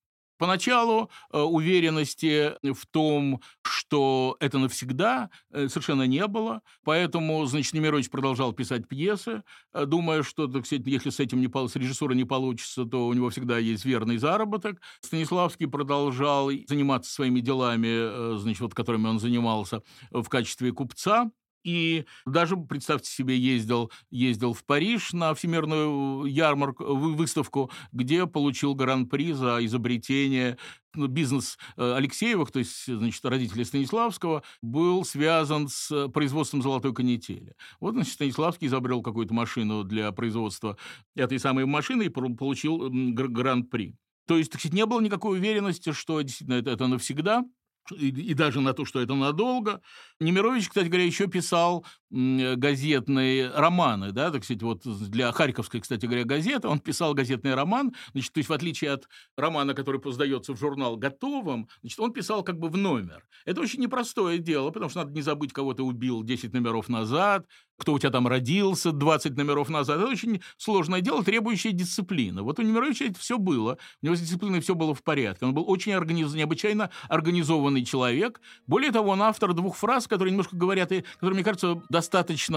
Поначалу 0.44 1.10
э, 1.32 1.40
уверенности 1.40 2.52
в 2.62 2.86
том, 2.92 3.40
что 3.62 4.36
это 4.42 4.58
навсегда, 4.58 5.30
э, 5.52 5.70
совершенно 5.70 6.04
не 6.04 6.28
было. 6.28 6.62
Поэтому, 6.84 7.46
значит, 7.46 7.72
Немирович 7.72 8.10
продолжал 8.10 8.52
писать 8.52 8.86
пьесы, 8.90 9.44
э, 9.74 9.86
думая, 9.86 10.22
что, 10.22 10.48
так 10.48 10.66
сказать, 10.66 10.86
если 10.86 11.12
с 11.12 11.22
этим 11.22 11.40
не, 11.40 11.48
с 11.48 11.76
режиссурой 11.78 12.18
не 12.18 12.26
получится, 12.26 12.84
то 12.84 13.08
у 13.08 13.14
него 13.14 13.30
всегда 13.30 13.58
есть 13.58 13.86
верный 13.86 14.18
заработок. 14.18 14.82
Станиславский 15.00 15.68
продолжал 15.68 16.52
заниматься 16.68 17.14
своими 17.14 17.40
делами, 17.40 18.38
значит, 18.38 18.60
вот 18.60 18.74
которыми 18.74 19.08
он 19.08 19.20
занимался 19.20 19.82
в 20.12 20.28
качестве 20.28 20.74
купца. 20.74 21.32
И 21.64 22.06
даже, 22.26 22.58
представьте 22.58 23.10
себе, 23.10 23.38
ездил, 23.38 23.92
ездил 24.12 24.54
в 24.54 24.64
Париж 24.66 25.14
на 25.14 25.34
всемирную 25.34 26.26
ярмарку, 26.26 26.96
выставку, 26.96 27.72
где 27.92 28.28
получил 28.28 28.76
гран-при 28.76 29.34
за 29.34 29.64
изобретение 29.66 30.58
ну, 30.96 31.08
бизнес 31.08 31.58
э, 31.78 31.94
Алексеевых, 31.96 32.52
то 32.52 32.60
есть, 32.60 32.86
значит, 32.86 33.24
родителей 33.26 33.66
Станиславского, 33.66 34.44
был 34.62 35.06
связан 35.06 35.68
с 35.68 36.08
производством 36.10 36.62
золотой 36.62 36.94
канители. 36.94 37.56
Вот, 37.80 37.94
значит, 37.94 38.14
Станиславский 38.14 38.68
изобрел 38.68 39.02
какую-то 39.02 39.34
машину 39.34 39.84
для 39.84 40.12
производства 40.12 40.78
этой 41.16 41.40
самой 41.40 41.66
машины 41.66 42.04
и 42.04 42.10
получил 42.10 42.90
гран-при. 42.90 43.96
То 44.28 44.38
есть, 44.38 44.52
так 44.52 44.62
сказать, 44.62 44.76
не 44.76 44.86
было 44.86 45.02
никакой 45.02 45.38
уверенности, 45.40 45.92
что 45.92 46.22
действительно 46.22 46.56
это, 46.56 46.72
это 46.72 46.88
навсегда 46.88 47.44
и, 47.92 48.10
и 48.10 48.34
даже 48.34 48.62
на 48.62 48.74
то, 48.74 48.86
что 48.86 49.02
это 49.02 49.16
надолго. 49.16 49.82
Немирович, 50.20 50.70
кстати 50.70 50.88
говоря, 50.88 51.06
еще 51.06 51.28
писал 51.28 51.86
газетные 52.14 53.50
романы, 53.50 54.12
да, 54.12 54.30
так 54.30 54.44
сказать, 54.44 54.62
вот 54.62 54.84
для 55.10 55.32
Харьковской, 55.32 55.82
кстати 55.82 56.06
говоря, 56.06 56.24
газеты, 56.24 56.68
он 56.68 56.80
писал 56.80 57.16
газетный 57.16 57.56
роман, 57.56 57.94
значит, 58.12 58.34
то 58.34 58.40
есть 58.40 58.50
в 58.50 58.54
отличие 58.54 58.92
от 58.92 59.08
романа, 59.36 59.74
который 59.74 60.00
сдается 60.12 60.54
в 60.54 60.60
журнал 60.60 60.96
готовым, 60.96 61.68
значит, 61.82 62.00
он 62.00 62.14
писал 62.14 62.44
как 62.44 62.60
бы 62.60 62.70
в 62.70 62.78
номер. 62.78 63.26
Это 63.46 63.62
очень 63.62 63.82
непростое 63.82 64.38
дело, 64.38 64.70
потому 64.70 64.90
что 64.90 65.00
надо 65.00 65.12
не 65.14 65.22
забыть, 65.22 65.54
кого 65.54 65.74
ты 65.74 65.82
убил 65.82 66.24
10 66.24 66.54
номеров 66.54 66.88
назад, 66.88 67.48
кто 67.78 67.94
у 67.94 68.00
тебя 68.00 68.12
там 68.12 68.28
родился 68.28 68.92
20 68.92 69.36
номеров 69.36 69.70
назад. 69.70 70.00
Это 70.00 70.08
очень 70.08 70.42
сложное 70.58 71.02
дело, 71.02 71.24
требующее 71.24 71.74
дисциплины. 71.74 72.42
Вот 72.42 72.60
у 72.60 72.62
Немировича 72.62 73.06
это 73.06 73.20
все 73.20 73.38
было. 73.38 73.78
У 74.02 74.06
него 74.06 74.16
с 74.16 74.22
дисциплиной 74.22 74.62
все 74.62 74.76
было 74.76 74.94
в 74.94 75.04
порядке. 75.04 75.46
Он 75.46 75.54
был 75.54 75.70
очень 75.70 75.94
организ... 75.94 76.34
необычайно 76.34 76.92
организованный 77.10 77.84
человек. 77.84 78.40
Более 78.68 78.92
того, 78.92 79.12
он 79.12 79.22
автор 79.22 79.54
двух 79.54 79.76
фраз, 79.76 80.08
которые 80.08 80.32
немножко 80.32 80.56
говорят, 80.56 80.92
и 80.92 81.02
которые, 81.02 81.36
мне 81.36 81.44
кажется, 81.44 81.82
достаточно 81.90 82.03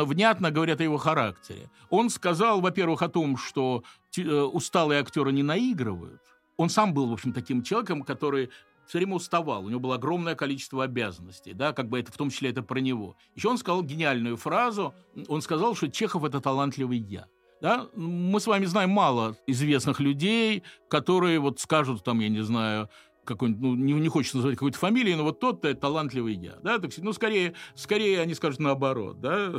внятно 0.04 0.50
говорят 0.50 0.80
о 0.80 0.84
его 0.84 0.96
характере. 0.96 1.70
Он 1.90 2.10
сказал, 2.10 2.60
во-первых, 2.60 3.02
о 3.02 3.08
том, 3.08 3.36
что 3.36 3.82
э, 4.16 4.22
усталые 4.22 5.00
актеры 5.00 5.32
не 5.32 5.42
наигрывают. 5.42 6.20
Он 6.56 6.68
сам 6.70 6.94
был, 6.94 7.08
в 7.08 7.12
общем, 7.12 7.32
таким 7.32 7.62
человеком, 7.62 8.02
который 8.02 8.50
все 8.86 8.98
время 8.98 9.14
уставал, 9.14 9.64
у 9.64 9.68
него 9.68 9.80
было 9.80 9.96
огромное 9.96 10.34
количество 10.34 10.84
обязанностей, 10.84 11.52
да, 11.52 11.72
как 11.72 11.88
бы 11.88 11.98
это 11.98 12.12
в 12.12 12.16
том 12.16 12.30
числе 12.30 12.50
это 12.50 12.62
про 12.62 12.78
него. 12.78 13.16
Еще 13.34 13.48
он 13.48 13.58
сказал 13.58 13.82
гениальную 13.82 14.36
фразу, 14.36 14.94
он 15.28 15.42
сказал, 15.42 15.74
что 15.74 15.88
Чехов 15.88 16.24
это 16.24 16.40
талантливый 16.40 16.98
я. 16.98 17.26
Да? 17.60 17.88
Мы 17.94 18.38
с 18.38 18.46
вами 18.46 18.66
знаем 18.66 18.90
мало 18.90 19.36
известных 19.46 19.98
людей, 19.98 20.62
которые 20.88 21.38
вот 21.38 21.58
скажут 21.58 22.04
там, 22.04 22.20
я 22.20 22.28
не 22.28 22.42
знаю, 22.42 22.88
какой-нибудь, 23.26 23.62
ну, 23.62 23.74
не, 23.74 23.92
не 23.92 24.08
хочется 24.08 24.38
назвать 24.38 24.54
какой-то 24.54 24.78
фамилии, 24.78 25.14
но 25.14 25.24
вот 25.24 25.40
тот-то 25.40 25.74
талантливый 25.74 26.34
я, 26.34 26.56
да, 26.62 26.78
так 26.78 26.90
ну, 26.98 27.12
скорее, 27.12 27.54
скорее 27.74 28.20
они 28.20 28.34
скажут 28.34 28.60
наоборот, 28.60 29.20
да. 29.20 29.52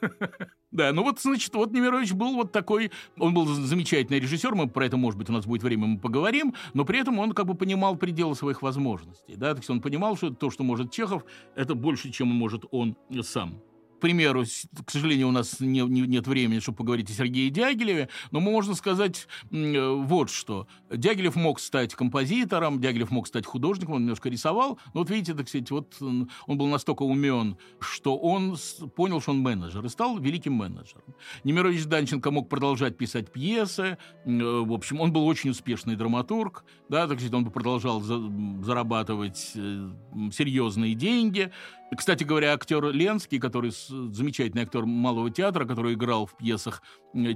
Да, 0.72 0.92
ну 0.92 1.02
вот, 1.02 1.18
значит, 1.18 1.52
вот 1.56 1.72
Немирович 1.72 2.12
был 2.12 2.36
вот 2.36 2.52
такой, 2.52 2.92
он 3.18 3.34
был 3.34 3.44
замечательный 3.44 4.20
режиссер, 4.20 4.54
мы 4.54 4.68
про 4.68 4.86
это, 4.86 4.96
может 4.96 5.18
быть, 5.18 5.28
у 5.28 5.32
нас 5.32 5.44
будет 5.44 5.64
время, 5.64 5.86
мы 5.86 5.98
поговорим, 5.98 6.54
но 6.74 6.84
при 6.84 7.00
этом 7.00 7.18
он 7.18 7.32
как 7.32 7.46
бы 7.46 7.56
понимал 7.56 7.96
пределы 7.96 8.36
своих 8.36 8.62
возможностей, 8.62 9.34
да, 9.34 9.52
то 9.52 9.58
есть 9.58 9.68
он 9.68 9.80
понимал, 9.80 10.16
что 10.16 10.30
то, 10.30 10.48
что 10.48 10.62
может 10.62 10.92
Чехов, 10.92 11.24
это 11.56 11.74
больше, 11.74 12.12
чем 12.12 12.28
может 12.28 12.64
он 12.70 12.96
сам 13.22 13.60
примеру, 14.00 14.44
к 14.84 14.90
сожалению, 14.90 15.28
у 15.28 15.32
нас 15.32 15.60
не, 15.60 15.80
не, 15.80 16.02
нет 16.02 16.26
времени, 16.26 16.60
чтобы 16.60 16.78
поговорить 16.78 17.10
о 17.10 17.12
Сергее 17.12 17.50
Дягилеве, 17.50 18.08
но 18.30 18.40
можно 18.40 18.74
сказать 18.74 19.28
э, 19.50 19.88
вот 19.88 20.30
что. 20.30 20.66
Дягилев 20.90 21.36
мог 21.36 21.60
стать 21.60 21.94
композитором, 21.94 22.80
Дягилев 22.80 23.10
мог 23.10 23.26
стать 23.26 23.46
художником, 23.46 23.94
он 23.94 24.02
немножко 24.02 24.28
рисовал, 24.28 24.78
но 24.94 25.00
вот 25.00 25.10
видите, 25.10 25.34
так 25.34 25.48
сказать, 25.48 25.70
вот 25.70 25.96
он 26.00 26.28
был 26.46 26.66
настолько 26.66 27.02
умен, 27.02 27.56
что 27.80 28.16
он 28.16 28.56
понял, 28.96 29.20
что 29.20 29.32
он 29.32 29.38
менеджер, 29.40 29.84
и 29.84 29.88
стал 29.88 30.18
великим 30.18 30.54
менеджером. 30.54 31.04
Немирович 31.44 31.84
Данченко 31.84 32.30
мог 32.30 32.48
продолжать 32.48 32.96
писать 32.96 33.32
пьесы, 33.32 33.98
э, 34.24 34.30
в 34.30 34.72
общем, 34.72 35.00
он 35.00 35.12
был 35.12 35.26
очень 35.26 35.50
успешный 35.50 35.96
драматург, 35.96 36.64
да, 36.88 37.06
так 37.06 37.18
сказать, 37.18 37.34
он 37.34 37.50
продолжал 37.50 38.00
за, 38.00 38.18
зарабатывать 38.62 39.52
э, 39.54 39.90
серьезные 40.32 40.94
деньги, 40.94 41.50
кстати 41.96 42.24
говоря, 42.24 42.52
актер 42.52 42.84
Ленский, 42.90 43.38
который 43.38 43.72
замечательный 43.72 44.62
актер 44.62 44.86
малого 44.86 45.30
театра, 45.30 45.64
который 45.64 45.94
играл 45.94 46.26
в 46.26 46.36
пьесах 46.36 46.82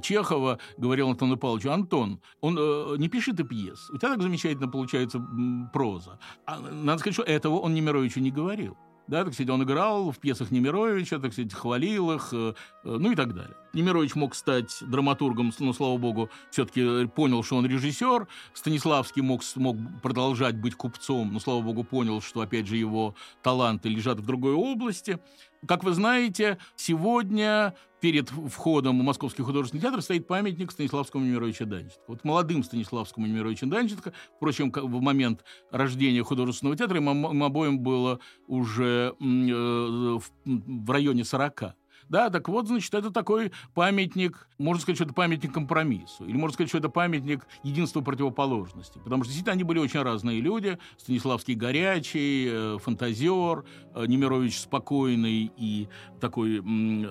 Чехова, 0.03 0.59
говорил 0.77 1.11
Антону 1.11 1.37
Павловичу, 1.37 1.73
Антон, 1.73 2.21
он 2.41 2.57
э, 2.59 2.97
не 2.99 3.09
пишет 3.09 3.41
и 3.41 3.45
пьес. 3.45 3.91
У 3.91 3.99
тебя 3.99 4.11
так 4.11 4.23
замечательно 4.23 4.69
получается 4.69 5.25
проза. 5.73 6.19
А, 6.47 6.61
надо 6.61 6.99
сказать, 6.99 7.15
что 7.15 7.23
этого 7.25 7.59
он 7.59 7.75
Немировичу 7.75 8.21
не 8.21 8.31
говорил. 8.31 8.77
Да, 9.07 9.23
так 9.25 9.35
сказать, 9.35 9.51
он 9.51 9.63
играл 9.63 10.13
в 10.13 10.19
пьесах 10.19 10.51
Немировича, 10.51 11.19
так 11.19 11.33
сказать, 11.33 11.53
хвалил 11.53 12.13
их, 12.13 12.31
э, 12.33 12.55
э, 12.85 12.97
ну 12.99 13.13
и 13.13 13.15
так 13.15 13.35
далее. 13.35 13.55
Немирович 13.75 14.15
мог 14.15 14.35
стать 14.35 14.79
драматургом, 14.81 15.53
но, 15.59 15.73
слава 15.75 15.99
богу, 15.99 16.31
все-таки 16.51 17.07
понял, 17.09 17.43
что 17.43 17.57
он 17.57 17.67
режиссер. 17.67 18.27
Станиславский 18.55 19.21
мог, 19.21 19.43
мог 19.57 19.77
продолжать 20.03 20.57
быть 20.57 20.75
купцом, 20.75 21.35
но, 21.35 21.41
слава 21.41 21.61
богу, 21.61 21.85
понял, 21.85 22.23
что, 22.23 22.41
опять 22.41 22.67
же, 22.67 22.77
его 22.77 23.15
таланты 23.43 23.91
лежат 23.91 24.21
в 24.21 24.25
другой 24.25 24.55
области. 24.55 25.19
Как 25.67 25.85
вы 25.85 25.93
знаете, 25.93 26.59
сегодня 26.77 27.75
перед 28.01 28.29
входом 28.29 29.01
в 29.01 29.03
Московский 29.03 29.43
художественный 29.43 29.81
театр 29.81 30.03
стоит 30.03 30.27
памятник 30.27 30.71
Станиславскому 30.71 31.25
Немировичу 31.25 31.65
Данченко. 31.65 32.03
Вот 32.07 32.25
молодым 32.25 32.62
Станиславскому 32.62 33.27
Немировичу 33.27 33.67
Данченко, 33.67 34.12
впрочем, 34.37 34.71
в 34.71 35.01
момент 35.01 35.43
рождения 35.71 36.23
художественного 36.23 36.77
театра 36.77 36.99
им 36.99 37.43
обоим 37.43 37.79
было 37.79 38.21
уже 38.47 39.15
э, 39.19 40.19
в 40.45 40.91
районе 40.91 41.25
40. 41.25 41.75
Да, 42.09 42.31
так 42.31 42.49
вот, 42.49 42.67
значит, 42.67 42.93
это 42.95 43.11
такой 43.11 43.53
памятник, 43.75 44.49
можно 44.59 44.81
сказать, 44.81 44.97
что 44.97 45.05
это 45.05 45.15
памятник 45.15 45.53
компромиссу, 45.53 46.25
или 46.25 46.37
можно 46.37 46.55
сказать, 46.55 46.69
что 46.69 46.79
это 46.79 46.89
памятник 46.89 47.47
единства 47.63 48.01
противоположностей, 48.01 49.01
потому 49.01 49.25
что 49.25 49.31
действительно 49.31 49.55
они 49.55 49.65
были 49.65 49.79
очень 49.79 50.01
разные 50.01 50.41
люди. 50.41 50.79
Станиславский 50.99 51.55
горячий, 51.55 52.49
э, 52.51 52.79
фантазер, 52.83 53.65
э, 53.95 54.07
Немирович 54.07 54.59
спокойный 54.59 55.51
и 55.57 55.89
такой 56.21 56.61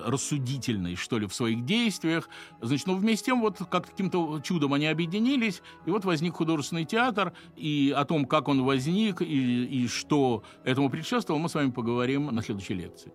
рассудительный, 0.04 0.96
что 0.96 1.18
ли, 1.18 1.26
в 1.26 1.34
своих 1.34 1.64
действиях. 1.64 2.28
Значит, 2.60 2.86
но 2.86 2.94
вместе 2.94 3.24
с 3.24 3.26
тем 3.26 3.40
вот 3.40 3.58
как 3.70 3.86
каким-то 3.86 4.40
чудом 4.42 4.74
они 4.74 4.86
объединились, 4.86 5.62
и 5.86 5.90
вот 5.90 6.04
возник 6.04 6.34
художественный 6.34 6.84
театр, 6.84 7.32
и 7.56 7.94
о 7.96 8.04
том, 8.04 8.24
как 8.26 8.48
он 8.48 8.64
возник, 8.64 9.22
и, 9.22 9.64
и 9.64 9.88
что 9.88 10.42
этому 10.64 10.90
предшествовало, 10.90 11.40
мы 11.40 11.48
с 11.48 11.54
вами 11.54 11.70
поговорим 11.70 12.26
на 12.26 12.42
следующей 12.42 12.74
лекции. 12.74 13.12